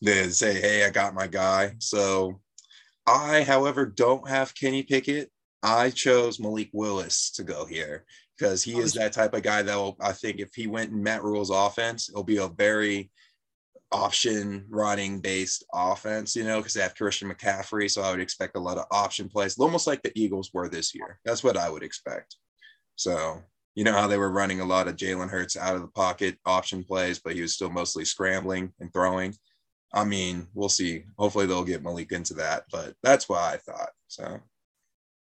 to 0.04 0.32
say, 0.32 0.60
hey, 0.60 0.86
I 0.86 0.90
got 0.90 1.14
my 1.14 1.28
guy. 1.28 1.74
So 1.80 2.40
I, 3.06 3.44
however, 3.44 3.86
don't 3.86 4.28
have 4.30 4.56
Kenny 4.56 4.84
Pickett 4.84 5.30
I 5.66 5.90
chose 5.90 6.40
Malik 6.40 6.70
Willis 6.74 7.32
to 7.32 7.44
go 7.44 7.66
here 7.66 8.06
because 8.38 8.64
he 8.64 8.78
is 8.78 8.94
that 8.94 9.14
type 9.14 9.34
of 9.34 9.42
guy 9.42 9.64
that 9.64 9.76
will, 9.76 9.98
I 10.00 10.12
think 10.12 10.40
if 10.40 10.54
he 10.54 10.68
went 10.68 10.92
in 10.92 11.02
Matt 11.02 11.24
Rhule's 11.24 11.50
offense, 11.50 12.08
it'll 12.08 12.24
be 12.24 12.38
a 12.38 12.48
very 12.48 13.10
option 13.92 14.68
running 14.70 15.22
based 15.22 15.66
offense, 15.74 16.36
you 16.36 16.44
know, 16.44 16.58
because 16.58 16.76
they 16.76 16.82
have 16.82 16.94
Christian 16.94 17.32
McCaffrey. 17.32 17.90
So 17.90 18.04
I 18.04 18.12
would 18.12 18.20
expect 18.20 18.58
a 18.58 18.60
lot 18.60 18.78
of 18.78 18.86
option 18.92 19.28
plays, 19.28 19.58
almost 19.58 19.88
like 19.88 20.04
the 20.04 20.12
Eagles 20.14 20.52
were 20.54 20.70
this 20.70 20.94
year. 20.94 21.20
That's 21.26 21.44
what 21.44 21.58
I 21.58 21.68
would 21.68 21.84
expect. 21.84 22.36
So, 22.96 23.41
you 23.76 23.84
know 23.84 23.91
how 23.91 24.08
they 24.08 24.18
were 24.18 24.32
running 24.32 24.62
a 24.62 24.66
lot 24.66 24.88
of 24.88 24.96
Jalen 24.96 25.30
Hurts 25.30 25.58
out 25.58 25.76
of 25.76 25.82
the 25.82 25.88
pocket 25.89 26.38
option 26.46 26.84
plays, 26.84 27.20
but 27.20 27.36
he 27.36 27.41
was 27.41 27.54
still 27.54 27.70
mostly 27.70 28.06
scrambling 28.06 28.72
and 28.80 28.91
throwing. 28.91 29.36
I 29.93 30.06
mean, 30.06 30.48
we'll 30.54 30.70
see. 30.70 31.06
Hopefully 31.18 31.46
they'll 31.46 31.64
get 31.64 31.84
Malik 31.84 32.12
into 32.12 32.34
that, 32.36 32.64
but 32.72 32.93
that's 33.04 33.28
what 33.28 33.39
I 33.39 33.58
thought. 33.58 33.89
So 34.08 34.39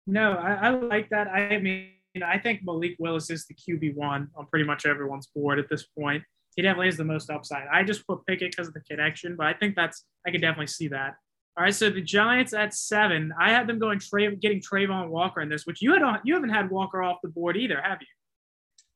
no, 0.06 0.32
I, 0.32 0.54
I 0.54 0.70
like 0.70 1.08
that. 1.10 1.28
I 1.28 1.58
mean, 1.58 1.90
I 2.24 2.38
think 2.38 2.60
Malik 2.64 2.96
Willis 2.98 3.30
is 3.30 3.46
the 3.46 3.54
QB 3.54 3.96
one 3.96 4.28
on 4.36 4.46
pretty 4.46 4.64
much 4.64 4.84
everyone's 4.84 5.28
board 5.28 5.58
at 5.58 5.68
this 5.68 5.84
point. 5.98 6.22
He 6.56 6.62
definitely 6.62 6.86
has 6.86 6.98
the 6.98 7.04
most 7.04 7.30
upside. 7.30 7.66
I 7.72 7.82
just 7.82 8.06
put 8.06 8.26
Pickett 8.26 8.50
because 8.50 8.68
of 8.68 8.74
the 8.74 8.80
connection, 8.80 9.36
but 9.36 9.46
I 9.46 9.54
think 9.54 9.74
that's 9.74 10.04
I 10.26 10.30
can 10.30 10.40
definitely 10.40 10.66
see 10.66 10.88
that. 10.88 11.14
All 11.56 11.64
right, 11.64 11.74
so 11.74 11.90
the 11.90 12.00
Giants 12.00 12.54
at 12.54 12.74
seven. 12.74 13.32
I 13.38 13.50
had 13.50 13.66
them 13.66 13.78
going 13.78 13.98
Tra- 13.98 14.36
getting 14.36 14.60
Travon 14.60 15.08
Walker 15.08 15.42
in 15.42 15.48
this, 15.48 15.66
which 15.66 15.82
you 15.82 15.92
had 15.92 16.02
on, 16.02 16.20
you 16.24 16.34
haven't 16.34 16.50
had 16.50 16.70
Walker 16.70 17.02
off 17.02 17.18
the 17.22 17.28
board 17.28 17.56
either, 17.56 17.80
have 17.80 17.98
you? 18.00 18.06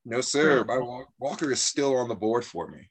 No, 0.06 0.20
sir. 0.20 0.64
My 0.64 0.78
Walker 1.18 1.50
is 1.50 1.60
still 1.60 1.96
on 1.96 2.08
the 2.08 2.14
board 2.14 2.44
for 2.44 2.68
me. 2.68 2.88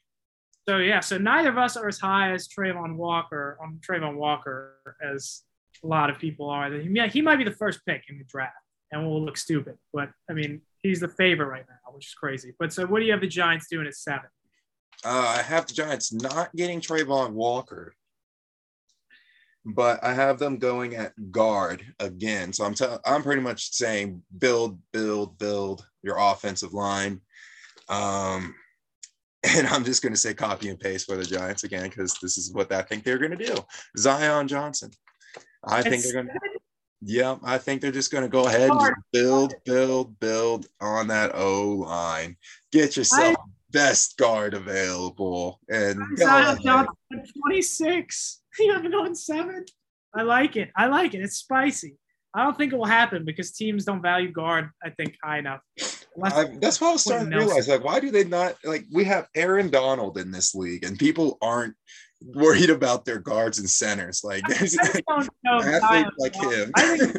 So 0.68 0.78
yeah, 0.78 0.99
so 0.99 1.18
neither 1.18 1.49
of 1.49 1.57
us 1.57 1.78
are 1.78 1.88
as 1.88 1.99
high 1.99 2.32
as 2.34 2.47
Travon 2.47 2.95
Walker 2.95 3.57
on 3.61 3.80
Travon 3.88 4.16
Walker 4.16 4.78
as 5.01 5.43
a 5.84 5.88
lot 5.88 6.09
of 6.09 6.18
people 6.18 6.49
are. 6.49 6.74
Yeah, 6.74 7.07
he 7.07 7.22
might 7.22 7.38
be 7.38 7.43
the 7.43 7.51
first 7.51 7.86
pick 7.86 8.03
in 8.09 8.18
the 8.18 8.24
draft, 8.26 8.55
and 8.91 9.07
we'll 9.07 9.24
look 9.24 9.38
stupid. 9.38 9.78
But 9.93 10.09
I 10.30 10.34
mean, 10.34 10.61
he's 10.82 10.99
the 10.99 11.07
favorite 11.07 11.47
right 11.47 11.66
now, 11.70 11.93
which 11.93 12.07
is 12.07 12.13
crazy. 12.16 12.53
But 12.57 12.74
so, 12.74 12.86
what 12.86 12.99
do 12.99 13.05
you 13.05 13.11
have 13.11 13.22
the 13.22 13.28
Giants 13.28 13.68
doing 13.70 13.86
at 13.88 13.95
seven? 13.95 14.30
Uh, 15.03 15.36
I 15.38 15.41
have 15.43 15.68
the 15.68 15.74
Giants 15.74 16.11
not 16.11 16.55
getting 16.55 16.82
Travon 16.82 17.32
Walker, 17.32 17.95
but 19.66 20.03
I 20.03 20.13
have 20.13 20.38
them 20.38 20.57
going 20.57 20.95
at 20.95 21.13
guard 21.32 21.84
again. 21.99 22.53
So 22.53 22.66
I'm 22.66 22.76
t- 22.76 22.86
I'm 23.05 23.24
pretty 23.24 23.41
much 23.41 23.72
saying 23.72 24.22
build, 24.38 24.80
build, 24.91 25.38
build 25.39 25.88
your 26.03 26.18
offensive 26.20 26.74
line. 26.74 27.22
Um, 27.89 28.53
and 29.43 29.68
I'm 29.68 29.84
just 29.84 30.01
going 30.01 30.13
to 30.13 30.20
say 30.20 30.34
copy 30.34 30.70
and 30.70 30.80
paste 30.80 31.07
for 31.07 31.18
the 31.18 31.26
Giants 31.26 31.63
again 31.63 31.89
because 31.89 32.18
this 32.22 32.38
is 32.38 32.53
what 32.53 32.72
I 32.72 32.84
think 32.84 33.03
they're 33.03 33.18
going 33.18 33.38
to 33.38 33.45
do. 33.45 33.55
Zion 33.97 34.47
Johnson. 34.47 34.91
I 35.63 35.82
think 35.82 36.03
they're 36.03 36.13
going 36.13 36.28
to. 36.28 36.34
Yeah, 37.01 37.38
I 37.43 37.57
think 37.57 37.82
they're 37.82 37.91
just 37.91 38.11
going 38.11 38.24
to 38.24 38.30
go 38.30 38.47
ahead 38.47 38.70
and 38.70 38.95
build, 39.11 39.53
build, 39.66 40.20
build 40.20 40.66
on 40.82 41.07
that 41.07 41.36
O 41.36 41.70
line. 41.70 42.38
Get 42.72 42.97
yourself 42.97 43.36
I, 43.38 43.43
best 43.72 44.18
guard 44.18 44.53
available 44.55 45.59
and 45.70 45.99
go 46.18 46.88
26. 47.43 48.41
You 48.60 48.74
have 48.74 48.89
going 48.89 49.16
seven. 49.16 49.66
I 50.14 50.22
like 50.22 50.56
it. 50.56 50.72
I 50.76 50.88
like 50.88 51.14
it. 51.14 51.22
It's 51.22 51.38
spicy. 51.38 51.97
I 52.34 52.43
don't 52.43 52.58
think 52.58 52.74
it 52.74 52.78
will 52.78 52.86
happen 52.86 53.26
because 53.26 53.51
teams 53.51 53.86
don't 53.86 54.01
value 54.01 54.32
guard. 54.32 54.70
I 54.84 54.89
think 54.91 55.16
high 55.24 55.39
enough. 55.39 55.62
I, 56.24 56.45
that's 56.62 56.80
what 56.80 56.89
I 56.89 56.93
was 56.93 57.01
starting 57.03 57.30
to 57.32 57.38
realize. 57.38 57.68
Like, 57.68 57.84
why 57.84 57.99
do 57.99 58.12
they 58.12 58.24
not 58.24 58.56
like? 58.64 58.86
We 58.93 59.03
have 59.06 59.28
Aaron 59.36 59.70
Donald 59.70 60.18
in 60.18 60.32
this 60.32 60.56
league, 60.56 60.86
and 60.86 60.97
people 60.97 61.38
aren't 61.41 61.76
worried 62.22 62.70
about 62.70 63.06
their 63.06 63.20
guards 63.20 63.60
and 63.60 63.70
centers. 63.70 64.22
Like 64.24 64.43
there's 64.47 64.78
athletes 64.78 66.10
like 66.18 66.36
him. 66.36 66.72
I 66.76 66.97
think 66.97 67.18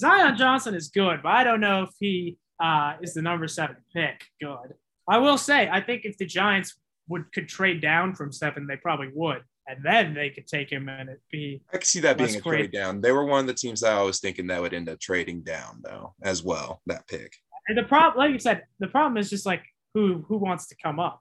Zion 0.00 0.36
Johnson 0.36 0.74
is 0.74 0.88
good, 0.88 1.20
but 1.22 1.30
I 1.30 1.44
don't 1.44 1.60
know 1.60 1.84
if 1.84 1.90
he 2.00 2.38
uh, 2.62 2.94
is 3.02 3.14
the 3.14 3.22
number 3.22 3.48
seven 3.48 3.76
pick. 3.94 4.24
Good. 4.40 4.74
I 5.08 5.18
will 5.18 5.38
say, 5.38 5.68
I 5.68 5.80
think 5.80 6.04
if 6.04 6.16
the 6.16 6.26
Giants 6.26 6.74
would 7.08 7.32
could 7.32 7.48
trade 7.48 7.80
down 7.80 8.14
from 8.14 8.32
seven, 8.32 8.66
they 8.66 8.76
probably 8.76 9.10
would, 9.12 9.42
and 9.66 9.84
then 9.84 10.14
they 10.14 10.30
could 10.30 10.46
take 10.46 10.70
him 10.70 10.88
and 10.88 11.08
it 11.08 11.20
be. 11.30 11.62
I 11.72 11.78
can 11.78 11.86
see 11.86 12.00
that 12.00 12.18
being 12.18 12.36
a 12.36 12.40
trade 12.40 12.72
down. 12.72 13.00
They 13.00 13.12
were 13.12 13.24
one 13.24 13.40
of 13.40 13.46
the 13.46 13.54
teams 13.54 13.80
that 13.80 13.92
I 13.92 14.02
was 14.02 14.20
thinking 14.20 14.46
that 14.48 14.60
would 14.60 14.74
end 14.74 14.88
up 14.88 15.00
trading 15.00 15.42
down 15.42 15.80
though, 15.82 16.14
as 16.22 16.42
well. 16.42 16.82
That 16.86 17.06
pick. 17.06 17.32
And 17.68 17.78
the 17.78 17.84
problem, 17.84 18.18
like 18.18 18.32
you 18.32 18.38
said, 18.38 18.64
the 18.78 18.88
problem 18.88 19.16
is 19.16 19.30
just 19.30 19.46
like 19.46 19.64
who 19.94 20.24
who 20.28 20.36
wants 20.38 20.66
to 20.68 20.76
come 20.82 20.98
up. 20.98 21.20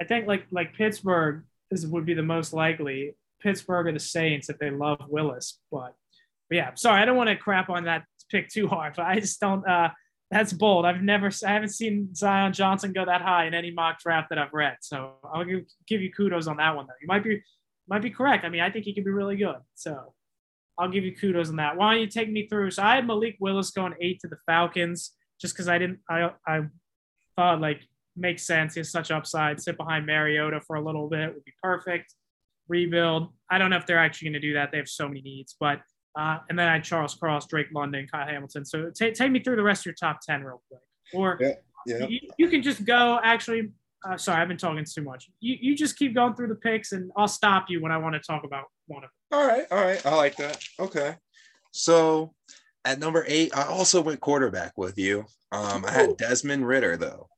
I 0.00 0.04
think 0.04 0.26
like 0.26 0.46
like 0.50 0.74
Pittsburgh 0.74 1.44
is 1.70 1.86
would 1.86 2.06
be 2.06 2.14
the 2.14 2.22
most 2.22 2.52
likely. 2.52 3.14
Pittsburgh 3.42 3.86
or 3.86 3.92
the 3.92 3.98
Saints 3.98 4.50
if 4.50 4.58
they 4.58 4.68
love 4.68 5.00
Willis. 5.08 5.60
But, 5.72 5.94
but 6.50 6.56
yeah, 6.56 6.74
sorry, 6.74 7.00
I 7.00 7.06
don't 7.06 7.16
want 7.16 7.30
to 7.30 7.36
crap 7.36 7.70
on 7.70 7.84
that 7.84 8.04
pick 8.30 8.50
too 8.50 8.68
hard, 8.68 8.92
but 8.94 9.06
I 9.06 9.18
just 9.18 9.40
don't. 9.40 9.66
Uh, 9.66 9.88
that's 10.30 10.52
bold. 10.52 10.84
I've 10.84 11.00
never, 11.00 11.30
I 11.46 11.48
haven't 11.50 11.70
seen 11.70 12.14
Zion 12.14 12.52
Johnson 12.52 12.92
go 12.92 13.06
that 13.06 13.22
high 13.22 13.46
in 13.46 13.54
any 13.54 13.70
mock 13.70 13.98
draft 13.98 14.28
that 14.28 14.38
I've 14.38 14.52
read. 14.52 14.76
So 14.82 15.14
I'll 15.24 15.46
give, 15.46 15.64
give 15.86 16.02
you 16.02 16.12
kudos 16.12 16.48
on 16.48 16.58
that 16.58 16.76
one 16.76 16.86
though. 16.86 17.00
You 17.00 17.08
might 17.08 17.24
be, 17.24 17.42
might 17.90 18.02
be 18.02 18.10
correct. 18.10 18.44
I 18.44 18.48
mean, 18.48 18.60
I 18.60 18.70
think 18.70 18.84
he 18.84 18.94
could 18.94 19.04
be 19.04 19.10
really 19.10 19.36
good. 19.36 19.56
So 19.74 20.14
I'll 20.78 20.88
give 20.88 21.04
you 21.04 21.14
kudos 21.14 21.50
on 21.50 21.56
that. 21.56 21.76
Why 21.76 21.92
don't 21.92 22.00
you 22.00 22.06
take 22.06 22.30
me 22.30 22.46
through? 22.48 22.70
So 22.70 22.82
I 22.82 22.94
had 22.94 23.06
Malik 23.06 23.36
Willis 23.40 23.70
going 23.70 23.94
eight 24.00 24.20
to 24.20 24.28
the 24.28 24.38
Falcons 24.46 25.12
just 25.40 25.54
because 25.54 25.68
I 25.68 25.78
didn't, 25.78 25.98
I, 26.08 26.30
I 26.46 26.62
thought 27.36 27.60
like 27.60 27.82
makes 28.16 28.44
sense. 28.46 28.74
He 28.74 28.80
has 28.80 28.90
such 28.90 29.10
upside. 29.10 29.60
Sit 29.60 29.76
behind 29.76 30.06
Mariota 30.06 30.60
for 30.60 30.76
a 30.76 30.84
little 30.84 31.08
bit 31.08 31.34
would 31.34 31.44
be 31.44 31.52
perfect. 31.62 32.14
Rebuild. 32.68 33.28
I 33.50 33.58
don't 33.58 33.70
know 33.70 33.76
if 33.76 33.86
they're 33.86 33.98
actually 33.98 34.26
going 34.26 34.40
to 34.40 34.48
do 34.48 34.54
that. 34.54 34.70
They 34.70 34.78
have 34.78 34.88
so 34.88 35.08
many 35.08 35.22
needs, 35.22 35.56
but 35.58 35.80
uh, 36.18 36.38
and 36.48 36.58
then 36.58 36.68
I 36.68 36.74
had 36.74 36.84
Charles 36.84 37.14
Cross, 37.14 37.46
Drake 37.46 37.68
London, 37.72 38.06
Kyle 38.10 38.26
Hamilton. 38.26 38.64
So 38.64 38.90
t- 38.94 39.12
take 39.12 39.30
me 39.30 39.40
through 39.40 39.56
the 39.56 39.62
rest 39.62 39.82
of 39.82 39.86
your 39.86 39.94
top 39.94 40.20
ten 40.20 40.44
real 40.44 40.62
quick, 40.68 40.80
or 41.12 41.38
yeah, 41.40 41.54
yeah. 41.86 42.06
You, 42.06 42.20
you, 42.38 42.48
can 42.48 42.62
just 42.62 42.84
go. 42.84 43.18
Actually, 43.22 43.70
uh, 44.08 44.16
sorry, 44.16 44.40
I've 44.40 44.48
been 44.48 44.56
talking 44.56 44.84
too 44.84 45.02
much. 45.02 45.30
You 45.40 45.56
you 45.60 45.76
just 45.76 45.98
keep 45.98 46.14
going 46.14 46.34
through 46.34 46.48
the 46.48 46.54
picks, 46.54 46.92
and 46.92 47.10
I'll 47.16 47.28
stop 47.28 47.66
you 47.68 47.82
when 47.82 47.92
I 47.92 47.98
want 47.98 48.14
to 48.14 48.20
talk 48.20 48.44
about 48.44 48.64
one 48.86 49.04
of 49.04 49.10
them. 49.10 49.38
All 49.38 49.46
right, 49.46 49.66
all 49.70 49.82
right, 49.82 50.04
I 50.06 50.14
like 50.14 50.36
that. 50.36 50.62
Okay, 50.78 51.16
so 51.72 52.34
at 52.84 52.98
number 52.98 53.24
eight, 53.28 53.56
I 53.56 53.64
also 53.64 54.00
went 54.00 54.20
quarterback 54.20 54.72
with 54.76 54.98
you. 54.98 55.24
Um, 55.52 55.84
I 55.84 55.90
had 55.90 56.16
Desmond 56.16 56.66
Ridder 56.66 56.96
though. 56.96 57.28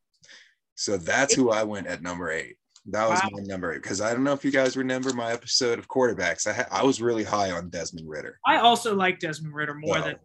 So 0.75 0.97
that's 0.97 1.35
who 1.35 1.51
I 1.51 1.65
went 1.65 1.87
at 1.87 2.03
number 2.03 2.31
eight. 2.31 2.57
That 2.87 3.09
was 3.09 3.21
wow. 3.23 3.31
my 3.33 3.43
number 3.43 3.73
eight 3.73 3.83
because 3.83 4.01
I 4.01 4.13
don't 4.13 4.25
know 4.25 4.33
if 4.33 4.45
you 4.45 4.51
guys 4.51 4.77
remember 4.77 5.13
my 5.13 5.33
episode 5.33 5.79
of 5.79 5.89
quarterbacks. 5.89 6.47
I 6.47 6.53
ha- 6.53 6.69
I 6.71 6.83
was 6.83 7.01
really 7.01 7.25
high 7.25 7.53
on 7.53 7.71
Desmond 7.71 8.09
Ridder. 8.09 8.39
I 8.47 8.59
also 8.59 8.95
like 8.95 9.21
Desmond 9.21 9.55
Ridder 9.55 9.75
more 9.75 9.99
so, 9.99 10.05
than 10.05 10.17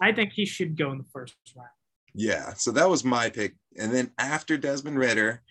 I 0.00 0.12
think 0.12 0.32
he 0.32 0.46
should 0.46 0.76
go 0.76 0.90
in 0.92 0.98
the 0.98 1.04
first 1.12 1.34
round. 1.54 1.68
Yeah, 2.14 2.54
so 2.54 2.72
that 2.72 2.88
was 2.88 3.04
my 3.04 3.30
pick, 3.30 3.54
and 3.78 3.92
then 3.92 4.10
after 4.18 4.56
Desmond 4.56 4.98
Ridder, 4.98 5.42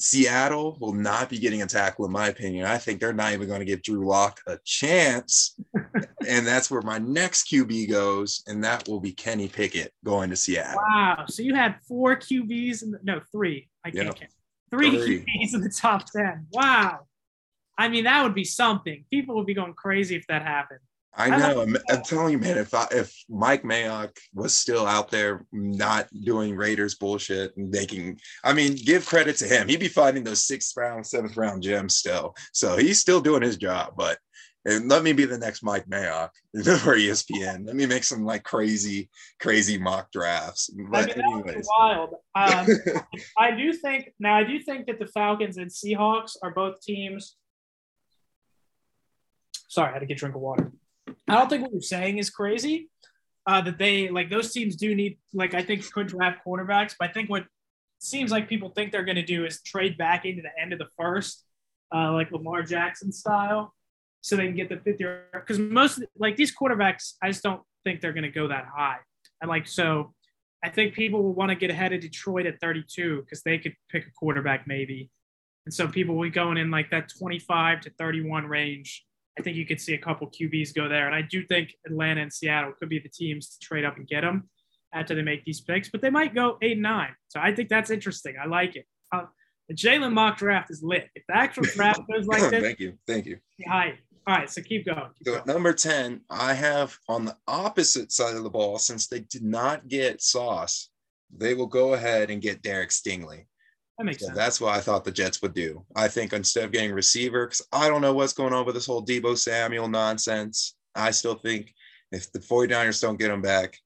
Seattle 0.00 0.78
will 0.80 0.92
not 0.92 1.28
be 1.28 1.38
getting 1.38 1.62
a 1.62 1.66
tackle, 1.66 2.06
in 2.06 2.12
my 2.12 2.28
opinion. 2.28 2.66
I 2.66 2.78
think 2.78 3.00
they're 3.00 3.12
not 3.12 3.32
even 3.32 3.48
going 3.48 3.58
to 3.58 3.66
give 3.66 3.82
Drew 3.82 4.06
Lock 4.06 4.40
a 4.46 4.58
chance. 4.64 5.58
and 6.28 6.46
that's 6.46 6.70
where 6.70 6.82
my 6.82 6.98
next 6.98 7.50
QB 7.50 7.90
goes, 7.90 8.44
and 8.46 8.62
that 8.62 8.88
will 8.88 9.00
be 9.00 9.12
Kenny 9.12 9.48
Pickett 9.48 9.92
going 10.04 10.30
to 10.30 10.36
Seattle. 10.36 10.80
Wow. 10.88 11.24
So 11.28 11.42
you 11.42 11.54
had 11.54 11.76
four 11.88 12.16
QBs, 12.16 12.84
in 12.84 12.92
the, 12.92 13.00
no, 13.02 13.20
three. 13.32 13.68
I 13.84 13.90
can't 13.90 14.06
yep. 14.06 14.14
count. 14.14 14.30
Three, 14.70 14.90
three 14.90 15.24
QBs 15.24 15.54
in 15.54 15.62
the 15.62 15.70
top 15.70 16.04
10. 16.12 16.46
Wow. 16.52 17.00
I 17.76 17.88
mean, 17.88 18.04
that 18.04 18.22
would 18.22 18.34
be 18.34 18.44
something. 18.44 19.04
People 19.10 19.36
would 19.36 19.46
be 19.46 19.54
going 19.54 19.74
crazy 19.74 20.14
if 20.14 20.26
that 20.28 20.42
happened. 20.42 20.80
I 21.18 21.30
know. 21.36 21.62
I'm, 21.62 21.76
I'm, 21.90 22.02
telling 22.02 22.32
you, 22.32 22.38
man. 22.38 22.56
If 22.56 22.72
I, 22.72 22.86
if 22.92 23.12
Mike 23.28 23.64
Mayock 23.64 24.16
was 24.32 24.54
still 24.54 24.86
out 24.86 25.10
there 25.10 25.44
not 25.52 26.06
doing 26.24 26.54
Raiders 26.54 26.94
bullshit 26.94 27.56
and 27.56 27.70
making, 27.70 28.20
I 28.44 28.52
mean, 28.52 28.76
give 28.76 29.04
credit 29.04 29.36
to 29.38 29.46
him. 29.46 29.68
He'd 29.68 29.80
be 29.80 29.88
fighting 29.88 30.22
those 30.22 30.46
sixth 30.46 30.76
round, 30.76 31.04
seventh 31.04 31.36
round 31.36 31.62
gems 31.62 31.96
still. 31.96 32.36
So 32.52 32.76
he's 32.76 33.00
still 33.00 33.20
doing 33.20 33.42
his 33.42 33.56
job. 33.56 33.94
But 33.96 34.18
let 34.64 35.02
me 35.02 35.12
be 35.12 35.24
the 35.24 35.38
next 35.38 35.62
Mike 35.62 35.86
Mayock 35.86 36.30
for 36.54 36.96
ESPN. 36.96 37.66
Let 37.66 37.74
me 37.74 37.86
make 37.86 38.04
some 38.04 38.24
like 38.24 38.44
crazy, 38.44 39.08
crazy 39.40 39.78
mock 39.78 40.12
drafts. 40.12 40.70
But 40.90 41.12
I 41.12 41.16
mean, 41.16 41.32
anyways, 41.32 41.68
wild. 41.78 42.10
Um, 42.34 42.66
I 43.38 43.52
do 43.52 43.72
think 43.72 44.12
now. 44.20 44.36
I 44.36 44.44
do 44.44 44.60
think 44.60 44.86
that 44.86 44.98
the 44.98 45.06
Falcons 45.06 45.56
and 45.56 45.70
Seahawks 45.70 46.36
are 46.42 46.52
both 46.52 46.80
teams. 46.80 47.36
Sorry, 49.68 49.90
I 49.90 49.92
had 49.92 50.00
to 50.00 50.06
get 50.06 50.14
a 50.14 50.20
drink 50.20 50.34
of 50.34 50.40
water. 50.40 50.72
I 51.28 51.34
don't 51.34 51.48
think 51.48 51.62
what 51.62 51.72
you're 51.72 51.80
saying 51.80 52.18
is 52.18 52.30
crazy. 52.30 52.88
Uh, 53.46 53.62
that 53.62 53.78
they 53.78 54.10
like 54.10 54.28
those 54.28 54.52
teams 54.52 54.76
do 54.76 54.94
need 54.94 55.18
like 55.32 55.54
I 55.54 55.62
think 55.62 55.90
could 55.90 56.06
draft 56.06 56.40
quarterbacks, 56.46 56.94
but 56.98 57.08
I 57.08 57.12
think 57.12 57.30
what 57.30 57.44
seems 57.98 58.30
like 58.30 58.48
people 58.48 58.70
think 58.70 58.92
they're 58.92 59.04
going 59.04 59.16
to 59.16 59.22
do 59.22 59.46
is 59.46 59.62
trade 59.62 59.96
back 59.96 60.24
into 60.24 60.42
the 60.42 60.50
end 60.60 60.72
of 60.72 60.78
the 60.78 60.88
first, 60.98 61.44
uh, 61.94 62.12
like 62.12 62.30
Lamar 62.30 62.62
Jackson 62.62 63.10
style, 63.10 63.74
so 64.20 64.36
they 64.36 64.46
can 64.46 64.54
get 64.54 64.68
the 64.68 64.76
fifth 64.76 65.00
year. 65.00 65.24
Because 65.32 65.58
most 65.58 66.02
like 66.18 66.36
these 66.36 66.54
quarterbacks, 66.54 67.14
I 67.22 67.28
just 67.28 67.42
don't 67.42 67.62
think 67.84 68.00
they're 68.00 68.12
going 68.12 68.24
to 68.24 68.30
go 68.30 68.48
that 68.48 68.66
high. 68.66 68.98
And 69.40 69.48
like 69.48 69.66
so, 69.66 70.12
I 70.62 70.68
think 70.68 70.92
people 70.92 71.22
will 71.22 71.34
want 71.34 71.50
to 71.50 71.54
get 71.54 71.70
ahead 71.70 71.94
of 71.94 72.00
Detroit 72.00 72.44
at 72.44 72.60
32 72.60 73.22
because 73.22 73.42
they 73.42 73.58
could 73.58 73.74
pick 73.88 74.06
a 74.06 74.10
quarterback 74.10 74.66
maybe, 74.66 75.10
and 75.64 75.72
so 75.72 75.88
people 75.88 76.16
will 76.16 76.24
be 76.24 76.30
going 76.30 76.58
in 76.58 76.70
like 76.70 76.90
that 76.90 77.10
25 77.18 77.80
to 77.82 77.90
31 77.98 78.44
range 78.46 79.06
I 79.38 79.42
think 79.42 79.56
you 79.56 79.66
could 79.66 79.80
see 79.80 79.94
a 79.94 79.98
couple 79.98 80.28
QBs 80.28 80.74
go 80.74 80.88
there. 80.88 81.06
And 81.06 81.14
I 81.14 81.22
do 81.22 81.44
think 81.44 81.74
Atlanta 81.86 82.22
and 82.22 82.32
Seattle 82.32 82.72
could 82.78 82.88
be 82.88 82.98
the 82.98 83.08
teams 83.08 83.50
to 83.50 83.58
trade 83.60 83.84
up 83.84 83.96
and 83.96 84.06
get 84.06 84.22
them 84.22 84.48
after 84.92 85.14
they 85.14 85.22
make 85.22 85.44
these 85.44 85.60
picks, 85.60 85.88
but 85.90 86.00
they 86.00 86.10
might 86.10 86.34
go 86.34 86.58
eight 86.62 86.72
and 86.72 86.82
nine. 86.82 87.10
So 87.28 87.40
I 87.40 87.54
think 87.54 87.68
that's 87.68 87.90
interesting. 87.90 88.36
I 88.42 88.46
like 88.46 88.74
it. 88.74 88.86
Uh, 89.12 89.26
the 89.68 89.74
Jalen 89.74 90.12
mock 90.12 90.38
draft 90.38 90.70
is 90.70 90.82
lit. 90.82 91.08
If 91.14 91.24
the 91.28 91.36
actual 91.36 91.62
draft 91.74 92.00
goes 92.10 92.26
like 92.26 92.40
this, 92.50 92.62
thank 92.62 92.80
you, 92.80 92.94
thank 93.06 93.26
you. 93.26 93.38
Hi. 93.66 93.98
All 94.26 94.34
right, 94.34 94.50
so 94.50 94.60
keep 94.60 94.84
going. 94.84 95.08
Keep 95.18 95.26
so 95.26 95.32
going. 95.34 95.44
number 95.46 95.72
ten, 95.72 96.20
I 96.28 96.52
have 96.52 96.98
on 97.08 97.24
the 97.24 97.36
opposite 97.46 98.12
side 98.12 98.36
of 98.36 98.42
the 98.42 98.50
ball. 98.50 98.78
Since 98.78 99.06
they 99.06 99.20
did 99.20 99.42
not 99.42 99.88
get 99.88 100.20
Sauce, 100.20 100.90
they 101.34 101.54
will 101.54 101.66
go 101.66 101.94
ahead 101.94 102.30
and 102.30 102.42
get 102.42 102.60
Derek 102.60 102.90
Stingley. 102.90 103.46
That 103.98 104.04
makes 104.04 104.20
so 104.20 104.26
sense. 104.26 104.38
That's 104.38 104.60
what 104.60 104.74
I 104.74 104.80
thought 104.80 105.04
the 105.04 105.10
Jets 105.10 105.42
would 105.42 105.54
do. 105.54 105.84
I 105.96 106.08
think 106.08 106.32
instead 106.32 106.64
of 106.64 106.72
getting 106.72 106.92
receiver, 106.92 107.46
because 107.46 107.66
I 107.72 107.88
don't 107.88 108.00
know 108.00 108.14
what's 108.14 108.32
going 108.32 108.52
on 108.52 108.64
with 108.64 108.76
this 108.76 108.86
whole 108.86 109.04
Deebo 109.04 109.36
Samuel 109.36 109.88
nonsense. 109.88 110.76
I 110.94 111.10
still 111.10 111.34
think 111.34 111.74
if 112.12 112.30
the 112.32 112.38
49ers 112.38 113.02
don't 113.02 113.18
get 113.18 113.30
him 113.30 113.42
back, 113.42 113.76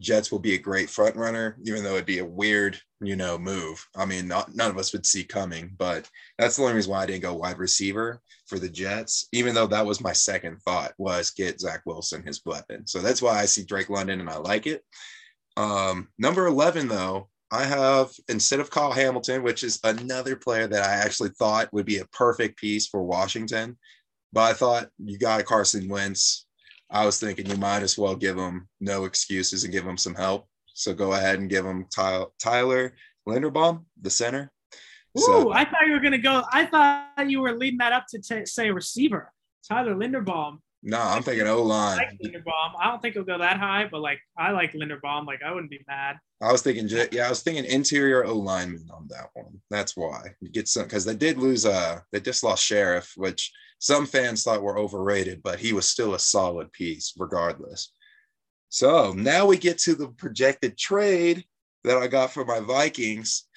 Jets 0.00 0.32
will 0.32 0.40
be 0.40 0.54
a 0.54 0.58
great 0.58 0.90
front 0.90 1.14
runner, 1.14 1.56
even 1.64 1.84
though 1.84 1.94
it'd 1.94 2.04
be 2.04 2.18
a 2.18 2.24
weird, 2.24 2.78
you 3.00 3.14
know, 3.14 3.38
move. 3.38 3.86
I 3.96 4.04
mean, 4.04 4.26
not, 4.26 4.54
none 4.54 4.70
of 4.70 4.76
us 4.76 4.92
would 4.92 5.06
see 5.06 5.22
coming, 5.22 5.72
but 5.78 6.10
that's 6.36 6.56
the 6.56 6.62
only 6.62 6.74
reason 6.74 6.90
why 6.90 7.02
I 7.02 7.06
didn't 7.06 7.22
go 7.22 7.34
wide 7.34 7.58
receiver 7.58 8.20
for 8.46 8.58
the 8.58 8.68
Jets, 8.68 9.28
even 9.32 9.54
though 9.54 9.68
that 9.68 9.86
was 9.86 10.00
my 10.00 10.12
second 10.12 10.60
thought 10.62 10.92
was 10.98 11.30
get 11.30 11.60
Zach 11.60 11.82
Wilson 11.86 12.24
his 12.26 12.42
weapon. 12.44 12.86
So 12.86 13.00
that's 13.00 13.22
why 13.22 13.38
I 13.38 13.44
see 13.44 13.64
Drake 13.64 13.88
London 13.88 14.20
and 14.20 14.28
I 14.28 14.36
like 14.36 14.66
it. 14.66 14.82
Um, 15.56 16.08
number 16.18 16.46
11, 16.46 16.88
though, 16.88 17.28
I 17.54 17.64
have 17.64 18.10
instead 18.28 18.58
of 18.58 18.70
Kyle 18.70 18.90
Hamilton, 18.90 19.44
which 19.44 19.62
is 19.62 19.78
another 19.84 20.34
player 20.34 20.66
that 20.66 20.82
I 20.82 20.94
actually 20.94 21.30
thought 21.30 21.72
would 21.72 21.86
be 21.86 21.98
a 21.98 22.06
perfect 22.06 22.58
piece 22.58 22.88
for 22.88 23.04
Washington, 23.04 23.78
but 24.32 24.50
I 24.50 24.52
thought 24.54 24.88
you 24.98 25.18
got 25.18 25.44
Carson 25.44 25.88
Wentz. 25.88 26.46
I 26.90 27.06
was 27.06 27.20
thinking 27.20 27.46
you 27.46 27.56
might 27.56 27.84
as 27.84 27.96
well 27.96 28.16
give 28.16 28.36
him 28.36 28.68
no 28.80 29.04
excuses 29.04 29.62
and 29.62 29.72
give 29.72 29.86
him 29.86 29.96
some 29.96 30.16
help. 30.16 30.48
So 30.74 30.92
go 30.92 31.12
ahead 31.12 31.38
and 31.38 31.48
give 31.48 31.64
him 31.64 31.86
Tyler 31.94 32.94
Linderbaum, 33.28 33.84
the 34.00 34.10
center. 34.10 34.50
Ooh, 35.16 35.22
so, 35.22 35.52
I 35.52 35.64
thought 35.64 35.86
you 35.86 35.92
were 35.92 36.00
gonna 36.00 36.18
go. 36.18 36.42
I 36.52 36.66
thought 36.66 37.30
you 37.30 37.40
were 37.40 37.52
leading 37.52 37.78
that 37.78 37.92
up 37.92 38.06
to 38.08 38.20
t- 38.20 38.46
say 38.46 38.72
receiver, 38.72 39.32
Tyler 39.68 39.94
Linderbaum. 39.94 40.58
No, 40.86 41.00
I'm 41.00 41.22
thinking 41.22 41.48
O 41.48 41.62
line. 41.62 41.98
I 41.98 42.02
like 42.02 42.18
Linderbaum. 42.22 42.72
I 42.78 42.90
don't 42.90 43.00
think 43.00 43.14
he'll 43.14 43.24
go 43.24 43.38
that 43.38 43.58
high, 43.58 43.88
but 43.90 44.02
like 44.02 44.20
I 44.38 44.50
like 44.50 44.74
Linderbaum. 44.74 45.26
Like 45.26 45.40
I 45.42 45.50
wouldn't 45.50 45.70
be 45.70 45.82
mad. 45.88 46.16
I 46.42 46.52
was 46.52 46.60
thinking, 46.60 46.86
yeah, 47.10 47.26
I 47.26 47.30
was 47.30 47.40
thinking 47.40 47.64
interior 47.64 48.26
O 48.26 48.34
lineman 48.34 48.86
on 48.92 49.08
that 49.08 49.30
one. 49.32 49.62
That's 49.70 49.96
why 49.96 50.34
you 50.42 50.50
get 50.50 50.68
some 50.68 50.84
because 50.84 51.06
they 51.06 51.16
did 51.16 51.38
lose. 51.38 51.64
Uh, 51.64 52.00
they 52.12 52.20
just 52.20 52.44
lost 52.44 52.62
Scherff, 52.62 53.12
which 53.16 53.50
some 53.78 54.04
fans 54.04 54.42
thought 54.42 54.62
were 54.62 54.78
overrated, 54.78 55.42
but 55.42 55.58
he 55.58 55.72
was 55.72 55.88
still 55.88 56.14
a 56.14 56.18
solid 56.18 56.70
piece 56.72 57.14
regardless. 57.18 57.90
So 58.68 59.14
now 59.14 59.46
we 59.46 59.56
get 59.56 59.78
to 59.78 59.94
the 59.94 60.08
projected 60.08 60.76
trade 60.76 61.44
that 61.84 61.96
I 61.96 62.08
got 62.08 62.30
for 62.30 62.44
my 62.44 62.60
Vikings. 62.60 63.48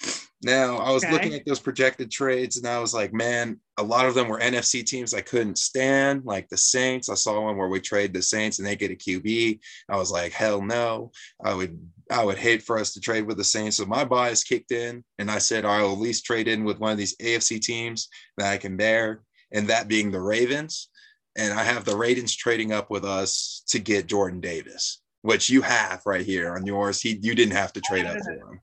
Now, 0.42 0.76
I 0.76 0.92
was 0.92 1.02
okay. 1.02 1.12
looking 1.12 1.34
at 1.34 1.44
those 1.44 1.58
projected 1.58 2.12
trades 2.12 2.58
and 2.58 2.66
I 2.66 2.78
was 2.78 2.94
like, 2.94 3.12
man, 3.12 3.58
a 3.76 3.82
lot 3.82 4.06
of 4.06 4.14
them 4.14 4.28
were 4.28 4.38
NFC 4.38 4.86
teams 4.86 5.12
I 5.12 5.20
couldn't 5.20 5.58
stand, 5.58 6.24
like 6.24 6.48
the 6.48 6.56
Saints. 6.56 7.08
I 7.08 7.14
saw 7.14 7.40
one 7.40 7.56
where 7.56 7.68
we 7.68 7.80
trade 7.80 8.14
the 8.14 8.22
Saints 8.22 8.58
and 8.58 8.66
they 8.66 8.76
get 8.76 8.92
a 8.92 8.94
QB. 8.94 9.58
I 9.88 9.96
was 9.96 10.12
like, 10.12 10.30
hell 10.30 10.62
no. 10.62 11.10
I 11.42 11.54
would 11.54 11.80
I 12.10 12.24
would 12.24 12.38
hate 12.38 12.62
for 12.62 12.78
us 12.78 12.92
to 12.92 13.00
trade 13.00 13.26
with 13.26 13.36
the 13.36 13.44
Saints. 13.44 13.78
So 13.78 13.86
my 13.86 14.04
bias 14.04 14.44
kicked 14.44 14.70
in 14.70 15.02
and 15.18 15.28
I 15.28 15.38
said 15.38 15.64
I'll 15.64 15.92
at 15.92 15.98
least 15.98 16.24
trade 16.24 16.46
in 16.46 16.62
with 16.62 16.78
one 16.78 16.92
of 16.92 16.98
these 16.98 17.16
AFC 17.16 17.60
teams 17.60 18.08
that 18.36 18.52
I 18.52 18.58
can 18.58 18.76
bear, 18.76 19.22
and 19.52 19.66
that 19.68 19.88
being 19.88 20.12
the 20.12 20.20
Ravens. 20.20 20.88
And 21.36 21.52
I 21.52 21.64
have 21.64 21.84
the 21.84 21.96
Ravens 21.96 22.34
trading 22.34 22.72
up 22.72 22.90
with 22.90 23.04
us 23.04 23.62
to 23.68 23.80
get 23.80 24.06
Jordan 24.06 24.40
Davis, 24.40 25.00
which 25.22 25.50
you 25.50 25.62
have 25.62 26.02
right 26.06 26.24
here 26.24 26.54
on 26.54 26.64
yours. 26.64 27.00
He 27.00 27.18
you 27.22 27.34
didn't 27.34 27.56
have 27.56 27.72
to 27.72 27.80
trade 27.80 28.06
up 28.06 28.18
for 28.18 28.32
him. 28.32 28.60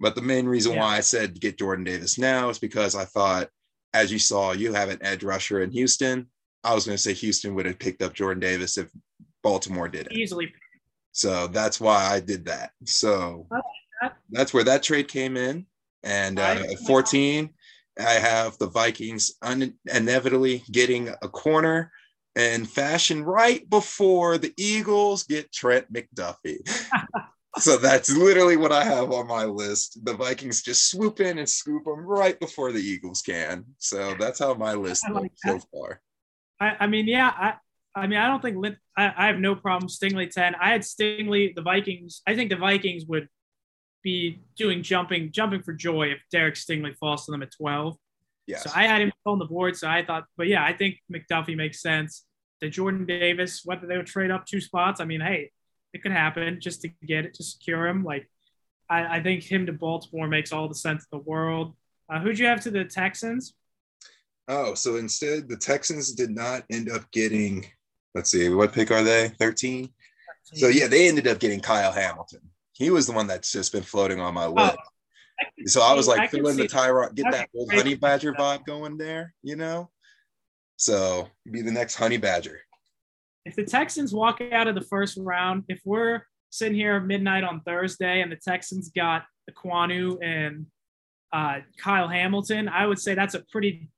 But 0.00 0.14
the 0.14 0.22
main 0.22 0.46
reason 0.46 0.72
yeah. 0.72 0.80
why 0.80 0.96
I 0.96 1.00
said 1.00 1.40
get 1.40 1.58
Jordan 1.58 1.84
Davis 1.84 2.18
now 2.18 2.48
is 2.48 2.58
because 2.58 2.94
I 2.94 3.04
thought, 3.04 3.48
as 3.94 4.12
you 4.12 4.18
saw, 4.18 4.52
you 4.52 4.72
have 4.72 4.90
an 4.90 4.98
edge 5.00 5.24
rusher 5.24 5.62
in 5.62 5.70
Houston. 5.72 6.28
I 6.64 6.74
was 6.74 6.86
going 6.86 6.96
to 6.96 7.02
say 7.02 7.14
Houston 7.14 7.54
would 7.54 7.66
have 7.66 7.78
picked 7.78 8.02
up 8.02 8.14
Jordan 8.14 8.40
Davis 8.40 8.78
if 8.78 8.90
Baltimore 9.42 9.88
did 9.88 10.06
it. 10.06 10.12
Easily. 10.12 10.52
So 11.12 11.46
that's 11.48 11.80
why 11.80 12.12
I 12.12 12.20
did 12.20 12.44
that. 12.46 12.70
So 12.84 13.46
that's 14.30 14.54
where 14.54 14.64
that 14.64 14.82
trade 14.82 15.08
came 15.08 15.36
in. 15.36 15.66
And 16.02 16.38
uh, 16.38 16.64
at 16.70 16.78
14, 16.86 17.50
I 17.98 18.12
have 18.12 18.56
the 18.58 18.68
Vikings 18.68 19.34
un- 19.42 19.74
inevitably 19.92 20.62
getting 20.70 21.08
a 21.08 21.28
corner 21.28 21.90
and 22.36 22.70
fashion 22.70 23.24
right 23.24 23.68
before 23.68 24.38
the 24.38 24.52
Eagles 24.56 25.24
get 25.24 25.52
Trent 25.52 25.92
McDuffie. 25.92 26.58
so 27.58 27.76
that's 27.76 28.10
literally 28.10 28.56
what 28.56 28.72
I 28.72 28.84
have 28.84 29.12
on 29.12 29.26
my 29.26 29.44
list. 29.44 30.04
The 30.04 30.14
Vikings 30.14 30.62
just 30.62 30.90
swoop 30.90 31.20
in 31.20 31.38
and 31.38 31.48
scoop 31.48 31.84
them 31.84 32.00
right 32.00 32.38
before 32.38 32.72
the 32.72 32.80
Eagles 32.80 33.22
can. 33.22 33.64
So 33.78 34.14
that's 34.18 34.38
how 34.38 34.54
my 34.54 34.74
list 34.74 35.08
like 35.10 35.32
so 35.36 35.60
far. 35.72 36.00
I, 36.60 36.76
I, 36.80 36.86
mean, 36.86 37.06
yeah, 37.06 37.28
I, 37.28 37.54
I 37.94 38.06
mean, 38.06 38.18
I 38.18 38.26
don't 38.28 38.42
think 38.42 38.64
I, 38.96 39.12
I 39.16 39.26
have 39.26 39.38
no 39.38 39.54
problem 39.54 39.88
Stingley 39.88 40.30
ten. 40.30 40.54
I 40.54 40.70
had 40.70 40.82
Stingley, 40.82 41.54
the 41.54 41.62
Vikings. 41.62 42.22
I 42.26 42.34
think 42.34 42.50
the 42.50 42.56
Vikings 42.56 43.04
would 43.06 43.28
be 44.02 44.40
doing 44.56 44.82
jumping, 44.82 45.32
jumping 45.32 45.62
for 45.62 45.72
joy 45.72 46.08
if 46.12 46.18
Derek 46.30 46.54
Stingley 46.54 46.96
falls 46.96 47.26
to 47.26 47.32
them 47.32 47.42
at 47.42 47.52
twelve. 47.52 47.96
Yes. 48.46 48.64
So 48.64 48.70
I 48.74 48.86
had 48.86 49.02
him 49.02 49.12
on 49.26 49.38
the 49.38 49.44
board. 49.44 49.76
So 49.76 49.88
I 49.88 50.04
thought, 50.04 50.24
but 50.36 50.46
yeah, 50.46 50.64
I 50.64 50.72
think 50.72 50.98
McDuffie 51.12 51.56
makes 51.56 51.82
sense. 51.82 52.24
The 52.60 52.70
Jordan 52.70 53.04
Davis, 53.04 53.62
whether 53.64 53.86
they 53.86 53.96
would 53.96 54.06
trade 54.06 54.30
up 54.30 54.46
two 54.46 54.60
spots, 54.60 55.00
I 55.00 55.04
mean, 55.04 55.20
hey, 55.20 55.50
it 55.92 56.02
could 56.02 56.12
happen 56.12 56.60
just 56.60 56.82
to 56.82 56.88
get 57.06 57.24
it 57.24 57.34
to 57.34 57.42
secure 57.42 57.86
him. 57.86 58.04
Like 58.04 58.28
I, 58.90 59.18
I 59.18 59.22
think 59.22 59.42
him 59.42 59.66
to 59.66 59.72
Baltimore 59.72 60.28
makes 60.28 60.52
all 60.52 60.68
the 60.68 60.74
sense 60.74 61.06
in 61.10 61.18
the 61.18 61.24
world. 61.24 61.74
Uh, 62.08 62.20
who'd 62.20 62.38
you 62.38 62.46
have 62.46 62.62
to 62.62 62.70
the 62.70 62.84
Texans? 62.84 63.54
Oh, 64.48 64.74
so 64.74 64.96
instead 64.96 65.48
the 65.48 65.56
Texans 65.56 66.12
did 66.12 66.30
not 66.30 66.64
end 66.70 66.90
up 66.90 67.10
getting. 67.10 67.66
Let's 68.14 68.30
see, 68.30 68.48
what 68.48 68.72
pick 68.72 68.90
are 68.90 69.02
they? 69.02 69.28
Thirteen. 69.38 69.90
So 70.44 70.68
yeah, 70.68 70.86
they 70.86 71.08
ended 71.08 71.26
up 71.26 71.38
getting 71.38 71.60
Kyle 71.60 71.92
Hamilton. 71.92 72.40
He 72.72 72.90
was 72.90 73.06
the 73.06 73.12
one 73.12 73.26
that's 73.26 73.52
just 73.52 73.72
been 73.72 73.82
floating 73.82 74.20
on 74.20 74.34
my 74.34 74.46
oh, 74.46 74.52
list. 74.52 74.76
Oh, 74.78 74.82
I 75.40 75.66
so 75.66 75.82
I 75.82 75.92
was 75.92 76.08
like, 76.08 76.20
I 76.20 76.26
fill 76.26 76.48
in 76.48 76.56
the 76.56 76.66
Tyrod, 76.66 77.14
get 77.14 77.30
that 77.30 77.48
old 77.54 77.72
honey 77.72 77.94
badger 77.94 78.32
vibe 78.32 78.64
going 78.64 78.96
there, 78.96 79.34
you 79.42 79.56
know. 79.56 79.90
So 80.76 81.28
be 81.50 81.60
the 81.60 81.70
next 81.70 81.96
honey 81.96 82.16
badger 82.16 82.60
if 83.48 83.56
the 83.56 83.64
Texans 83.64 84.12
walk 84.12 84.40
out 84.52 84.68
of 84.68 84.74
the 84.74 84.80
first 84.82 85.16
round, 85.20 85.64
if 85.68 85.80
we're 85.84 86.22
sitting 86.50 86.74
here 86.76 87.00
midnight 87.00 87.44
on 87.44 87.60
Thursday 87.62 88.20
and 88.20 88.30
the 88.30 88.36
Texans 88.36 88.90
got 88.90 89.24
Ekwonu 89.50 90.18
and 90.22 90.66
uh, 91.32 91.58
Kyle 91.78 92.08
Hamilton. 92.08 92.68
I 92.68 92.86
would 92.86 92.98
say 92.98 93.14
that's 93.14 93.34
a 93.34 93.40
pretty 93.50 93.90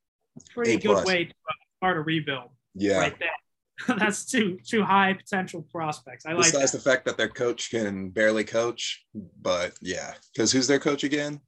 pretty 0.53 0.73
A 0.73 0.77
good 0.79 0.91
plus. 0.93 1.05
way 1.05 1.25
to 1.25 1.33
start 1.77 1.97
a 1.97 2.01
rebuild 2.01 2.49
Yeah. 2.75 2.99
right 2.99 3.17
there. 3.19 3.95
that's 3.97 4.25
two 4.25 4.59
two 4.65 4.83
high 4.83 5.13
potential 5.13 5.65
prospects. 5.71 6.25
I 6.25 6.33
like 6.33 6.45
Besides 6.51 6.71
the 6.71 6.79
fact 6.79 7.05
that 7.05 7.17
their 7.17 7.29
coach 7.29 7.69
can 7.71 8.09
barely 8.09 8.43
coach, 8.43 9.05
but 9.41 9.73
yeah, 9.81 10.13
because 10.33 10.51
who's 10.51 10.67
their 10.67 10.79
coach 10.79 11.03
again? 11.03 11.39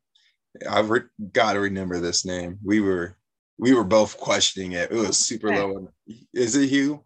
I've 0.69 0.89
re- 0.89 1.01
got 1.31 1.53
to 1.53 1.59
remember 1.59 1.99
this 1.99 2.25
name. 2.25 2.57
We 2.63 2.79
were 2.81 3.17
we 3.59 3.73
were 3.73 3.83
both 3.83 4.17
questioning 4.17 4.71
it. 4.73 4.91
It 4.91 4.97
was 4.97 5.19
super 5.19 5.49
low. 5.55 5.89
Is 6.33 6.55
it 6.55 6.69
Hugh? 6.69 7.03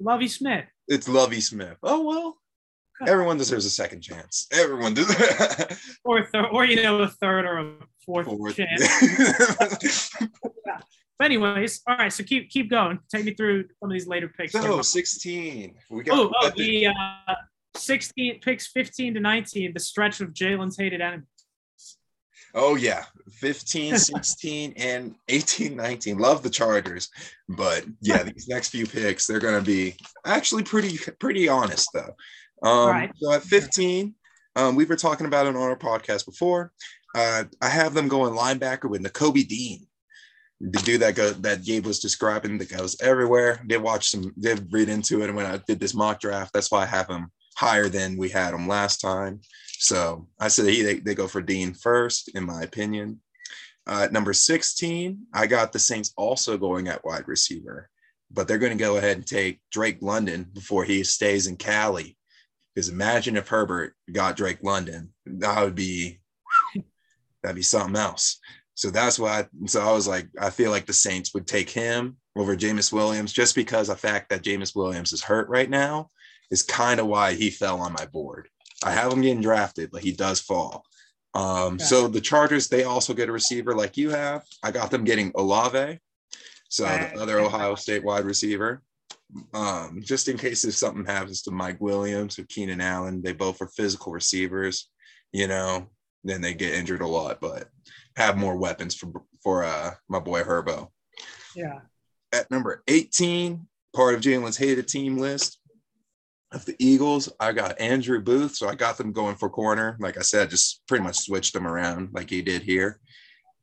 Lovie 0.00 0.28
Smith. 0.28 0.66
It's 0.88 1.08
Lovey 1.08 1.40
Smith. 1.40 1.76
Oh 1.82 2.04
well, 2.04 2.36
everyone 3.06 3.38
deserves 3.38 3.64
a 3.64 3.70
second 3.70 4.02
chance. 4.02 4.46
Everyone 4.52 4.94
does. 4.94 5.08
or 6.04 6.24
third, 6.26 6.46
or 6.52 6.64
you 6.64 6.82
know, 6.82 7.00
a 7.00 7.08
third 7.08 7.44
or 7.44 7.58
a 7.58 7.72
fourth, 8.04 8.26
Fourth. 8.26 8.56
chance. 8.56 10.10
But 11.18 11.26
anyways, 11.26 11.80
all 11.86 11.96
right. 11.96 12.12
So 12.12 12.24
keep 12.24 12.50
keep 12.50 12.68
going. 12.68 12.98
Take 13.10 13.24
me 13.24 13.32
through 13.32 13.68
some 13.80 13.90
of 13.90 13.92
these 13.94 14.06
later 14.06 14.28
picks. 14.28 14.52
so 14.52 14.82
16. 14.82 15.74
We 15.88 16.02
got 16.02 16.18
oh, 16.18 16.30
oh, 16.42 16.50
the 16.54 16.88
uh, 16.88 17.34
16 17.74 18.40
picks, 18.40 18.66
15 18.66 19.14
to 19.14 19.20
19, 19.20 19.72
the 19.72 19.80
stretch 19.80 20.20
of 20.20 20.34
Jalen's 20.34 20.76
hated 20.76 21.00
enemies. 21.00 21.26
Oh 22.56 22.74
yeah, 22.74 23.04
15, 23.32 23.98
16, 23.98 24.74
and 24.78 25.14
18, 25.28 25.76
19. 25.76 26.18
Love 26.18 26.42
the 26.42 26.50
Chargers, 26.50 27.10
but 27.48 27.84
yeah, 28.00 28.22
these 28.34 28.48
next 28.48 28.70
few 28.70 28.86
picks 28.86 29.26
they're 29.26 29.38
gonna 29.38 29.60
be 29.60 29.94
actually 30.24 30.62
pretty 30.62 30.98
pretty 31.20 31.48
honest 31.48 31.88
though. 31.92 32.16
Um, 32.68 32.88
Right. 32.88 33.12
So 33.16 33.32
at 33.32 33.42
15, 33.42 34.14
um, 34.56 34.74
we 34.74 34.86
were 34.86 34.96
talking 34.96 35.26
about 35.26 35.46
it 35.46 35.54
on 35.54 35.56
our 35.56 35.76
podcast 35.76 36.24
before. 36.24 36.72
Uh, 37.14 37.44
I 37.60 37.68
have 37.68 37.92
them 37.92 38.08
going 38.08 38.34
linebacker 38.34 38.88
with 38.88 39.02
Nakobe 39.02 39.46
Dean, 39.46 39.86
the 40.60 40.78
dude 40.80 41.02
that 41.02 41.14
go 41.14 41.30
that 41.30 41.64
Gabe 41.64 41.84
was 41.84 42.00
describing 42.00 42.56
that 42.58 42.74
goes 42.74 42.96
everywhere. 43.02 43.62
Did 43.66 43.82
watch 43.82 44.08
some, 44.08 44.32
did 44.38 44.72
read 44.72 44.88
into 44.88 45.22
it, 45.22 45.28
and 45.28 45.36
when 45.36 45.46
I 45.46 45.60
did 45.66 45.78
this 45.78 45.94
mock 45.94 46.20
draft, 46.20 46.54
that's 46.54 46.70
why 46.70 46.82
I 46.82 46.86
have 46.86 47.08
him 47.08 47.30
higher 47.56 47.88
than 47.88 48.16
we 48.16 48.28
had 48.28 48.54
him 48.54 48.68
last 48.68 49.00
time. 49.00 49.40
So 49.78 50.28
I 50.38 50.48
said 50.48 50.68
he, 50.68 50.82
they, 50.82 50.94
they 51.00 51.14
go 51.14 51.26
for 51.26 51.42
Dean 51.42 51.74
first, 51.74 52.28
in 52.34 52.44
my 52.44 52.62
opinion. 52.62 53.20
Uh, 53.86 54.08
number 54.10 54.32
16, 54.32 55.26
I 55.32 55.46
got 55.46 55.72
the 55.72 55.78
Saints 55.78 56.12
also 56.16 56.58
going 56.58 56.88
at 56.88 57.04
wide 57.04 57.26
receiver, 57.26 57.88
but 58.30 58.46
they're 58.46 58.58
going 58.58 58.76
to 58.76 58.84
go 58.84 58.96
ahead 58.96 59.16
and 59.16 59.26
take 59.26 59.60
Drake 59.70 59.98
London 60.00 60.46
before 60.52 60.84
he 60.84 61.02
stays 61.02 61.46
in 61.46 61.56
Cali. 61.56 62.16
Because 62.74 62.88
imagine 62.88 63.36
if 63.36 63.48
Herbert 63.48 63.94
got 64.12 64.36
Drake 64.36 64.58
London, 64.62 65.10
that 65.24 65.62
would 65.62 65.74
be 65.74 66.18
that'd 67.42 67.56
be 67.56 67.62
something 67.62 67.96
else. 67.96 68.38
So 68.74 68.90
that's 68.90 69.18
why. 69.18 69.40
I, 69.40 69.46
so 69.66 69.80
I 69.80 69.92
was 69.92 70.06
like, 70.06 70.28
I 70.38 70.50
feel 70.50 70.70
like 70.70 70.84
the 70.84 70.92
Saints 70.92 71.32
would 71.32 71.46
take 71.46 71.70
him 71.70 72.18
over 72.36 72.54
Jameson 72.54 72.98
Williams 72.98 73.32
just 73.32 73.54
because 73.54 73.88
of 73.88 73.96
the 73.96 74.06
fact 74.06 74.28
that 74.28 74.42
Jameson 74.42 74.78
Williams 74.78 75.14
is 75.14 75.22
hurt 75.22 75.48
right 75.48 75.70
now 75.70 76.10
is 76.50 76.62
kind 76.62 77.00
of 77.00 77.06
why 77.06 77.34
he 77.34 77.50
fell 77.50 77.80
on 77.80 77.92
my 77.92 78.06
board. 78.06 78.48
I 78.84 78.92
have 78.92 79.12
him 79.12 79.22
getting 79.22 79.40
drafted, 79.42 79.90
but 79.90 80.02
he 80.02 80.12
does 80.12 80.40
fall. 80.40 80.84
Um, 81.34 81.74
Okay. 81.74 81.84
So 81.84 82.08
the 82.08 82.20
Chargers, 82.20 82.68
they 82.68 82.84
also 82.84 83.12
get 83.14 83.28
a 83.28 83.32
receiver 83.32 83.74
like 83.74 83.96
you 83.96 84.10
have. 84.10 84.44
I 84.62 84.70
got 84.70 84.90
them 84.90 85.04
getting 85.04 85.32
Olave, 85.34 85.98
so 86.68 86.84
Right. 86.84 87.14
the 87.14 87.20
other 87.20 87.38
Ohio 87.40 87.74
State 87.74 88.04
wide 88.04 88.24
receiver. 88.24 88.82
Um, 89.52 90.00
just 90.04 90.28
in 90.28 90.38
case 90.38 90.64
if 90.64 90.74
something 90.76 91.04
happens 91.04 91.42
to 91.42 91.50
Mike 91.50 91.80
Williams 91.80 92.38
or 92.38 92.44
Keenan 92.44 92.80
Allen, 92.80 93.22
they 93.22 93.32
both 93.32 93.60
are 93.60 93.66
physical 93.68 94.12
receivers. 94.12 94.88
You 95.32 95.48
know, 95.48 95.88
then 96.22 96.40
they 96.40 96.54
get 96.54 96.74
injured 96.74 97.00
a 97.02 97.06
lot, 97.08 97.40
but 97.40 97.68
have 98.16 98.36
more 98.38 98.56
weapons 98.56 98.94
for 98.94 99.12
for 99.42 99.64
uh, 99.64 99.92
my 100.08 100.18
boy 100.20 100.42
Herbo 100.42 100.88
Yeah. 101.54 101.80
at 102.32 102.50
number 102.50 102.82
18, 102.88 103.66
part 103.94 104.14
of 104.14 104.20
Jalen's 104.20 104.56
hated 104.56 104.88
team 104.88 105.18
list 105.18 105.58
of 106.52 106.64
the 106.64 106.76
Eagles, 106.78 107.32
I 107.40 107.52
got 107.52 107.80
Andrew 107.80 108.20
Booth. 108.20 108.56
So 108.56 108.68
I 108.68 108.74
got 108.74 108.96
them 108.98 109.12
going 109.12 109.36
for 109.36 109.50
corner. 109.50 109.96
Like 110.00 110.16
I 110.16 110.22
said, 110.22 110.50
just 110.50 110.82
pretty 110.86 111.02
much 111.04 111.18
switched 111.18 111.52
them 111.52 111.66
around 111.66 112.10
like 112.12 112.30
he 112.30 112.42
did 112.42 112.62
here. 112.62 113.00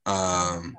Um, 0.05 0.75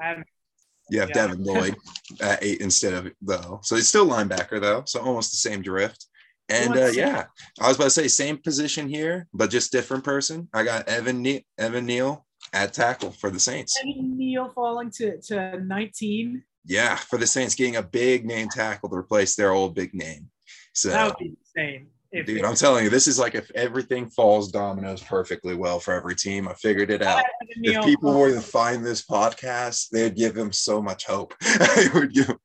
you 0.90 1.00
have 1.00 1.08
Yeah. 1.10 1.14
Devin 1.26 1.44
Lloyd 1.44 1.76
at 2.20 2.42
eight 2.42 2.60
instead 2.60 2.92
of 2.92 3.12
though. 3.22 3.60
So 3.62 3.76
he's 3.76 3.88
still 3.88 4.06
linebacker 4.06 4.60
though. 4.60 4.82
So 4.86 5.00
almost 5.00 5.30
the 5.30 5.38
same 5.38 5.62
drift. 5.62 6.06
And 6.50 6.76
uh, 6.76 6.88
yeah, 6.88 7.24
I 7.58 7.68
was 7.68 7.76
about 7.78 7.84
to 7.84 7.90
say 7.90 8.06
same 8.06 8.36
position 8.36 8.86
here, 8.86 9.26
but 9.32 9.48
just 9.48 9.72
different 9.72 10.04
person. 10.04 10.46
I 10.52 10.62
got 10.62 10.86
Evan 10.88 11.22
ne- 11.22 11.46
Evan 11.56 11.86
Neal 11.86 12.26
at 12.52 12.74
tackle 12.74 13.12
for 13.12 13.30
the 13.30 13.40
Saints. 13.40 13.78
Evan 13.80 14.18
Neal 14.18 14.50
falling 14.50 14.90
to, 14.96 15.18
to 15.22 15.58
19. 15.64 16.44
Yeah, 16.66 16.96
for 16.96 17.18
the 17.18 17.26
Saints 17.26 17.54
getting 17.54 17.76
a 17.76 17.82
big 17.82 18.26
name 18.26 18.48
tackle 18.50 18.90
to 18.90 18.94
replace 18.96 19.36
their 19.36 19.52
old 19.52 19.74
big 19.74 19.94
name. 19.94 20.28
So 20.74 20.90
That 20.90 21.06
would 21.06 21.16
be 21.18 21.34
insane. 21.56 21.86
If 22.14 22.26
Dude, 22.26 22.44
I'm 22.44 22.54
telling 22.54 22.84
you, 22.84 22.90
this 22.90 23.08
is 23.08 23.18
like 23.18 23.34
if 23.34 23.50
everything 23.56 24.08
falls 24.08 24.52
dominoes 24.52 25.02
perfectly 25.02 25.56
well 25.56 25.80
for 25.80 25.94
every 25.94 26.14
team. 26.14 26.46
I 26.46 26.54
figured 26.54 26.92
it 26.92 27.02
out. 27.02 27.24
If 27.40 27.84
people 27.84 28.16
were 28.16 28.30
to 28.30 28.40
find 28.40 28.86
this 28.86 29.04
podcast, 29.04 29.88
they'd 29.90 30.14
give 30.14 30.36
him 30.36 30.52
so 30.52 30.80
much 30.80 31.06
hope. 31.06 31.34
I 31.42 31.90
would 31.92 32.14
give 32.14 32.38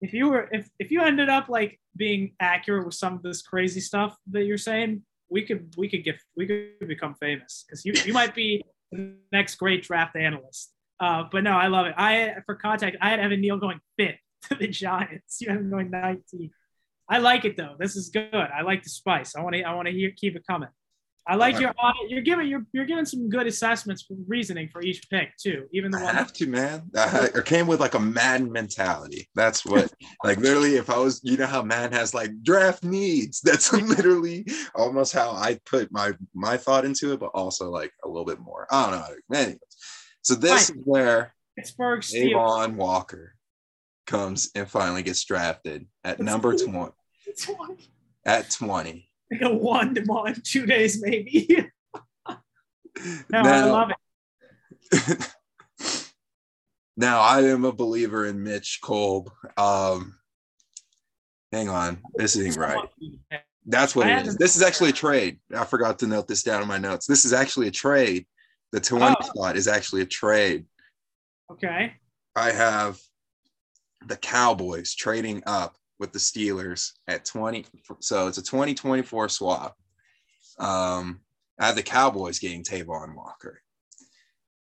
if 0.00 0.12
you 0.12 0.28
were 0.28 0.48
if 0.52 0.68
if 0.78 0.92
you 0.92 1.02
ended 1.02 1.28
up 1.28 1.48
like 1.48 1.80
being 1.96 2.34
accurate 2.38 2.84
with 2.84 2.94
some 2.94 3.14
of 3.14 3.22
this 3.22 3.42
crazy 3.42 3.80
stuff 3.80 4.16
that 4.30 4.44
you're 4.44 4.58
saying, 4.58 5.02
we 5.28 5.42
could 5.42 5.74
we 5.76 5.88
could 5.88 6.04
get 6.04 6.20
we 6.36 6.46
could 6.46 6.86
become 6.86 7.14
famous 7.14 7.64
because 7.66 7.84
you 7.84 7.94
you 8.04 8.12
might 8.12 8.34
be 8.34 8.62
the 8.90 9.16
next 9.32 9.56
great 9.56 9.82
draft 9.82 10.14
analyst. 10.14 10.72
Uh, 11.00 11.24
but 11.32 11.42
no, 11.42 11.52
I 11.52 11.66
love 11.66 11.86
it. 11.86 11.94
I 11.96 12.36
for 12.46 12.54
contact, 12.54 12.96
I 13.00 13.10
had 13.10 13.18
Evan 13.18 13.40
Neal 13.40 13.58
going 13.58 13.80
fifth 13.96 14.20
to 14.48 14.54
the 14.54 14.68
Giants. 14.68 15.40
You 15.40 15.50
have 15.50 15.58
him 15.58 15.70
going 15.70 15.90
19. 15.90 16.50
I 17.12 17.18
like 17.18 17.44
it 17.44 17.58
though. 17.58 17.74
This 17.78 17.94
is 17.94 18.08
good. 18.08 18.32
I 18.34 18.62
like 18.62 18.82
the 18.82 18.88
spice. 18.88 19.36
I 19.36 19.42
want 19.42 19.54
to 19.54 19.62
I 19.62 19.74
want 19.74 19.86
to 19.86 19.92
hear 19.92 20.12
keep 20.16 20.34
it 20.34 20.46
coming. 20.46 20.70
I 21.28 21.36
like 21.36 21.60
your 21.60 21.68
uh, 21.70 21.92
you're 22.08 22.22
giving 22.22 22.48
you're 22.48 22.64
you're 22.72 22.86
giving 22.86 23.04
some 23.04 23.28
good 23.28 23.46
assessments 23.46 24.02
for 24.02 24.16
reasoning 24.26 24.70
for 24.72 24.82
each 24.82 25.08
pick 25.10 25.36
too. 25.36 25.66
Even 25.72 25.90
the 25.90 25.98
I 25.98 26.04
one 26.04 26.14
have 26.14 26.32
to, 26.32 26.46
man. 26.46 26.90
I, 26.96 27.28
I 27.36 27.40
came 27.42 27.66
with 27.66 27.80
like 27.80 27.94
a 27.94 28.00
Madden 28.00 28.50
mentality. 28.50 29.28
That's 29.34 29.64
what, 29.64 29.92
like, 30.24 30.38
literally, 30.38 30.76
if 30.76 30.88
I 30.88 30.98
was, 30.98 31.20
you 31.22 31.36
know, 31.36 31.46
how 31.46 31.62
Madden 31.62 31.92
has 31.92 32.14
like 32.14 32.30
draft 32.42 32.82
needs. 32.82 33.40
That's 33.44 33.72
literally 33.72 34.46
almost 34.74 35.12
how 35.12 35.32
I 35.32 35.60
put 35.66 35.92
my 35.92 36.12
my 36.34 36.56
thought 36.56 36.86
into 36.86 37.12
it, 37.12 37.20
but 37.20 37.30
also 37.34 37.70
like 37.70 37.92
a 38.04 38.08
little 38.08 38.24
bit 38.26 38.40
more. 38.40 38.66
I 38.70 38.90
don't 38.90 38.98
know. 38.98 39.38
Anyways, 39.38 39.58
so 40.22 40.34
this 40.34 40.50
Right. 40.50 40.76
is 40.78 40.82
where 40.84 41.34
Pittsburgh 41.56 42.00
Steelers. 42.00 42.30
Avon 42.30 42.76
Walker 42.76 43.34
comes 44.06 44.50
and 44.56 44.68
finally 44.68 45.02
gets 45.02 45.22
drafted 45.24 45.86
at 46.02 46.18
number 46.18 46.56
20. 46.56 46.90
It's 47.26 47.46
one- 47.48 47.78
At 48.24 48.50
20. 48.50 49.08
like 49.30 49.40
a 49.42 49.54
one 49.54 49.94
tomorrow 49.94 50.34
two 50.42 50.66
days 50.66 51.00
maybe. 51.02 51.66
no, 52.28 52.36
I 53.32 53.64
love 53.64 53.90
it. 54.92 55.28
now 56.96 57.20
I 57.20 57.42
am 57.44 57.64
a 57.64 57.72
believer 57.72 58.26
in 58.26 58.42
Mitch 58.42 58.80
Kolb. 58.82 59.30
Um, 59.56 60.18
hang 61.50 61.68
on, 61.68 62.00
this 62.14 62.36
isn't 62.36 62.60
right. 62.60 62.88
That's 63.66 63.94
what 63.96 64.08
it 64.08 64.26
is. 64.26 64.36
This 64.36 64.56
is 64.56 64.62
actually 64.62 64.90
a 64.90 64.94
trade. 64.94 65.38
I 65.54 65.64
forgot 65.64 65.98
to 66.00 66.06
note 66.06 66.26
this 66.28 66.42
down 66.42 66.62
in 66.62 66.68
my 66.68 66.78
notes. 66.78 67.06
This 67.06 67.24
is 67.24 67.32
actually 67.32 67.68
a 67.68 67.72
trade. 67.72 68.26
The 68.72 68.80
20 68.80 69.04
Oh. 69.18 69.24
spot 69.26 69.56
is 69.56 69.68
actually 69.68 70.02
a 70.02 70.06
trade. 70.06 70.66
Okay. 71.50 71.94
I 72.34 72.50
have 72.50 72.98
the 74.06 74.16
Cowboys 74.16 74.94
trading 74.94 75.42
up 75.46 75.76
with 76.02 76.12
the 76.12 76.18
Steelers 76.18 76.90
at 77.06 77.24
20. 77.24 77.64
So 78.00 78.26
it's 78.26 78.38
a 78.38 78.42
2024 78.42 79.28
swap. 79.28 79.76
Um, 80.58 81.20
I 81.60 81.66
have 81.66 81.76
the 81.76 81.82
Cowboys 81.84 82.40
getting 82.40 82.64
Travon 82.64 83.14
Walker 83.14 83.62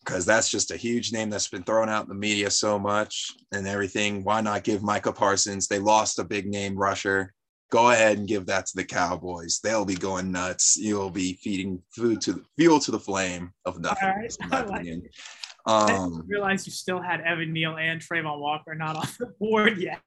because 0.05 0.27
that's 0.27 0.51
just 0.51 0.73
a 0.73 0.77
huge 0.77 1.13
name 1.13 1.31
that's 1.31 1.49
been 1.49 1.63
thrown 1.63 1.89
out 1.89 2.03
in 2.03 2.09
the 2.09 2.15
media 2.17 2.51
so 2.51 2.77
much 2.77 3.31
and 3.53 3.69
everything. 3.69 4.25
Why 4.25 4.41
not 4.41 4.65
give 4.65 4.83
Micah 4.83 5.13
Parsons? 5.13 5.69
They 5.69 5.79
lost 5.79 6.19
a 6.19 6.25
big 6.25 6.47
name 6.47 6.77
rusher. 6.77 7.33
Go 7.71 7.91
ahead 7.93 8.19
and 8.19 8.27
give 8.27 8.47
that 8.47 8.67
to 8.67 8.77
the 8.77 8.85
Cowboys. 8.85 9.61
They'll 9.63 9.85
be 9.85 9.95
going 9.95 10.33
nuts. 10.33 10.77
You'll 10.77 11.11
be 11.11 11.35
feeding 11.35 11.81
food 11.95 12.21
to 12.23 12.33
the 12.33 12.45
fuel 12.59 12.81
to 12.81 12.91
the 12.91 12.99
flame 12.99 13.53
of 13.65 13.79
nothing, 13.79 14.09
right. 14.09 14.37
in 14.43 14.49
my 14.49 14.59
I 14.59 14.61
like 14.65 14.81
opinion. 14.81 15.03
I 15.67 15.93
Um, 15.95 16.25
realize 16.27 16.67
you 16.67 16.73
still 16.73 17.01
had 17.01 17.21
Evan 17.21 17.53
Neal 17.53 17.77
and 17.77 18.01
Travon 18.01 18.41
Walker 18.41 18.75
not 18.75 18.97
on 19.03 19.07
the 19.21 19.27
board 19.39 19.79
yet. 19.79 20.01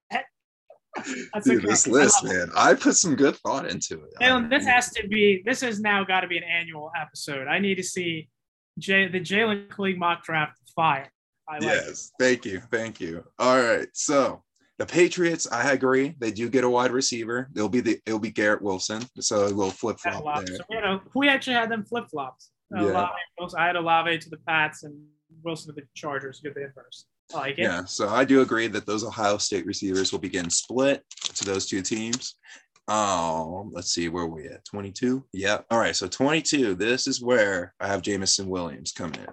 That's 1.34 1.48
Dude, 1.48 1.60
okay. 1.60 1.68
this 1.68 1.88
list, 1.88 2.24
love 2.24 2.34
man, 2.34 2.52
I 2.56 2.74
put 2.74 2.96
some 2.96 3.16
good 3.16 3.36
thought 3.38 3.66
into 3.66 4.04
it. 4.04 4.14
Jalen, 4.22 4.50
this 4.50 4.66
has 4.66 4.90
to 4.92 5.08
be. 5.08 5.42
This 5.46 5.62
has 5.62 5.80
now 5.80 6.04
got 6.04 6.22
to 6.22 6.28
be 6.28 6.38
an 6.38 6.44
annual 6.44 6.92
episode. 7.00 7.48
I 7.48 7.60
need 7.60 7.76
to 7.76 7.84
see 7.84 8.30
Jay, 8.78 9.08
the 9.08 9.20
Jalen 9.20 9.70
Clean 9.70 9.98
mock 9.98 10.24
draft 10.24 10.58
fire. 10.76 11.10
I 11.48 11.54
like 11.54 11.64
it. 11.64 11.66
yes, 11.66 12.12
thank 12.20 12.46
you, 12.46 12.62
thank 12.72 13.00
you. 13.00 13.24
All 13.40 13.62
right, 13.62 13.88
so 13.94 14.44
the 14.80 14.86
Patriots, 14.86 15.48
I 15.52 15.72
agree, 15.74 16.16
they 16.20 16.32
do 16.32 16.50
get 16.50 16.64
a 16.64 16.70
wide 16.70 16.92
receiver. 16.92 17.50
It'll 17.56 17.70
be 17.70 17.82
the 17.82 18.00
it'll 18.06 18.20
be 18.20 18.32
Garrett 18.32 18.62
Wilson, 18.62 19.04
so 19.20 19.46
a 19.46 19.48
little 19.48 19.72
flip 19.72 20.00
flop 20.00 20.48
So, 20.48 20.58
you 20.70 20.82
know, 20.82 21.02
we 21.16 21.30
actually 21.30 21.54
had 21.54 21.70
them 21.70 21.86
flip 21.86 22.06
flops. 22.10 22.52
Yeah. 22.76 23.10
I 23.58 23.68
had 23.68 23.76
Olave 23.76 24.20
to 24.20 24.30
the 24.30 24.38
Pats 24.48 24.84
and 24.84 24.96
Wilson 25.44 25.74
to 25.74 25.82
the 25.82 25.88
Chargers. 25.94 26.40
Get 26.42 26.56
the 26.56 26.66
inverse. 26.66 27.06
Like. 27.34 27.58
Yeah, 27.58 27.86
so 27.86 28.10
I 28.10 28.26
do 28.26 28.42
agree 28.42 28.68
that 28.68 28.86
those 28.86 29.04
Ohio 29.04 29.38
State 29.38 29.66
receivers 29.66 30.12
will 30.12 30.20
begin 30.20 30.50
split 30.50 31.04
to 31.36 31.46
those 31.46 31.66
two 31.66 31.82
teams. 31.82 32.36
Oh, 32.88 33.70
let's 33.72 33.94
see 33.94 34.10
where 34.10 34.26
we 34.26 34.48
at 34.48 34.66
22. 34.66 35.24
Yeah. 35.34 35.60
All 35.70 35.80
right. 35.80 35.96
So 35.96 36.08
22. 36.08 36.76
This 36.76 37.08
is 37.08 37.22
where 37.22 37.74
I 37.80 37.88
have 37.88 38.02
Jameson 38.02 38.50
Williams 38.50 38.92
coming 38.92 39.20
in. 39.20 39.28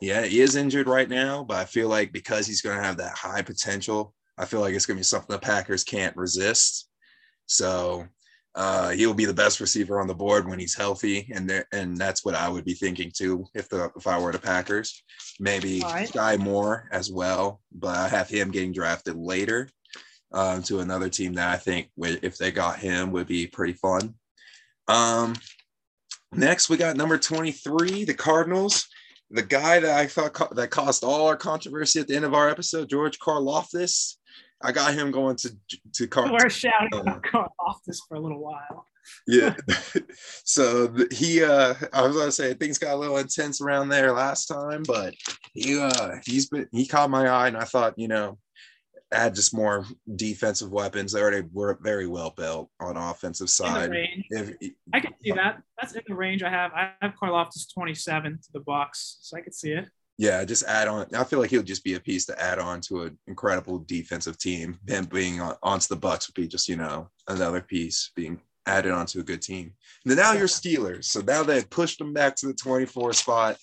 Yeah, 0.00 0.24
he 0.24 0.40
is 0.40 0.56
injured 0.56 0.88
right 0.88 1.08
now, 1.08 1.44
but 1.44 1.58
I 1.58 1.64
feel 1.64 1.88
like 1.88 2.12
because 2.12 2.46
he's 2.46 2.60
going 2.60 2.76
to 2.76 2.82
have 2.82 2.96
that 2.96 3.16
high 3.16 3.42
potential, 3.42 4.12
I 4.36 4.46
feel 4.46 4.60
like 4.60 4.74
it's 4.74 4.84
going 4.84 4.96
to 4.96 5.00
be 5.00 5.04
something 5.04 5.32
the 5.32 5.38
Packers 5.38 5.84
can't 5.84 6.16
resist. 6.16 6.88
So 7.46 8.06
uh, 8.54 8.90
he'll 8.90 9.14
be 9.14 9.24
the 9.24 9.32
best 9.32 9.60
receiver 9.60 10.00
on 10.00 10.06
the 10.06 10.14
board 10.14 10.46
when 10.46 10.58
he's 10.58 10.74
healthy, 10.74 11.30
and 11.34 11.48
there, 11.48 11.66
and 11.72 11.96
that's 11.96 12.24
what 12.24 12.34
I 12.34 12.48
would 12.48 12.64
be 12.64 12.74
thinking 12.74 13.10
too 13.10 13.46
if 13.54 13.68
the 13.68 13.90
if 13.96 14.06
I 14.06 14.18
were 14.18 14.32
the 14.32 14.38
Packers. 14.38 15.02
Maybe 15.40 15.80
right. 15.80 16.08
Skyy 16.08 16.38
Moore 16.38 16.88
as 16.92 17.10
well, 17.10 17.60
but 17.72 17.96
I 17.96 18.08
have 18.08 18.28
him 18.28 18.50
getting 18.50 18.72
drafted 18.72 19.16
later 19.16 19.68
um, 20.32 20.62
to 20.64 20.80
another 20.80 21.08
team 21.08 21.34
that 21.34 21.48
I 21.48 21.56
think 21.56 21.90
if 21.96 22.36
they 22.36 22.50
got 22.50 22.78
him 22.78 23.12
would 23.12 23.26
be 23.26 23.46
pretty 23.46 23.72
fun. 23.72 24.14
Um, 24.86 25.34
next, 26.32 26.68
we 26.68 26.76
got 26.76 26.96
number 26.96 27.16
twenty 27.16 27.52
three, 27.52 28.04
the 28.04 28.14
Cardinals. 28.14 28.86
The 29.30 29.42
guy 29.42 29.80
that 29.80 29.98
I 29.98 30.06
thought 30.08 30.34
co- 30.34 30.54
that 30.54 30.70
caused 30.70 31.04
all 31.04 31.26
our 31.26 31.38
controversy 31.38 32.00
at 32.00 32.06
the 32.08 32.16
end 32.16 32.26
of 32.26 32.34
our 32.34 32.50
episode, 32.50 32.90
George 32.90 33.18
Karlaftis. 33.18 34.16
I 34.62 34.72
got 34.72 34.94
him 34.94 35.10
going 35.10 35.36
to 35.36 35.56
to 35.94 36.06
Car- 36.06 36.32
We're 36.32 36.50
shouting 36.50 37.00
about 37.00 37.22
Karlaftis 37.22 37.98
for 38.08 38.16
a 38.16 38.20
little 38.20 38.40
while. 38.40 38.86
yeah. 39.26 39.54
so 40.44 40.94
he 41.10 41.42
uh 41.42 41.74
I 41.92 42.06
was 42.06 42.16
gonna 42.16 42.32
say 42.32 42.54
things 42.54 42.78
got 42.78 42.94
a 42.94 42.96
little 42.96 43.18
intense 43.18 43.60
around 43.60 43.88
there 43.88 44.12
last 44.12 44.46
time, 44.46 44.84
but 44.86 45.14
he 45.52 45.78
uh 45.78 46.16
he's 46.24 46.48
been 46.48 46.68
he 46.72 46.86
caught 46.86 47.10
my 47.10 47.28
eye 47.28 47.48
and 47.48 47.56
I 47.56 47.64
thought, 47.64 47.98
you 47.98 48.08
know, 48.08 48.38
add 49.12 49.34
just 49.34 49.54
more 49.54 49.84
defensive 50.16 50.70
weapons. 50.70 51.12
They 51.12 51.20
already 51.20 51.46
were 51.52 51.78
very 51.82 52.06
well 52.06 52.30
built 52.30 52.70
on 52.80 52.96
offensive 52.96 53.50
side. 53.50 53.90
If, 54.30 54.54
I 54.94 55.00
can 55.00 55.14
see 55.22 55.32
that. 55.32 55.62
That's 55.80 55.94
in 55.94 56.02
the 56.06 56.14
range 56.14 56.42
I 56.42 56.50
have. 56.50 56.72
I 56.72 56.92
have 57.00 57.14
Karlaftis 57.20 57.72
27 57.74 58.32
to 58.32 58.52
the 58.52 58.60
box, 58.60 59.18
so 59.20 59.36
I 59.36 59.40
could 59.40 59.54
see 59.54 59.72
it 59.72 59.86
yeah, 60.18 60.44
just 60.44 60.64
add 60.64 60.88
on. 60.88 61.06
I 61.14 61.24
feel 61.24 61.38
like 61.38 61.50
he'll 61.50 61.62
just 61.62 61.84
be 61.84 61.94
a 61.94 62.00
piece 62.00 62.26
to 62.26 62.40
add 62.40 62.58
on 62.58 62.80
to 62.82 63.02
an 63.02 63.18
incredible 63.26 63.78
defensive 63.80 64.38
team. 64.38 64.78
Him 64.86 65.06
being 65.06 65.40
on, 65.40 65.56
onto 65.62 65.86
the 65.88 66.00
Bucs 66.00 66.28
would 66.28 66.40
be 66.40 66.48
just 66.48 66.68
you 66.68 66.76
know 66.76 67.08
another 67.28 67.60
piece 67.60 68.10
being 68.14 68.40
added 68.66 68.92
onto 68.92 69.20
a 69.20 69.24
good 69.24 69.42
team. 69.42 69.72
And 70.04 70.16
now 70.16 70.32
you're 70.32 70.46
Steelers, 70.46 71.04
so 71.04 71.20
now 71.20 71.42
they've 71.42 71.68
pushed 71.68 71.98
them 71.98 72.12
back 72.12 72.36
to 72.36 72.46
the 72.46 72.54
24 72.54 73.12
spot, 73.14 73.56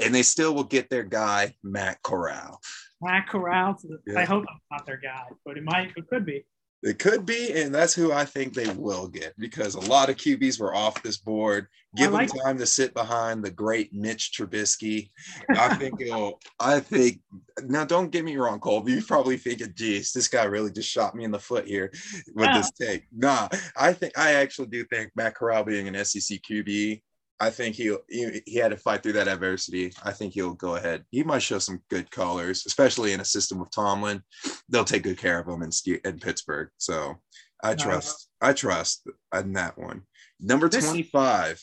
and 0.00 0.14
they 0.14 0.22
still 0.22 0.54
will 0.54 0.64
get 0.64 0.90
their 0.90 1.02
guy 1.02 1.54
Matt 1.62 2.02
Corral. 2.02 2.60
Matt 3.00 3.28
Corral. 3.28 3.76
Yeah. 4.06 4.20
I 4.20 4.24
hope 4.24 4.44
I'm 4.48 4.60
not 4.70 4.86
their 4.86 5.00
guy, 5.02 5.24
but 5.44 5.56
it 5.56 5.64
might. 5.64 5.92
It 5.96 6.06
could 6.08 6.26
be. 6.26 6.44
It 6.84 6.98
could 6.98 7.24
be, 7.24 7.50
and 7.62 7.74
that's 7.74 7.94
who 7.94 8.12
I 8.12 8.26
think 8.26 8.52
they 8.52 8.70
will 8.74 9.08
get 9.08 9.32
because 9.38 9.74
a 9.74 9.80
lot 9.80 10.10
of 10.10 10.16
QBs 10.16 10.60
were 10.60 10.74
off 10.74 11.02
this 11.02 11.16
board. 11.16 11.66
Give 11.96 12.12
like 12.12 12.28
them 12.28 12.40
time 12.40 12.56
it. 12.56 12.58
to 12.58 12.66
sit 12.66 12.92
behind 12.92 13.42
the 13.42 13.50
great 13.50 13.94
Mitch 13.94 14.32
Trubisky. 14.36 15.08
I 15.48 15.76
think 15.76 15.98
it'll. 16.02 16.40
I 16.60 16.80
think 16.80 17.20
now. 17.62 17.86
Don't 17.86 18.10
get 18.10 18.22
me 18.22 18.36
wrong, 18.36 18.60
Colby. 18.60 18.92
You 18.92 19.02
probably 19.02 19.38
thinking, 19.38 19.72
"Geez, 19.74 20.12
this 20.12 20.28
guy 20.28 20.44
really 20.44 20.70
just 20.70 20.90
shot 20.90 21.14
me 21.14 21.24
in 21.24 21.30
the 21.30 21.38
foot 21.38 21.66
here 21.66 21.90
with 22.34 22.52
this 22.52 22.70
take." 22.72 23.04
Nah, 23.16 23.48
I 23.78 23.94
think 23.94 24.18
I 24.18 24.34
actually 24.34 24.68
do 24.68 24.84
think 24.84 25.10
Matt 25.16 25.36
Corral 25.36 25.64
being 25.64 25.88
an 25.88 26.04
SEC 26.04 26.40
QB 26.42 27.00
I 27.44 27.50
think 27.50 27.76
he'll 27.76 27.98
he, 28.08 28.40
he 28.46 28.56
had 28.56 28.70
to 28.70 28.76
fight 28.78 29.02
through 29.02 29.12
that 29.14 29.28
adversity. 29.28 29.92
I 30.02 30.12
think 30.12 30.32
he'll 30.32 30.54
go 30.54 30.76
ahead. 30.76 31.04
He 31.10 31.22
might 31.22 31.42
show 31.42 31.58
some 31.58 31.82
good 31.90 32.10
colors, 32.10 32.64
especially 32.66 33.12
in 33.12 33.20
a 33.20 33.24
system 33.24 33.58
with 33.58 33.70
Tomlin. 33.70 34.22
They'll 34.70 34.84
take 34.84 35.02
good 35.02 35.18
care 35.18 35.38
of 35.38 35.46
him 35.46 35.62
in, 35.62 35.70
in 36.06 36.18
Pittsburgh. 36.20 36.70
So 36.78 37.16
I 37.62 37.74
trust. 37.74 38.30
I 38.40 38.54
trust 38.54 39.06
in 39.34 39.52
that 39.52 39.76
one. 39.76 40.02
Number 40.40 40.70
this, 40.70 40.86
25, 40.86 41.62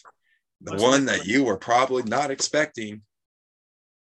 the 0.62 0.76
one 0.76 1.06
that 1.06 1.26
you 1.26 1.44
were 1.46 1.58
probably 1.58 2.04
not 2.04 2.30
expecting, 2.30 3.02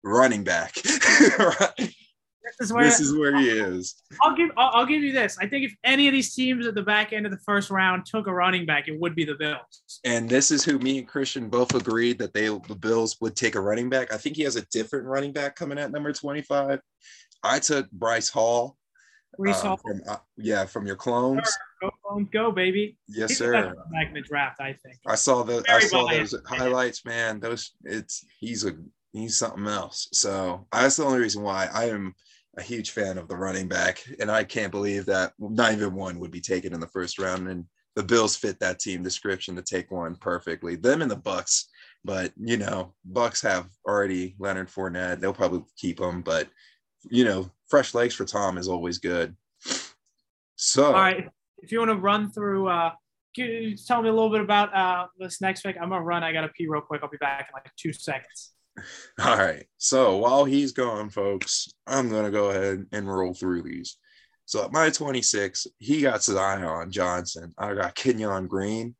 running 0.03 0.43
back. 0.43 0.75
This 2.43 2.55
is 2.59 2.73
where, 2.73 2.83
this 2.83 2.99
is 2.99 3.15
where 3.15 3.35
he 3.37 3.49
is. 3.49 3.95
I'll 4.21 4.35
give 4.35 4.49
I'll, 4.57 4.71
I'll, 4.73 4.85
give 4.85 5.01
you 5.01 5.13
this. 5.13 5.37
I 5.39 5.47
think 5.47 5.65
if 5.65 5.75
any 5.83 6.07
of 6.07 6.13
these 6.13 6.35
teams 6.35 6.67
at 6.67 6.75
the 6.75 6.81
back 6.81 7.13
end 7.13 7.25
of 7.25 7.31
the 7.31 7.39
first 7.39 7.69
round 7.69 8.05
took 8.05 8.27
a 8.27 8.33
running 8.33 8.65
back, 8.65 8.87
it 8.87 8.99
would 8.99 9.15
be 9.15 9.23
the 9.23 9.35
Bills. 9.35 9.83
And 10.03 10.29
this 10.29 10.51
is 10.51 10.63
who 10.63 10.77
me 10.79 10.99
and 10.99 11.07
Christian 11.07 11.49
both 11.49 11.73
agreed 11.73 12.19
that 12.19 12.33
they 12.33 12.47
the 12.47 12.75
Bills 12.75 13.17
would 13.21 13.35
take 13.35 13.55
a 13.55 13.61
running 13.61 13.89
back. 13.89 14.13
I 14.13 14.17
think 14.17 14.35
he 14.35 14.43
has 14.43 14.57
a 14.57 14.65
different 14.67 15.05
running 15.05 15.31
back 15.31 15.55
coming 15.55 15.77
at 15.77 15.91
number 15.91 16.11
25. 16.11 16.79
I 17.43 17.59
took 17.59 17.89
Breece 17.91 18.31
Hall. 18.31 18.77
Breece 19.39 19.61
um, 19.61 19.67
Hall. 19.67 19.77
From, 19.77 20.01
uh, 20.07 20.17
yeah, 20.37 20.65
from 20.65 20.85
your 20.85 20.95
clones. 20.95 21.49
Go, 21.81 21.91
clones, 22.05 22.27
go, 22.31 22.51
baby. 22.51 22.97
Yes, 23.07 23.31
He's 23.31 23.37
sir. 23.39 23.73
Back 23.91 24.07
in 24.09 24.13
the 24.13 24.21
draft, 24.21 24.59
I 24.59 24.73
think. 24.73 24.97
I 25.07 25.15
saw 25.15 25.43
the 25.43 25.61
Very 25.61 25.83
I 25.83 25.87
saw 25.87 26.07
those 26.07 26.35
highlights, 26.45 27.05
man. 27.05 27.39
Those 27.39 27.71
it's 27.83 28.25
he's 28.39 28.65
a 28.65 28.73
he's 29.13 29.37
something 29.37 29.67
else. 29.67 30.09
So 30.11 30.67
that's 30.71 30.97
the 30.97 31.05
only 31.05 31.19
reason 31.19 31.43
why 31.43 31.67
I 31.73 31.85
am 31.85 32.13
a 32.57 32.61
huge 32.61 32.91
fan 32.91 33.17
of 33.17 33.27
the 33.27 33.35
running 33.35 33.67
back, 33.67 34.03
and 34.19 34.29
I 34.29 34.43
can't 34.43 34.71
believe 34.71 35.05
that 35.07 35.33
not 35.39 35.73
even 35.73 35.95
one 35.95 36.19
would 36.19 36.31
be 36.31 36.41
taken 36.41 36.73
in 36.73 36.79
the 36.79 36.87
first 36.87 37.17
round. 37.19 37.47
And 37.47 37.65
the 37.95 38.03
Bills 38.03 38.35
fit 38.35 38.59
that 38.59 38.79
team 38.79 39.03
description 39.03 39.55
to 39.55 39.61
take 39.61 39.91
one 39.91 40.15
perfectly. 40.15 40.75
Them 40.75 41.01
and 41.01 41.09
the 41.09 41.17
Bucs, 41.17 41.65
but 42.05 42.31
you 42.37 42.57
know, 42.57 42.93
Bucs 43.11 43.41
have 43.43 43.69
already 43.87 44.35
Leonard 44.39 44.69
Fournette. 44.69 45.19
They'll 45.19 45.33
probably 45.33 45.63
keep 45.77 45.99
him, 45.99 46.21
but 46.21 46.47
you 47.09 47.25
know, 47.25 47.49
fresh 47.67 47.93
legs 47.93 48.13
for 48.13 48.25
Tom 48.25 48.57
is 48.57 48.67
always 48.67 48.97
good. 48.97 49.35
So, 50.55 50.85
all 50.85 50.93
right, 50.93 51.27
if 51.57 51.71
you 51.71 51.79
want 51.79 51.91
to 51.91 51.97
run 51.97 52.31
through, 52.31 52.69
uh, 52.69 52.91
tell 53.35 54.01
me 54.01 54.09
a 54.09 54.13
little 54.13 54.29
bit 54.29 54.41
about 54.41 54.73
uh, 54.75 55.07
this 55.19 55.41
next 55.41 55.61
pick. 55.61 55.75
I'm 55.81 55.89
gonna 55.89 56.03
run. 56.03 56.23
I 56.23 56.31
gotta 56.31 56.49
pee 56.49 56.67
real 56.67 56.81
quick. 56.81 57.01
I'll 57.03 57.09
be 57.09 57.17
back 57.17 57.49
in 57.49 57.53
like 57.53 57.71
two 57.77 57.93
seconds. 57.93 58.52
All 59.23 59.37
right. 59.37 59.65
So 59.77 60.17
while 60.17 60.45
he's 60.45 60.71
gone, 60.71 61.09
folks, 61.09 61.67
I'm 61.85 62.09
going 62.09 62.25
to 62.25 62.31
go 62.31 62.49
ahead 62.49 62.85
and 62.91 63.13
roll 63.13 63.33
through 63.33 63.63
these. 63.63 63.97
So 64.45 64.63
at 64.65 64.71
my 64.71 64.89
26, 64.89 65.67
he 65.77 66.01
got 66.01 66.23
Zion 66.23 66.91
Johnson. 66.91 67.53
I 67.57 67.73
got 67.73 67.95
Kenyon 67.95 68.47
Green. 68.47 68.95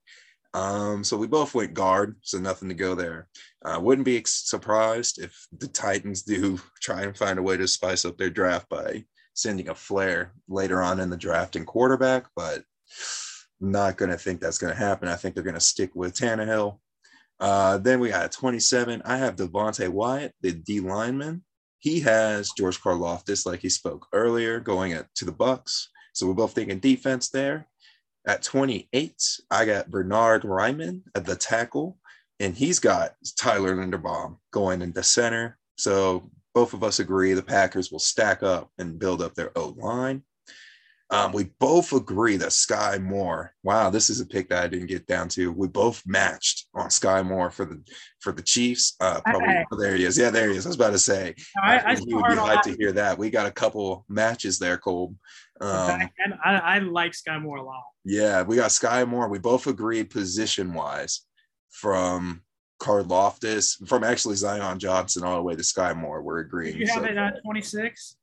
Um, 0.54 1.04
so 1.04 1.18
we 1.18 1.28
both 1.28 1.56
went 1.56 1.74
guard, 1.74 2.16
so 2.22 2.40
nothing 2.40 2.70
to 2.70 2.76
go 2.76 2.94
there. 2.94 3.28
I 3.66 3.74
uh, 3.74 3.80
wouldn't 3.80 4.06
be 4.06 4.22
surprised 4.26 5.20
if 5.20 5.48
the 5.58 5.68
Titans 5.68 6.22
do 6.22 6.60
try 6.82 7.02
and 7.02 7.18
find 7.18 7.40
a 7.40 7.44
way 7.44 7.58
to 7.58 7.68
spice 7.68 8.06
up 8.06 8.18
their 8.18 8.30
draft 8.30 8.70
by 8.70 9.04
sending 9.34 9.70
a 9.70 9.76
flare 9.76 10.34
later 10.48 10.82
on 10.82 11.00
in 11.00 11.10
the 11.10 11.18
draft 11.18 11.56
and 11.56 11.66
quarterback, 11.66 12.26
but 12.36 12.64
not 13.60 13.98
going 13.98 14.12
to 14.12 14.18
think 14.18 14.40
that's 14.40 14.60
going 14.60 14.72
to 14.72 14.80
happen. 14.80 15.08
I 15.08 15.16
think 15.16 15.34
they're 15.34 15.44
going 15.44 15.56
to 15.56 15.60
stick 15.60 15.92
with 15.96 16.14
Tannehill. 16.14 16.80
Uh, 17.44 17.78
then 17.78 18.00
we 18.00 18.08
got 18.08 18.32
27. 18.32 19.02
I 19.04 19.18
have 19.18 19.36
Devonte 19.36 19.90
Wyatt, 19.90 20.34
the 20.40 20.54
D 20.54 20.80
lineman. 20.80 21.44
He 21.80 22.00
has 22.00 22.54
George 22.58 22.80
Karlaftis, 22.80 23.46
like 23.46 23.60
he 23.60 23.68
spoke 23.68 24.08
earlier, 24.14 24.62
going 24.62 24.94
at, 24.94 25.14
to 25.16 25.26
the 25.26 25.34
Bucs. 25.34 25.88
So 26.14 26.26
we're 26.26 26.36
both 26.36 26.54
thinking 26.54 26.80
defense 26.80 27.28
there. 27.28 27.68
At 28.26 28.44
28, 28.44 29.14
I 29.52 29.66
got 29.66 29.92
Bernard 29.92 30.44
Raimann 30.44 31.02
at 31.16 31.26
the 31.26 31.36
tackle, 31.36 31.98
and 32.40 32.56
he's 32.56 32.80
got 32.80 33.16
Tyler 33.38 33.76
Linderbaum 33.76 34.38
going 34.54 34.82
into 34.82 35.04
center. 35.04 35.58
So 35.78 36.32
both 36.56 36.74
of 36.74 36.82
us 36.82 37.00
agree 37.00 37.34
the 37.34 37.44
Packers 37.44 37.92
will 37.92 38.00
stack 38.00 38.42
up 38.42 38.70
and 38.78 38.98
build 38.98 39.22
up 39.22 39.36
their 39.36 39.52
O 39.58 39.76
line. 39.78 40.24
Um, 41.14 41.32
we 41.32 41.46
both 41.60 41.94
agree 41.94 42.38
that 42.38 42.50
Skyy 42.50 43.02
Moore. 43.02 43.54
Wow, 43.64 43.90
this 43.90 44.10
is 44.10 44.20
a 44.20 44.26
pick 44.26 44.50
that 44.50 44.64
I 44.64 44.68
didn't 44.68 44.88
get 44.88 45.06
down 45.06 45.30
to. 45.30 45.52
We 45.52 45.68
both 45.68 46.02
matched 46.08 46.68
on 46.74 46.88
Skyy 46.88 47.26
Moore 47.26 47.52
for 47.52 47.66
the 47.66 47.82
for 48.20 48.32
the 48.32 48.42
Chiefs. 48.42 48.96
Uh, 49.00 49.22
probably 49.22 49.64
oh, 49.72 49.78
there 49.78 49.96
he 49.96 50.06
is. 50.06 50.18
Yeah, 50.18 50.32
there 50.32 50.50
he 50.50 50.58
is. 50.58 50.66
I 50.66 50.70
was 50.70 50.76
about 50.76 50.92
to 50.92 51.00
say. 51.00 51.36
I, 51.64 51.78
I, 51.78 51.92
I 51.92 51.94
would 51.94 52.08
be 52.08 52.14
hyped 52.14 52.64
to 52.64 52.76
hear 52.78 52.92
that. 52.94 53.18
We 53.18 53.30
got 53.30 53.46
a 53.46 53.52
couple 53.52 54.06
matches 54.10 54.58
there, 54.58 54.78
Cole. 54.78 55.16
Um, 55.62 56.10
and 56.24 56.34
I, 56.44 56.58
I 56.58 56.80
like 56.80 57.12
Skyy 57.12 57.42
Moore 57.42 57.58
a 57.58 57.64
lot. 57.64 57.84
Yeah, 58.04 58.42
we 58.42 58.56
got 58.56 58.72
Skyy 58.72 59.08
Moore. 59.08 59.30
We 59.30 59.40
both 59.40 59.68
agreed 59.68 60.10
position 60.10 60.74
wise 60.74 61.22
from 61.70 62.42
Karlaftis, 62.82 63.88
from 63.88 64.04
actually 64.04 64.36
Zion 64.36 64.80
Johnson 64.80 65.24
all 65.24 65.38
the 65.38 65.44
way 65.44 65.56
to 65.56 65.62
Skyy 65.62 65.96
Moore. 65.96 66.22
We're 66.22 66.40
agreeing. 66.40 66.78
you 66.78 66.88
have 66.88 67.04
so. 67.04 67.06
it 67.06 67.18
at 67.18 67.42
26? 67.44 68.18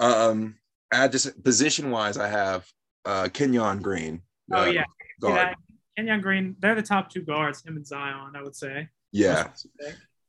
Um, 0.00 0.56
I 0.92 1.08
just 1.08 1.42
position 1.44 1.90
wise, 1.90 2.16
I 2.16 2.28
have 2.28 2.66
uh, 3.04 3.28
Kenyon 3.32 3.80
Green. 3.80 4.22
Oh 4.52 4.62
uh, 4.62 4.66
yeah, 4.66 4.84
guard. 5.20 5.56
Kenyon 5.96 6.20
Green. 6.20 6.56
They're 6.58 6.74
the 6.74 6.82
top 6.82 7.10
two 7.10 7.22
guards, 7.22 7.62
him 7.62 7.76
and 7.76 7.86
Zion. 7.86 8.32
I 8.34 8.42
would 8.42 8.56
say. 8.56 8.88
Yeah. 9.12 9.48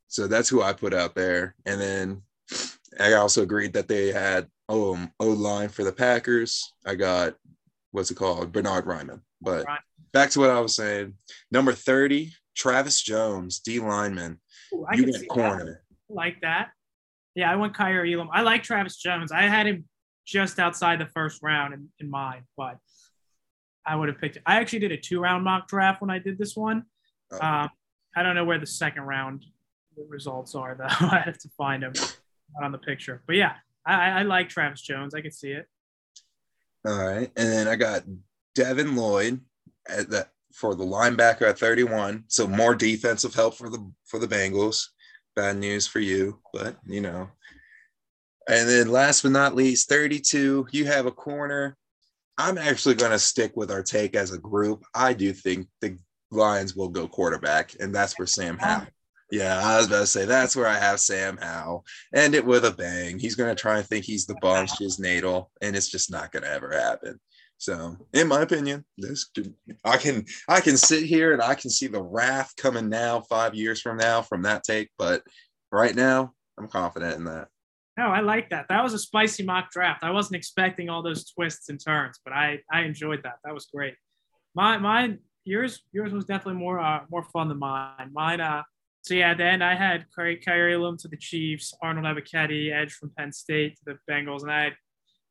So 0.07 0.27
that's 0.27 0.49
who 0.49 0.61
I 0.61 0.73
put 0.73 0.93
out 0.93 1.15
there, 1.15 1.55
and 1.65 1.79
then 1.79 2.21
I 2.99 3.13
also 3.13 3.43
agreed 3.43 3.73
that 3.73 3.87
they 3.87 4.11
had 4.11 4.47
um 4.67 5.11
O 5.19 5.29
line 5.29 5.69
for 5.69 5.83
the 5.83 5.91
Packers. 5.91 6.73
I 6.85 6.95
got 6.95 7.35
what's 7.91 8.11
it 8.11 8.15
called, 8.15 8.51
Bernard 8.51 8.85
Raimann. 8.85 9.21
But 9.41 9.65
right. 9.65 9.79
back 10.11 10.31
to 10.31 10.39
what 10.39 10.49
I 10.49 10.59
was 10.59 10.75
saying, 10.75 11.13
number 11.51 11.73
thirty, 11.73 12.33
Travis 12.55 13.01
Jones, 13.01 13.59
D 13.59 13.79
lineman. 13.79 14.39
Ooh, 14.73 14.85
you 14.93 15.03
went 15.11 15.27
corner. 15.29 15.83
That. 16.09 16.13
Like 16.13 16.41
that. 16.41 16.69
Yeah, 17.35 17.51
I 17.51 17.55
went 17.55 17.75
Kaiir 17.75 18.05
Elam. 18.11 18.29
I 18.33 18.41
like 18.41 18.63
Travis 18.63 18.97
Jones. 18.97 19.31
I 19.31 19.43
had 19.43 19.67
him 19.67 19.85
just 20.29 20.59
outside 20.59 20.99
the 20.99 21.07
first 21.07 21.41
round 21.41 21.73
in, 21.73 21.89
in 21.99 22.09
mind, 22.09 22.43
but 22.55 22.77
I 23.85 23.95
would 23.95 24.09
have 24.09 24.19
picked 24.19 24.35
it. 24.35 24.43
I 24.45 24.57
actually 24.57 24.79
did 24.79 24.91
a 24.91 24.97
two 24.97 25.19
round 25.19 25.43
mock 25.43 25.67
draft 25.67 26.01
when 26.01 26.11
I 26.11 26.19
did 26.19 26.37
this 26.37 26.55
one. 26.55 26.85
Oh. 27.31 27.45
Um, 27.45 27.69
I 28.15 28.23
don't 28.23 28.35
know 28.35 28.45
where 28.45 28.59
the 28.59 28.67
second 28.67 29.03
round 29.03 29.45
results 30.07 30.55
are, 30.55 30.75
though. 30.75 30.83
I 31.07 31.21
have 31.25 31.39
to 31.39 31.49
find 31.57 31.83
them 31.83 31.93
on 32.61 32.71
the 32.71 32.77
picture. 32.77 33.23
But 33.25 33.37
yeah, 33.37 33.53
I, 33.85 34.19
I 34.19 34.21
like 34.23 34.49
Travis 34.49 34.81
Jones. 34.81 35.15
I 35.15 35.21
could 35.21 35.33
see 35.33 35.51
it. 35.51 35.67
All 36.85 36.97
right. 36.97 37.31
And 37.35 37.51
then 37.51 37.67
I 37.67 37.75
got 37.75 38.03
Devin 38.55 38.95
Lloyd 38.95 39.41
at 39.87 40.09
the, 40.09 40.27
for 40.53 40.75
the 40.75 40.85
linebacker 40.85 41.43
at 41.43 41.59
31. 41.59 42.25
So 42.27 42.47
more 42.47 42.75
defensive 42.75 43.33
help 43.33 43.55
for 43.55 43.69
the 43.69 43.91
for 44.05 44.19
the 44.19 44.27
Bengals. 44.27 44.85
Bad 45.35 45.57
news 45.57 45.87
for 45.87 45.99
you, 45.99 46.39
but 46.53 46.77
you 46.85 47.01
know. 47.01 47.29
And 48.49 48.67
then 48.67 48.87
last 48.87 49.21
but 49.21 49.31
not 49.31 49.55
least, 49.55 49.89
32, 49.89 50.67
you 50.71 50.85
have 50.85 51.05
a 51.05 51.11
corner. 51.11 51.77
I'm 52.37 52.57
actually 52.57 52.95
going 52.95 53.11
to 53.11 53.19
stick 53.19 53.55
with 53.55 53.69
our 53.69 53.83
take 53.83 54.15
as 54.15 54.33
a 54.33 54.39
group. 54.39 54.83
I 54.95 55.13
do 55.13 55.33
think 55.33 55.67
the 55.81 55.99
Lions 56.31 56.75
will 56.75 56.89
go 56.89 57.07
quarterback, 57.07 57.75
and 57.79 57.93
that's 57.93 58.17
where 58.17 58.25
Sam 58.25 58.57
Howell. 58.57 58.87
Yeah, 59.31 59.61
I 59.63 59.77
was 59.77 59.85
about 59.85 59.99
to 59.99 60.07
say 60.07 60.25
that's 60.25 60.55
where 60.55 60.65
I 60.65 60.79
have 60.79 60.99
Sam 60.99 61.37
Howell. 61.37 61.85
End 62.15 62.33
it 62.33 62.43
with 62.43 62.65
a 62.65 62.71
bang. 62.71 63.19
He's 63.19 63.35
going 63.35 63.55
to 63.55 63.61
try 63.61 63.77
and 63.77 63.85
think 63.85 64.03
he's 64.03 64.25
the 64.25 64.35
Bunch's 64.41 64.97
natal, 64.99 65.51
and 65.61 65.75
it's 65.75 65.89
just 65.89 66.11
not 66.11 66.31
going 66.31 66.43
to 66.43 66.49
ever 66.51 66.71
happen. 66.71 67.19
So, 67.59 67.97
in 68.13 68.27
my 68.29 68.41
opinion, 68.41 68.85
this 68.97 69.29
I 69.83 69.97
can 69.97 70.25
I 70.47 70.61
can 70.61 70.77
sit 70.77 71.03
here 71.03 71.33
and 71.33 71.41
I 71.41 71.55
can 71.55 71.69
see 71.69 71.87
the 71.87 72.01
wrath 72.01 72.53
coming 72.57 72.89
now, 72.89 73.19
five 73.21 73.53
years 73.53 73.81
from 73.81 73.97
now, 73.97 74.21
from 74.21 74.43
that 74.43 74.63
take. 74.63 74.89
But 74.97 75.21
right 75.71 75.93
now, 75.93 76.31
I'm 76.57 76.69
confident 76.69 77.17
in 77.17 77.25
that. 77.25 77.49
No, 77.99 78.11
I 78.11 78.21
like 78.21 78.51
that. 78.51 78.67
That 78.69 78.81
was 78.81 78.93
a 78.93 78.97
spicy 78.97 79.43
mock 79.43 79.71
draft. 79.71 80.05
I 80.05 80.11
wasn't 80.11 80.37
expecting 80.37 80.87
all 80.87 81.03
those 81.03 81.29
twists 81.29 81.67
and 81.67 81.77
turns, 81.83 82.17
but 82.23 82.31
I 82.31 82.59
I 82.71 82.83
enjoyed 82.83 83.23
that. 83.23 83.39
That 83.43 83.53
was 83.53 83.65
great. 83.65 83.95
My 84.55 84.77
mine 84.77 85.19
yours 85.43 85.81
yours 85.91 86.13
was 86.13 86.23
definitely 86.23 86.61
more 86.61 86.79
uh, 86.79 87.01
more 87.11 87.23
fun 87.23 87.49
than 87.49 87.59
mine. 87.59 88.11
Mine 88.13 88.39
uh 88.39 88.63
so 89.01 89.15
yeah, 89.15 89.33
then 89.33 89.61
I 89.61 89.75
had 89.75 90.05
Kaiir 90.17 90.69
Elam 90.75 90.95
to 90.99 91.09
the 91.09 91.17
Chiefs, 91.17 91.73
Arnold 91.81 92.05
Ebiketie, 92.05 92.71
edge 92.71 92.93
from 92.93 93.11
Penn 93.17 93.33
State 93.33 93.75
to 93.77 93.81
the 93.87 93.97
Bengals, 94.09 94.43
and 94.43 94.51
I 94.51 94.63
had 94.63 94.75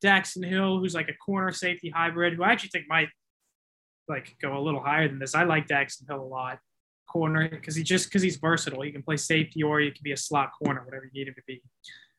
Daxton 0.04 0.46
Hill, 0.46 0.78
who's 0.78 0.94
like 0.94 1.08
a 1.08 1.14
corner 1.14 1.52
safety 1.52 1.88
hybrid, 1.88 2.34
who 2.34 2.42
I 2.42 2.52
actually 2.52 2.70
think 2.70 2.84
might 2.86 3.08
like 4.08 4.36
go 4.42 4.58
a 4.58 4.60
little 4.60 4.82
higher 4.82 5.08
than 5.08 5.18
this. 5.18 5.34
I 5.34 5.44
like 5.44 5.68
Daxton 5.68 6.06
Hill 6.06 6.20
a 6.20 6.32
lot, 6.38 6.58
corner, 7.08 7.48
because 7.48 7.76
he 7.76 7.82
just 7.82 8.08
because 8.08 8.20
he's 8.20 8.36
versatile. 8.36 8.82
He 8.82 8.92
can 8.92 9.02
play 9.02 9.16
safety 9.16 9.62
or 9.62 9.80
he 9.80 9.90
can 9.90 10.02
be 10.02 10.12
a 10.12 10.18
slot 10.18 10.50
corner, 10.62 10.82
whatever 10.84 11.06
you 11.06 11.18
need 11.18 11.28
him 11.28 11.34
to 11.34 11.42
be. 11.46 11.62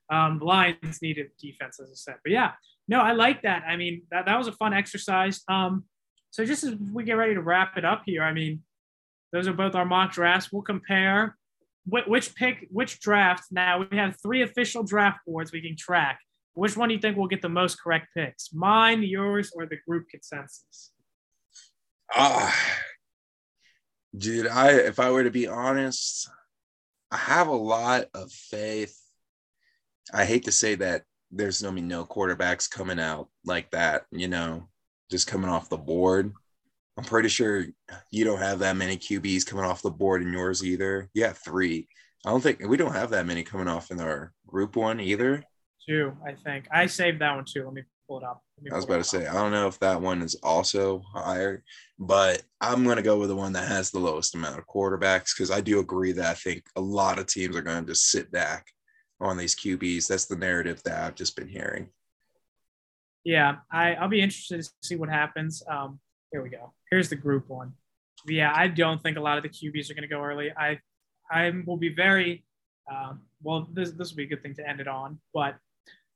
Um, 0.09 0.39
Lions 0.39 1.01
needed 1.01 1.27
defense, 1.39 1.79
as 1.79 1.89
I 1.89 1.95
said, 1.95 2.15
but 2.23 2.31
yeah, 2.31 2.53
no, 2.87 2.99
I 2.99 3.11
like 3.11 3.43
that. 3.43 3.63
I 3.67 3.75
mean, 3.75 4.01
that, 4.11 4.25
that 4.25 4.37
was 4.37 4.47
a 4.47 4.51
fun 4.53 4.73
exercise. 4.73 5.41
Um, 5.47 5.83
so 6.31 6.45
just 6.45 6.63
as 6.63 6.75
we 6.75 7.03
get 7.03 7.13
ready 7.13 7.35
to 7.35 7.41
wrap 7.41 7.77
it 7.77 7.85
up 7.85 8.03
here, 8.05 8.23
I 8.23 8.33
mean, 8.33 8.63
those 9.31 9.47
are 9.47 9.53
both 9.53 9.75
our 9.75 9.85
mock 9.85 10.11
drafts. 10.11 10.51
We'll 10.51 10.63
compare 10.63 11.37
which 11.85 12.35
pick, 12.35 12.67
which 12.71 12.99
draft. 12.99 13.45
Now 13.51 13.85
we 13.89 13.97
have 13.97 14.17
three 14.21 14.41
official 14.41 14.83
draft 14.83 15.19
boards 15.25 15.51
we 15.51 15.61
can 15.61 15.75
track. 15.75 16.19
Which 16.53 16.75
one 16.75 16.89
do 16.89 16.95
you 16.95 17.01
think 17.01 17.15
will 17.15 17.27
get 17.27 17.41
the 17.41 17.49
most 17.49 17.81
correct 17.81 18.07
picks? 18.15 18.51
Mine, 18.53 19.03
yours, 19.03 19.51
or 19.55 19.65
the 19.65 19.77
group 19.87 20.07
consensus? 20.09 20.91
Ah, 22.13 22.55
dude, 24.17 24.47
I 24.47 24.71
if 24.71 24.99
I 24.99 25.11
were 25.11 25.23
to 25.23 25.31
be 25.31 25.47
honest, 25.47 26.29
I 27.11 27.17
have 27.17 27.47
a 27.47 27.55
lot 27.55 28.05
of 28.13 28.31
faith. 28.31 28.98
I 30.13 30.25
hate 30.25 30.45
to 30.45 30.51
say 30.51 30.75
that 30.75 31.03
there's 31.31 31.61
no 31.61 31.71
no 31.71 32.05
quarterbacks 32.05 32.69
coming 32.69 32.99
out 32.99 33.29
like 33.45 33.69
that, 33.71 34.05
you 34.11 34.27
know, 34.27 34.67
just 35.11 35.27
coming 35.27 35.49
off 35.49 35.69
the 35.69 35.77
board. 35.77 36.33
I'm 36.97 37.03
pretty 37.03 37.29
sure 37.29 37.65
you 38.11 38.25
don't 38.25 38.39
have 38.39 38.59
that 38.59 38.75
many 38.75 38.97
QBs 38.97 39.45
coming 39.45 39.65
off 39.65 39.81
the 39.81 39.91
board 39.91 40.21
in 40.21 40.33
yours 40.33 40.65
either. 40.65 41.09
Yeah, 41.13 41.31
three. 41.31 41.87
I 42.25 42.31
don't 42.31 42.41
think 42.41 42.61
we 42.67 42.77
don't 42.77 42.93
have 42.93 43.11
that 43.11 43.25
many 43.25 43.43
coming 43.43 43.69
off 43.69 43.91
in 43.91 44.01
our 44.01 44.33
group 44.47 44.75
one 44.75 44.99
either. 44.99 45.43
Two, 45.87 46.13
I 46.25 46.33
think. 46.33 46.67
I 46.71 46.87
saved 46.87 47.21
that 47.21 47.35
one 47.35 47.45
too. 47.45 47.63
Let 47.63 47.73
me 47.73 47.83
pull 48.07 48.17
it 48.17 48.25
up. 48.25 48.43
I 48.69 48.75
was 48.75 48.83
about 48.83 48.97
to 48.97 49.03
say, 49.05 49.25
I 49.25 49.33
don't 49.33 49.51
know 49.51 49.67
if 49.67 49.79
that 49.79 50.01
one 50.01 50.21
is 50.21 50.35
also 50.43 51.01
higher, 51.13 51.63
but 51.97 52.41
I'm 52.59 52.83
going 52.83 52.97
to 52.97 53.01
go 53.01 53.17
with 53.17 53.29
the 53.29 53.35
one 53.35 53.53
that 53.53 53.69
has 53.69 53.89
the 53.89 53.99
lowest 53.99 54.35
amount 54.35 54.59
of 54.59 54.67
quarterbacks 54.67 55.33
because 55.33 55.51
I 55.51 55.61
do 55.61 55.79
agree 55.79 56.11
that 56.11 56.25
I 56.25 56.33
think 56.33 56.63
a 56.75 56.81
lot 56.81 57.19
of 57.19 57.27
teams 57.27 57.55
are 57.55 57.61
going 57.61 57.85
to 57.85 57.91
just 57.91 58.09
sit 58.09 58.29
back 58.31 58.67
on 59.19 59.37
these 59.37 59.55
QBs. 59.55 60.07
That's 60.07 60.25
the 60.25 60.35
narrative 60.35 60.81
that 60.83 61.03
I've 61.03 61.15
just 61.15 61.35
been 61.35 61.47
hearing. 61.47 61.89
Yeah, 63.23 63.57
I, 63.71 63.95
I'll 63.95 64.07
be 64.07 64.21
interested 64.21 64.63
to 64.63 64.71
see 64.81 64.95
what 64.95 65.09
happens. 65.09 65.61
Um, 65.69 65.99
here 66.31 66.41
we 66.41 66.49
go. 66.49 66.73
Here's 66.89 67.09
the 67.09 67.15
group 67.15 67.49
one. 67.49 67.73
Yeah, 68.27 68.53
I 68.55 68.67
don't 68.67 69.01
think 69.01 69.17
a 69.17 69.21
lot 69.21 69.37
of 69.37 69.43
the 69.43 69.49
QBs 69.49 69.89
are 69.89 69.93
going 69.93 70.03
to 70.03 70.07
go 70.07 70.21
early. 70.21 70.51
I 70.55 70.79
I 71.31 71.51
will 71.65 71.77
be 71.77 71.93
very 71.93 72.43
um, 72.91 73.21
well. 73.41 73.67
This 73.73 73.91
this 73.91 74.09
will 74.09 74.17
be 74.17 74.23
a 74.23 74.27
good 74.27 74.41
thing 74.41 74.55
to 74.55 74.67
end 74.67 74.79
it 74.79 74.87
on. 74.87 75.19
But 75.33 75.55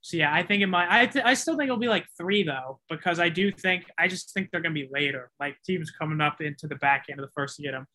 so 0.01 0.17
yeah, 0.17 0.33
I 0.33 0.43
think 0.43 0.61
it 0.61 0.67
might. 0.67 0.87
I 0.89 1.05
th- 1.05 1.23
I 1.23 1.33
still 1.33 1.55
think 1.55 1.67
it'll 1.67 1.77
be 1.77 1.87
like 1.87 2.05
three 2.17 2.43
though, 2.43 2.79
because 2.89 3.19
I 3.19 3.29
do 3.29 3.51
think 3.51 3.85
I 3.97 4.07
just 4.07 4.33
think 4.33 4.49
they're 4.51 4.61
going 4.61 4.75
to 4.75 4.81
be 4.81 4.89
later. 4.91 5.31
Like 5.39 5.55
teams 5.65 5.91
coming 5.91 6.19
up 6.19 6.41
into 6.41 6.67
the 6.67 6.75
back 6.75 7.05
end 7.09 7.19
of 7.19 7.25
the 7.25 7.31
first 7.33 7.55
to 7.57 7.63
get 7.63 7.71
them. 7.71 7.87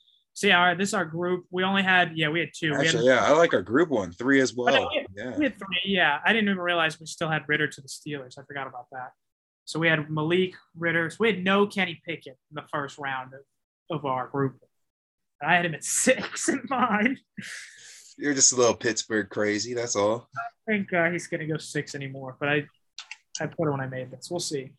All 0.44 0.50
right, 0.50 0.78
this 0.78 0.88
is 0.88 0.94
our 0.94 1.04
group. 1.04 1.46
We 1.50 1.64
only 1.64 1.82
had 1.82 2.16
yeah, 2.16 2.28
we 2.28 2.40
had 2.40 2.50
two. 2.54 2.74
Actually, 2.74 3.08
had, 3.08 3.16
yeah, 3.16 3.24
I 3.24 3.32
like 3.32 3.54
our 3.54 3.62
group 3.62 3.88
one, 3.88 4.12
three 4.12 4.40
as 4.40 4.54
well. 4.54 4.88
We 4.90 4.96
had, 4.98 5.06
yeah, 5.16 5.36
we 5.36 5.44
had 5.44 5.58
three. 5.58 5.80
Yeah, 5.84 6.18
I 6.24 6.32
didn't 6.32 6.48
even 6.48 6.58
realize 6.58 6.98
we 7.00 7.06
still 7.06 7.28
had 7.28 7.42
Ridder 7.48 7.66
to 7.66 7.80
the 7.80 7.88
Steelers. 7.88 8.38
I 8.38 8.42
forgot 8.44 8.66
about 8.66 8.86
that. 8.92 9.10
So 9.64 9.78
we 9.78 9.88
had 9.88 10.10
Malik 10.10 10.54
Ridder. 10.78 11.10
So 11.10 11.18
we 11.20 11.28
had 11.28 11.44
no 11.44 11.66
Kenny 11.66 12.00
Pickett 12.06 12.38
in 12.50 12.54
the 12.54 12.64
first 12.72 12.96
round 12.98 13.34
of, 13.34 13.98
of 13.98 14.04
our 14.06 14.28
group. 14.28 14.56
I 15.42 15.56
had 15.56 15.66
him 15.66 15.74
at 15.74 15.84
six 15.84 16.48
in 16.48 16.62
mine. 16.70 17.18
You're 18.16 18.34
just 18.34 18.52
a 18.52 18.56
little 18.56 18.74
Pittsburgh 18.74 19.28
crazy. 19.28 19.74
That's 19.74 19.94
all. 19.94 20.28
I 20.36 20.72
think 20.72 20.92
uh, 20.92 21.10
he's 21.10 21.26
going 21.26 21.40
to 21.40 21.46
go 21.46 21.58
six 21.58 21.94
anymore, 21.94 22.36
but 22.40 22.48
I, 22.48 22.66
I 23.40 23.46
put 23.46 23.68
it 23.68 23.70
when 23.70 23.80
I 23.80 23.86
made 23.86 24.10
this. 24.10 24.28
We'll 24.30 24.40
see. 24.40 24.72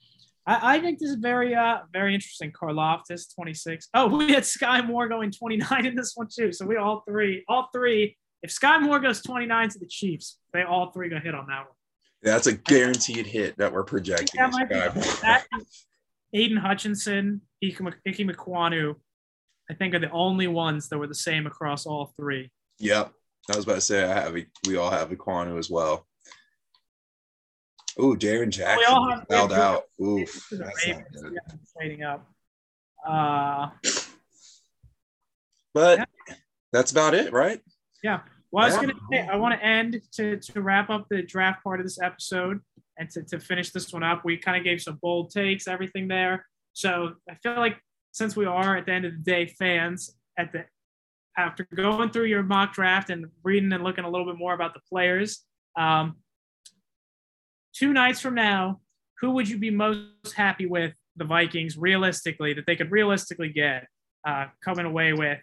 I, 0.50 0.78
I 0.78 0.80
think 0.80 0.98
this 0.98 1.12
is 1.12 1.18
very, 1.18 1.54
uh, 1.54 1.80
very 1.94 2.16
interesting. 2.16 2.52
Karlaftis, 2.52 3.34
26. 3.36 3.90
Oh, 3.94 4.08
we 4.08 4.34
had 4.34 4.44
Skyy 4.44 4.86
Moore 4.86 5.08
going 5.08 5.32
29 5.32 5.86
in 5.86 5.96
this 5.96 6.14
one 6.16 6.28
too. 6.28 6.52
So 6.52 6.66
we 6.66 6.76
all 6.76 7.04
three, 7.08 7.44
all 7.48 7.70
three. 7.72 8.18
If 8.42 8.50
Skyy 8.50 8.82
Moore 8.82 9.00
goes 9.00 9.22
29 9.22 9.70
to 9.70 9.80
the 9.80 9.86
Chiefs, 9.86 10.40
they 10.52 10.64
all 10.64 10.92
three 10.92 11.08
gonna 11.08 11.22
hit 11.22 11.36
on 11.36 11.46
that 11.48 11.60
one. 11.60 11.76
That's 12.24 12.48
a 12.48 12.54
guaranteed 12.54 13.28
hit 13.28 13.58
that 13.60 13.72
we're 13.72 13.84
projecting. 13.84 14.40
That 15.22 15.46
Aidan 16.34 16.58
Hutchinson, 16.58 17.42
Ickey 17.62 17.84
Ekwonu, 18.26 18.96
I 19.70 19.74
think 19.76 19.94
are 19.94 20.00
the 20.00 20.12
only 20.12 20.48
ones 20.48 20.90
that 20.90 20.98
were 20.98 21.08
the 21.08 21.16
same 21.16 21.46
across 21.46 21.86
all 21.86 22.14
three. 22.18 22.50
Yep. 22.80 23.14
I 23.52 23.56
was 23.56 23.66
about 23.66 23.76
to 23.76 23.82
say 23.82 24.04
I 24.04 24.14
have 24.14 24.36
we 24.68 24.78
all 24.78 24.90
have 24.90 25.10
Ekwonu 25.12 25.60
as 25.60 25.70
well. 25.70 26.08
Oh, 27.98 28.16
Darren 28.16 28.50
Jackson 28.50 28.78
we 28.78 28.86
all 28.86 29.10
have, 29.10 29.26
fouled 29.30 29.54
out. 29.54 29.84
Oof. 30.02 30.48
That's 30.52 30.88
trading 31.78 32.04
up. 32.04 32.28
Uh, 33.08 33.70
but 35.74 36.00
yeah. 36.00 36.36
that's 36.72 36.92
about 36.92 37.14
it, 37.14 37.34
right? 37.34 37.62
Yeah. 38.04 38.22
Well, 38.52 38.66
I 38.66 38.68
was 38.68 38.76
going 38.78 38.90
to 38.90 38.96
say, 39.12 39.28
I 39.28 39.36
want 39.36 39.60
to 39.60 39.66
end 39.66 40.02
to, 40.14 40.38
to 40.38 40.62
wrap 40.62 40.90
up 40.90 41.08
the 41.10 41.22
draft 41.22 41.64
part 41.64 41.80
of 41.80 41.86
this 41.86 42.02
episode 42.02 42.60
and 42.98 43.10
to, 43.12 43.24
to 43.24 43.40
finish 43.40 43.72
this 43.72 43.94
one 43.94 44.04
up. 44.04 44.26
We 44.26 44.38
kind 44.38 44.58
of 44.58 44.64
gave 44.64 44.82
some 44.82 44.98
bold 45.02 45.32
takes, 45.32 45.68
everything 45.68 46.08
there. 46.08 46.46
So 46.74 47.14
I 47.30 47.36
feel 47.36 47.56
like 47.56 47.78
since 48.12 48.36
we 48.36 48.46
are 48.46 48.78
at 48.78 48.86
the 48.86 48.92
end 48.92 49.06
of 49.06 49.12
the 49.14 49.20
day 49.20 49.46
fans, 49.46 50.16
at 50.38 50.52
the 50.52 50.66
after 51.38 51.66
going 51.74 52.10
through 52.10 52.26
your 52.26 52.44
mock 52.44 52.74
draft 52.74 53.10
and 53.10 53.28
reading 53.44 53.72
and 53.72 53.84
looking 53.84 54.04
a 54.04 54.10
little 54.10 54.26
bit 54.26 54.38
more 54.38 54.54
about 54.54 54.74
the 54.74 54.82
players, 54.90 55.46
um, 55.78 56.18
two 57.74 57.94
nights 57.94 58.20
from 58.20 58.36
now, 58.36 58.80
who 59.20 59.32
would 59.32 59.50
you 59.50 59.58
be 59.58 59.70
most 59.70 60.34
happy 60.36 60.66
with 60.66 60.94
the 61.16 61.26
Vikings 61.26 61.78
realistically 61.78 62.54
that 62.54 62.66
they 62.66 62.76
could 62.76 62.92
realistically 62.92 63.50
get 63.50 63.88
uh, 64.28 64.46
coming 64.64 64.86
away 64.86 65.14
with 65.14 65.40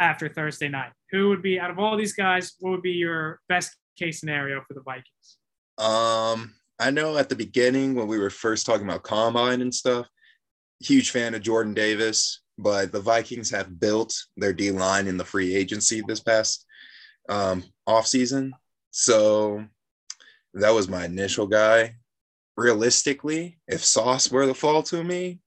after 0.00 0.28
Thursday 0.28 0.68
night? 0.68 0.92
Who 1.10 1.28
would 1.28 1.42
be 1.42 1.58
out 1.58 1.70
of 1.70 1.78
all 1.78 1.96
these 1.96 2.12
guys? 2.12 2.54
What 2.60 2.70
would 2.70 2.82
be 2.82 2.92
your 2.92 3.40
best 3.48 3.76
case 3.98 4.20
scenario 4.20 4.62
for 4.66 4.74
the 4.74 4.82
Vikings? 4.82 5.38
Um, 5.78 6.54
I 6.80 6.90
know 6.90 7.16
at 7.16 7.28
the 7.28 7.36
beginning 7.36 7.94
when 7.94 8.08
we 8.08 8.18
were 8.18 8.30
first 8.30 8.66
talking 8.66 8.86
about 8.86 9.02
combine 9.02 9.62
and 9.62 9.74
stuff, 9.74 10.06
huge 10.80 11.10
fan 11.10 11.34
of 11.34 11.42
Jordan 11.42 11.74
Davis, 11.74 12.42
but 12.56 12.92
the 12.92 13.00
Vikings 13.00 13.50
have 13.50 13.80
built 13.80 14.14
their 14.36 14.52
D 14.52 14.70
line 14.70 15.06
in 15.06 15.16
the 15.16 15.24
free 15.24 15.54
agency 15.54 16.02
this 16.06 16.20
past 16.20 16.66
um, 17.28 17.64
off 17.86 18.06
season. 18.06 18.52
So 18.90 19.64
that 20.54 20.70
was 20.70 20.88
my 20.88 21.04
initial 21.04 21.46
guy. 21.46 21.96
Realistically, 22.56 23.58
if 23.68 23.84
Sauce 23.84 24.30
were 24.30 24.46
to 24.46 24.54
fall 24.54 24.82
to 24.84 25.04
me, 25.04 25.40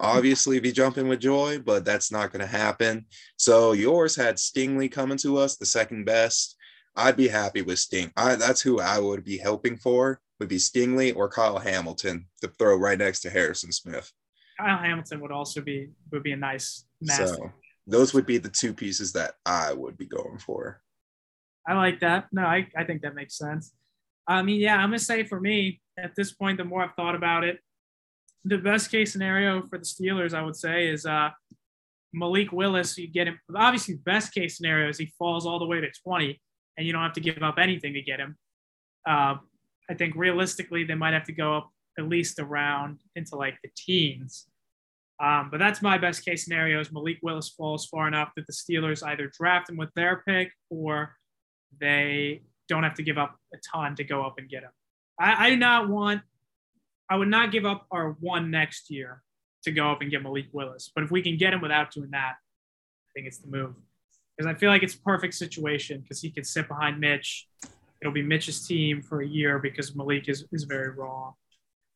obviously 0.00 0.60
be 0.60 0.72
jumping 0.72 1.08
with 1.08 1.20
joy, 1.20 1.58
but 1.58 1.84
that's 1.84 2.10
not 2.10 2.32
going 2.32 2.40
to 2.40 2.46
happen. 2.46 3.06
So 3.36 3.72
yours 3.72 4.16
had 4.16 4.36
Stingley 4.36 4.90
coming 4.90 5.18
to 5.18 5.38
us, 5.38 5.56
the 5.56 5.66
second 5.66 6.04
best. 6.04 6.56
I'd 6.96 7.16
be 7.16 7.28
happy 7.28 7.62
with 7.62 7.78
Sting. 7.78 8.12
I, 8.16 8.36
that's 8.36 8.62
who 8.62 8.80
I 8.80 8.98
would 8.98 9.24
be 9.24 9.38
hoping 9.38 9.76
for. 9.76 10.20
Would 10.40 10.48
be 10.48 10.56
Stingley 10.56 11.14
or 11.14 11.28
Kyle 11.28 11.58
Hamilton 11.58 12.26
to 12.40 12.48
throw 12.48 12.76
right 12.76 12.98
next 12.98 13.20
to 13.20 13.30
Harrison 13.30 13.72
Smith. 13.72 14.10
Kyle 14.58 14.78
Hamilton 14.78 15.20
would 15.20 15.32
also 15.32 15.60
be 15.60 15.90
would 16.10 16.22
be 16.22 16.32
a 16.32 16.36
nice 16.36 16.86
master. 17.00 17.26
So 17.26 17.52
those 17.86 18.14
would 18.14 18.26
be 18.26 18.38
the 18.38 18.48
two 18.48 18.72
pieces 18.72 19.12
that 19.12 19.34
I 19.44 19.72
would 19.72 19.96
be 19.96 20.06
going 20.06 20.38
for. 20.38 20.80
I 21.66 21.74
like 21.74 22.00
that. 22.00 22.26
No, 22.32 22.42
I, 22.42 22.68
I 22.76 22.84
think 22.84 23.02
that 23.02 23.14
makes 23.14 23.38
sense. 23.38 23.72
I 24.26 24.42
mean, 24.42 24.60
yeah, 24.60 24.76
I'm 24.76 24.88
gonna 24.88 24.98
say 24.98 25.24
for 25.24 25.40
me 25.40 25.80
at 25.98 26.14
this 26.16 26.32
point, 26.32 26.58
the 26.58 26.64
more 26.64 26.82
I've 26.82 26.94
thought 26.94 27.14
about 27.14 27.44
it, 27.44 27.60
the 28.44 28.58
best 28.58 28.90
case 28.90 29.12
scenario 29.12 29.62
for 29.68 29.78
the 29.78 29.84
Steelers, 29.84 30.34
I 30.34 30.42
would 30.42 30.56
say, 30.56 30.88
is 30.88 31.06
uh, 31.06 31.30
Malik 32.12 32.52
Willis. 32.52 32.96
You 32.98 33.08
get 33.08 33.28
him. 33.28 33.38
Obviously, 33.54 33.94
best 33.94 34.34
case 34.34 34.56
scenario 34.56 34.88
is 34.88 34.98
he 34.98 35.12
falls 35.18 35.46
all 35.46 35.58
the 35.58 35.66
way 35.66 35.80
to 35.80 35.90
20, 36.04 36.40
and 36.76 36.86
you 36.86 36.92
don't 36.92 37.02
have 37.02 37.14
to 37.14 37.20
give 37.20 37.42
up 37.42 37.58
anything 37.58 37.94
to 37.94 38.02
get 38.02 38.20
him. 38.20 38.36
Uh, 39.06 39.36
I 39.88 39.94
think 39.94 40.14
realistically, 40.16 40.84
they 40.84 40.94
might 40.94 41.14
have 41.14 41.24
to 41.24 41.32
go 41.32 41.56
up 41.56 41.70
at 41.98 42.08
least 42.08 42.38
around 42.38 43.00
into 43.16 43.36
like 43.36 43.56
the 43.62 43.70
teens. 43.76 44.46
Um, 45.22 45.48
but 45.50 45.58
that's 45.58 45.80
my 45.80 45.96
best 45.96 46.24
case 46.24 46.44
scenario 46.44 46.80
is 46.80 46.90
Malik 46.90 47.18
Willis 47.22 47.48
falls 47.48 47.86
far 47.86 48.08
enough 48.08 48.32
that 48.36 48.46
the 48.46 48.52
Steelers 48.52 49.06
either 49.06 49.30
draft 49.32 49.70
him 49.70 49.76
with 49.76 49.90
their 49.94 50.22
pick 50.26 50.52
or 50.70 51.16
they 51.80 52.42
don't 52.68 52.82
have 52.82 52.94
to 52.94 53.02
give 53.02 53.18
up 53.18 53.36
a 53.52 53.58
ton 53.72 53.94
to 53.96 54.04
go 54.04 54.24
up 54.24 54.34
and 54.38 54.48
get 54.48 54.62
him. 54.62 54.70
I, 55.18 55.46
I 55.46 55.50
do 55.50 55.56
not 55.56 55.88
want, 55.88 56.22
I 57.10 57.16
would 57.16 57.28
not 57.28 57.52
give 57.52 57.64
up 57.64 57.86
our 57.90 58.16
one 58.20 58.50
next 58.50 58.90
year 58.90 59.22
to 59.64 59.72
go 59.72 59.90
up 59.90 60.00
and 60.00 60.10
get 60.10 60.22
Malik 60.22 60.46
Willis. 60.52 60.90
But 60.94 61.04
if 61.04 61.10
we 61.10 61.22
can 61.22 61.36
get 61.36 61.52
him 61.52 61.60
without 61.60 61.92
doing 61.92 62.10
that, 62.10 62.34
I 62.34 63.10
think 63.14 63.26
it's 63.26 63.38
the 63.38 63.48
move. 63.48 63.74
Because 64.36 64.52
I 64.52 64.58
feel 64.58 64.70
like 64.70 64.82
it's 64.82 64.94
a 64.94 65.00
perfect 65.00 65.34
situation 65.34 66.00
because 66.00 66.20
he 66.20 66.30
can 66.30 66.44
sit 66.44 66.68
behind 66.68 66.98
Mitch. 66.98 67.46
It'll 68.00 68.12
be 68.12 68.22
Mitch's 68.22 68.66
team 68.66 69.00
for 69.00 69.22
a 69.22 69.26
year 69.26 69.58
because 69.58 69.94
Malik 69.94 70.28
is, 70.28 70.44
is 70.52 70.64
very 70.64 70.90
raw. 70.90 71.32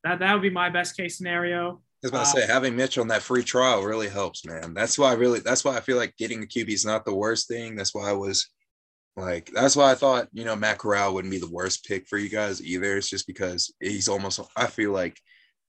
That, 0.04 0.20
that 0.20 0.32
would 0.32 0.42
be 0.42 0.50
my 0.50 0.70
best 0.70 0.96
case 0.96 1.16
scenario. 1.16 1.80
I 2.04 2.06
was 2.06 2.10
about 2.12 2.24
to 2.26 2.40
say 2.40 2.44
uh, 2.44 2.46
having 2.46 2.76
Mitch 2.76 2.96
on 2.96 3.08
that 3.08 3.22
free 3.22 3.42
trial 3.42 3.82
really 3.82 4.08
helps, 4.08 4.44
man. 4.44 4.72
That's 4.72 4.96
why 4.96 5.10
I 5.10 5.14
really 5.14 5.40
that's 5.40 5.64
why 5.64 5.76
I 5.76 5.80
feel 5.80 5.96
like 5.96 6.16
getting 6.16 6.44
a 6.44 6.46
QB 6.46 6.68
is 6.68 6.84
not 6.84 7.04
the 7.04 7.14
worst 7.14 7.48
thing. 7.48 7.74
That's 7.74 7.92
why 7.92 8.08
I 8.08 8.12
was 8.12 8.48
like 9.18 9.50
that's 9.52 9.76
why 9.76 9.90
I 9.90 9.94
thought, 9.94 10.28
you 10.32 10.44
know, 10.44 10.56
Matt 10.56 10.78
Corral 10.78 11.14
wouldn't 11.14 11.32
be 11.32 11.38
the 11.38 11.50
worst 11.50 11.84
pick 11.84 12.06
for 12.06 12.18
you 12.18 12.28
guys 12.28 12.62
either. 12.62 12.96
It's 12.96 13.10
just 13.10 13.26
because 13.26 13.72
he's 13.80 14.08
almost 14.08 14.40
I 14.56 14.66
feel 14.66 14.92
like 14.92 15.18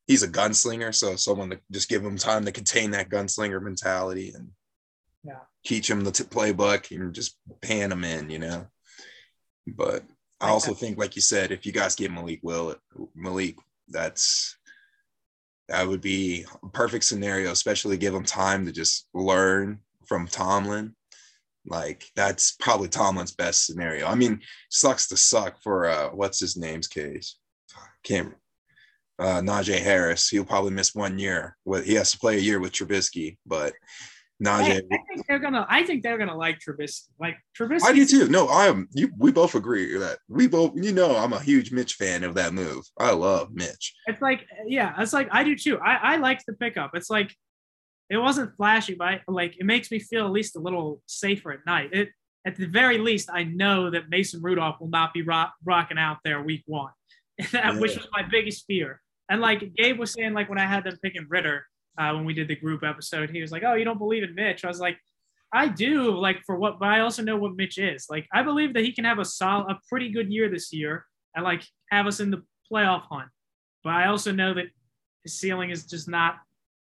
he's 0.08 0.24
a 0.24 0.28
gunslinger. 0.28 0.94
So 0.94 1.16
someone 1.16 1.52
to 1.52 1.60
just 1.72 1.90
give 1.90 2.04
him 2.04 2.18
time 2.18 2.46
to 2.46 2.52
contain 2.52 2.92
that 2.92 3.10
gunslinger 3.10 3.62
mentality 3.62 4.34
and 4.36 4.50
yeah, 5.24 5.40
teach 5.66 5.90
him 5.90 6.04
the 6.04 6.12
t- 6.12 6.24
playbook 6.24 6.96
and 6.96 7.14
just 7.14 7.38
pan 7.62 7.92
him 7.92 8.04
in, 8.04 8.30
you 8.30 8.40
know. 8.40 8.68
But 9.68 10.04
I 10.42 10.50
also 10.50 10.74
think, 10.74 10.98
like 10.98 11.16
you 11.16 11.22
said, 11.22 11.52
if 11.52 11.66
you 11.66 11.72
guys 11.72 11.96
get 11.96 12.12
Malik 12.12 12.40
Will 12.44 12.76
Malik, 13.16 13.58
that's 13.88 14.58
that 15.68 15.88
would 15.88 16.02
be 16.02 16.46
a 16.64 16.70
perfect 16.70 17.04
scenario, 17.04 17.52
especially 17.52 17.98
give 17.98 18.14
him 18.14 18.24
time 18.24 18.66
to 18.66 18.72
just 18.72 19.08
learn 19.14 19.80
from 20.06 20.28
Tomlin. 20.28 20.96
Like 21.70 22.06
that's 22.16 22.54
probably 22.54 22.90
Tomlin's 22.90 23.36
best 23.36 23.66
scenario. 23.66 24.08
I 24.08 24.16
mean, 24.16 24.42
sucks 24.70 25.08
to 25.10 25.18
suck 25.18 25.62
for 25.62 25.88
uh 25.88 26.10
what's 26.10 26.40
his 26.40 26.58
name's 26.58 26.88
case. 26.88 27.38
Can't 28.04 28.34
uh 29.20 29.42
Najee 29.42 29.80
Harris. 29.80 30.30
He'll 30.30 30.46
probably 30.46 30.72
miss 30.72 30.96
one 30.96 31.20
year. 31.20 31.56
With 31.66 31.86
he 31.86 31.94
has 31.96 32.12
to 32.12 32.20
play 32.20 32.38
a 32.38 32.42
year 32.42 32.60
with 32.60 32.72
Trubisky, 32.72 33.38
but 33.46 33.74
Najee. 34.44 34.82
I, 34.92 34.96
I, 34.96 35.00
think 35.08 35.28
they're 35.28 35.40
gonna. 35.40 35.66
I 35.70 35.84
think 35.84 36.02
they're 36.02 36.18
gonna 36.18 36.38
like 36.38 36.60
Trubisky. 36.60 37.08
Like 37.20 37.38
Trubisky. 37.58 37.84
I 37.84 37.94
do 37.94 38.06
too. 38.06 38.30
No, 38.30 38.48
I 38.48 38.68
am. 38.68 38.88
You. 38.94 39.12
We 39.18 39.32
both 39.32 39.56
agree 39.56 39.98
that 39.98 40.20
we 40.30 40.48
both. 40.48 40.72
You 40.76 40.94
know, 40.94 41.18
I'm 41.18 41.34
a 41.34 41.42
huge 41.42 41.72
Mitch 41.72 41.96
fan 41.96 42.24
of 42.24 42.36
that 42.36 42.54
move. 42.54 42.86
I 42.98 43.12
love 43.12 43.50
Mitch. 43.52 43.94
It's 44.08 44.22
like, 44.22 44.46
yeah, 44.66 44.96
it's 45.00 45.12
like 45.12 45.28
I 45.32 45.44
do 45.44 45.58
too. 45.58 45.78
I 45.80 46.14
I 46.14 46.16
liked 46.18 46.46
the 46.48 46.54
pickup. 46.54 46.92
It's 46.94 47.10
like, 47.10 47.36
it 48.10 48.18
wasn't 48.18 48.56
flashy, 48.56 48.96
but 48.96 49.22
like 49.28 49.56
it 49.60 49.66
makes 49.66 49.92
me 49.92 50.00
feel 50.00 50.26
at 50.26 50.32
least 50.32 50.56
a 50.56 50.60
little 50.60 51.02
safer 51.06 51.52
at 51.52 51.66
night. 51.66 51.90
It 51.94 52.10
at 52.46 52.56
the 52.56 52.66
very 52.66 52.98
least, 52.98 53.30
I 53.32 53.44
know 53.44 53.90
that 53.90 54.10
Mason 54.10 54.42
Rudolph 54.42 54.80
will 54.80 54.88
not 54.88 55.14
be 55.14 55.22
rock, 55.22 55.54
rocking 55.66 55.98
out 55.98 56.18
there 56.24 56.42
week 56.42 56.64
one, 56.66 56.92
yeah. 57.54 57.78
which 57.78 57.98
was 57.98 58.08
my 58.14 58.24
biggest 58.24 58.66
fear. 58.66 59.02
And 59.30 59.42
like 59.42 59.76
Gabe 59.76 60.00
was 60.00 60.14
saying, 60.14 60.34
like 60.34 60.50
when 60.50 60.58
I 60.58 60.66
had 60.66 60.86
them 60.86 60.98
picking 61.04 61.28
Ridder 61.30 61.66
uh, 62.00 62.14
when 62.14 62.26
we 62.26 62.34
did 62.34 62.48
the 62.48 62.56
group 62.56 62.84
episode. 62.84 63.30
He 63.30 63.42
was 63.42 63.52
like, 63.52 63.64
"Oh, 63.64 63.74
you 63.74 63.86
don't 63.86 63.98
believe 63.98 64.24
in 64.24 64.34
Mitch?" 64.34 64.64
I 64.64 64.70
was 64.70 64.80
like, 64.80 64.98
"I 65.54 65.68
do." 65.68 66.18
Like 66.18 66.42
for 66.46 66.58
what, 66.58 66.80
but 66.80 66.88
I 66.88 67.02
also 67.02 67.22
know 67.22 67.38
what 67.38 67.56
Mitch 67.56 67.78
is. 67.78 68.08
Like 68.10 68.28
I 68.34 68.42
believe 68.42 68.74
that 68.74 68.84
he 68.84 68.94
can 68.94 69.06
have 69.06 69.20
a 69.20 69.26
solid, 69.26 69.70
a 69.70 69.80
pretty 69.88 70.10
good 70.10 70.32
year 70.32 70.50
this 70.50 70.72
year, 70.72 71.06
and 71.36 71.44
like 71.44 71.64
have 71.92 72.08
us 72.08 72.20
in 72.20 72.32
the 72.32 72.44
playoff 72.72 73.04
hunt. 73.10 73.30
But 73.84 73.94
I 73.94 74.08
also 74.08 74.32
know 74.32 74.54
that 74.54 74.66
his 75.24 75.38
ceiling 75.38 75.70
is 75.70 75.86
just 75.86 76.08
not 76.08 76.38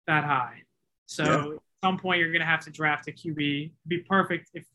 that 0.07 0.24
high. 0.24 0.62
So 1.05 1.23
yeah. 1.23 1.55
at 1.55 1.59
some 1.83 1.97
point, 1.99 2.19
you're 2.19 2.31
going 2.31 2.41
to 2.41 2.45
have 2.45 2.61
to 2.61 2.71
draft 2.71 3.07
a 3.07 3.11
QB. 3.11 3.71
Be 3.87 3.97
perfect 3.99 4.49
if 4.53 4.65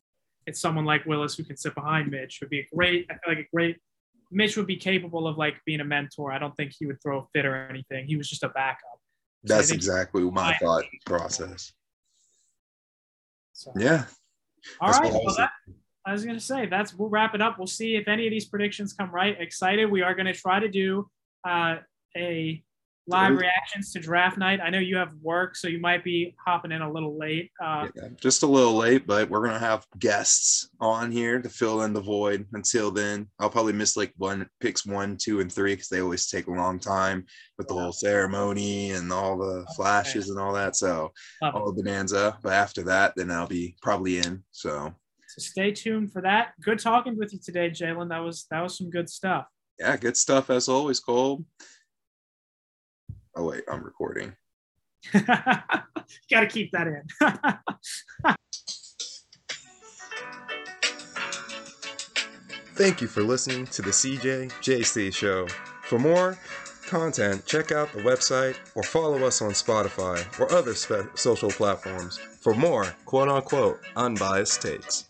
it's 0.47 0.61
someone 0.61 0.85
like 0.85 1.05
Willis 1.07 1.37
who 1.37 1.45
can 1.45 1.57
sit 1.57 1.75
behind 1.75 2.11
Mitch. 2.11 2.39
Would 2.41 2.51
be 2.51 2.61
a 2.61 2.67
great. 2.75 3.07
I 3.11 3.15
feel 3.15 3.35
like 3.35 3.47
a 3.47 3.49
great. 3.55 3.79
Mitch 4.31 4.57
would 4.57 4.67
be 4.67 4.77
capable 4.77 5.27
of 5.27 5.39
like 5.39 5.57
being 5.65 5.81
a 5.81 5.85
mentor. 5.85 6.33
I 6.33 6.39
don't 6.39 6.55
think 6.57 6.73
he 6.79 6.87
would 6.87 7.03
throw 7.03 7.21
a 7.21 7.25
fit 7.33 7.47
or 7.47 7.69
anything. 7.69 8.07
He 8.07 8.17
was 8.17 8.29
just 8.29 8.43
a 8.43 8.49
backup. 8.49 9.01
That's 9.45 9.71
exactly 9.71 10.23
my 10.23 10.57
thought 10.61 10.85
process. 11.07 11.73
So. 13.53 13.73
Yeah. 13.77 14.05
All 14.81 14.91
right. 14.91 15.13
Well, 15.13 15.35
that, 15.37 15.51
I 16.07 16.13
was 16.13 16.25
going 16.25 16.37
to 16.37 16.45
say 16.45 16.67
that's 16.67 16.95
we'll 16.95 17.09
wrap 17.09 17.35
it 17.35 17.43
up. 17.43 17.59
We'll 17.59 17.67
see 17.67 17.97
if 17.97 18.09
any 18.09 18.27
of 18.27 18.31
these 18.31 18.47
predictions 18.47 18.93
come 18.93 19.11
right. 19.11 19.37
Excited. 19.41 19.91
We 19.91 20.03
are 20.03 20.15
going 20.15 20.27
to 20.27 20.33
try 20.33 20.61
to 20.61 20.69
do 20.69 21.09
uh, 21.47 21.77
a 22.17 22.63
live 23.09 23.37
reactions 23.37 23.93
to 23.93 24.01
draft 24.01 24.37
night. 24.37 24.61
I 24.63 24.71
know 24.71 24.79
you 24.79 24.97
have 24.97 25.13
work, 25.23 25.57
so 25.57 25.67
you 25.67 25.81
might 25.81 26.05
be 26.05 26.37
hopping 26.45 26.73
in 26.73 26.83
a 26.83 26.93
little 26.93 27.19
late. 27.19 27.51
Uh, 27.63 27.89
yeah, 27.97 28.09
just 28.21 28.43
a 28.43 28.47
little 28.47 28.75
late, 28.75 29.07
but 29.07 29.31
we're 29.31 29.45
gonna 29.45 29.59
have 29.59 29.87
guests 29.99 30.69
on 30.81 31.11
here 31.11 31.41
to 31.41 31.49
fill 31.49 31.83
in 31.83 31.95
the 31.95 32.01
void. 32.01 32.47
Until 32.53 32.91
then, 32.91 33.27
I'll 33.39 33.51
probably 33.51 33.73
miss 33.73 33.97
like 33.97 34.13
one 34.19 34.49
picks 34.61 34.85
one, 34.85 35.17
two, 35.17 35.41
and 35.41 35.51
three 35.51 35.73
because 35.73 35.89
they 35.89 36.03
always 36.03 36.29
take 36.29 36.47
a 36.47 36.53
long 36.53 36.79
time 36.79 37.25
with 37.57 37.67
the 37.67 37.75
whole 37.75 37.93
ceremony 37.93 38.93
and 38.93 39.11
all 39.13 39.39
the 39.39 39.67
flashes 39.75 40.29
and 40.29 40.39
all 40.39 40.53
that. 40.53 40.77
So 40.77 41.13
all 41.43 41.73
the 41.73 41.83
bonanza. 41.83 42.39
But 42.43 42.53
after 42.53 42.83
that, 42.85 43.15
then 43.17 43.31
I'll 43.31 43.47
be 43.47 43.75
probably 43.83 44.19
in. 44.19 44.43
So. 44.51 44.95
So 45.29 45.43
stay 45.43 45.73
tuned 45.73 46.11
for 46.11 46.23
that. 46.23 46.53
Good 46.63 46.79
talking 46.79 47.17
with 47.17 47.35
you 47.35 47.39
today, 47.39 47.69
Jalen. 47.69 48.09
That 48.09 48.21
was 48.21 48.47
that 48.51 48.63
was 48.63 48.79
some 48.79 48.89
good 48.89 49.11
stuff. 49.11 49.47
Yeah, 49.79 49.97
good 49.97 50.17
stuff 50.17 50.51
as 50.51 50.69
always, 50.69 51.01
Cole. 51.01 51.45
Oh 53.39 53.45
wait, 53.45 53.63
I'm 53.71 53.85
recording. 53.85 54.35
Got 55.13 56.41
to 56.41 56.47
keep 56.49 56.73
that 56.73 56.89
in. 56.89 57.05
Thank 62.75 63.01
you 63.01 63.07
for 63.07 63.23
listening 63.23 63.69
to 63.69 63.83
the 63.83 63.91
CJ 63.91 64.51
JC 64.51 65.15
Show. 65.15 65.47
For 65.85 66.01
more 66.01 66.37
content, 66.89 67.47
check 67.47 67.71
out 67.71 67.93
the 67.93 68.01
website 68.01 68.57
or 68.75 68.83
follow 68.83 69.25
us 69.25 69.41
on 69.41 69.53
Spotify 69.53 70.19
or 70.41 70.53
other 70.53 70.75
spe- 70.75 71.17
social 71.17 71.51
platforms 71.51 72.19
for 72.19 72.55
more 72.55 72.87
quote 73.05 73.29
unquote 73.29 73.79
unbiased 73.95 74.63
takes. 74.63 75.09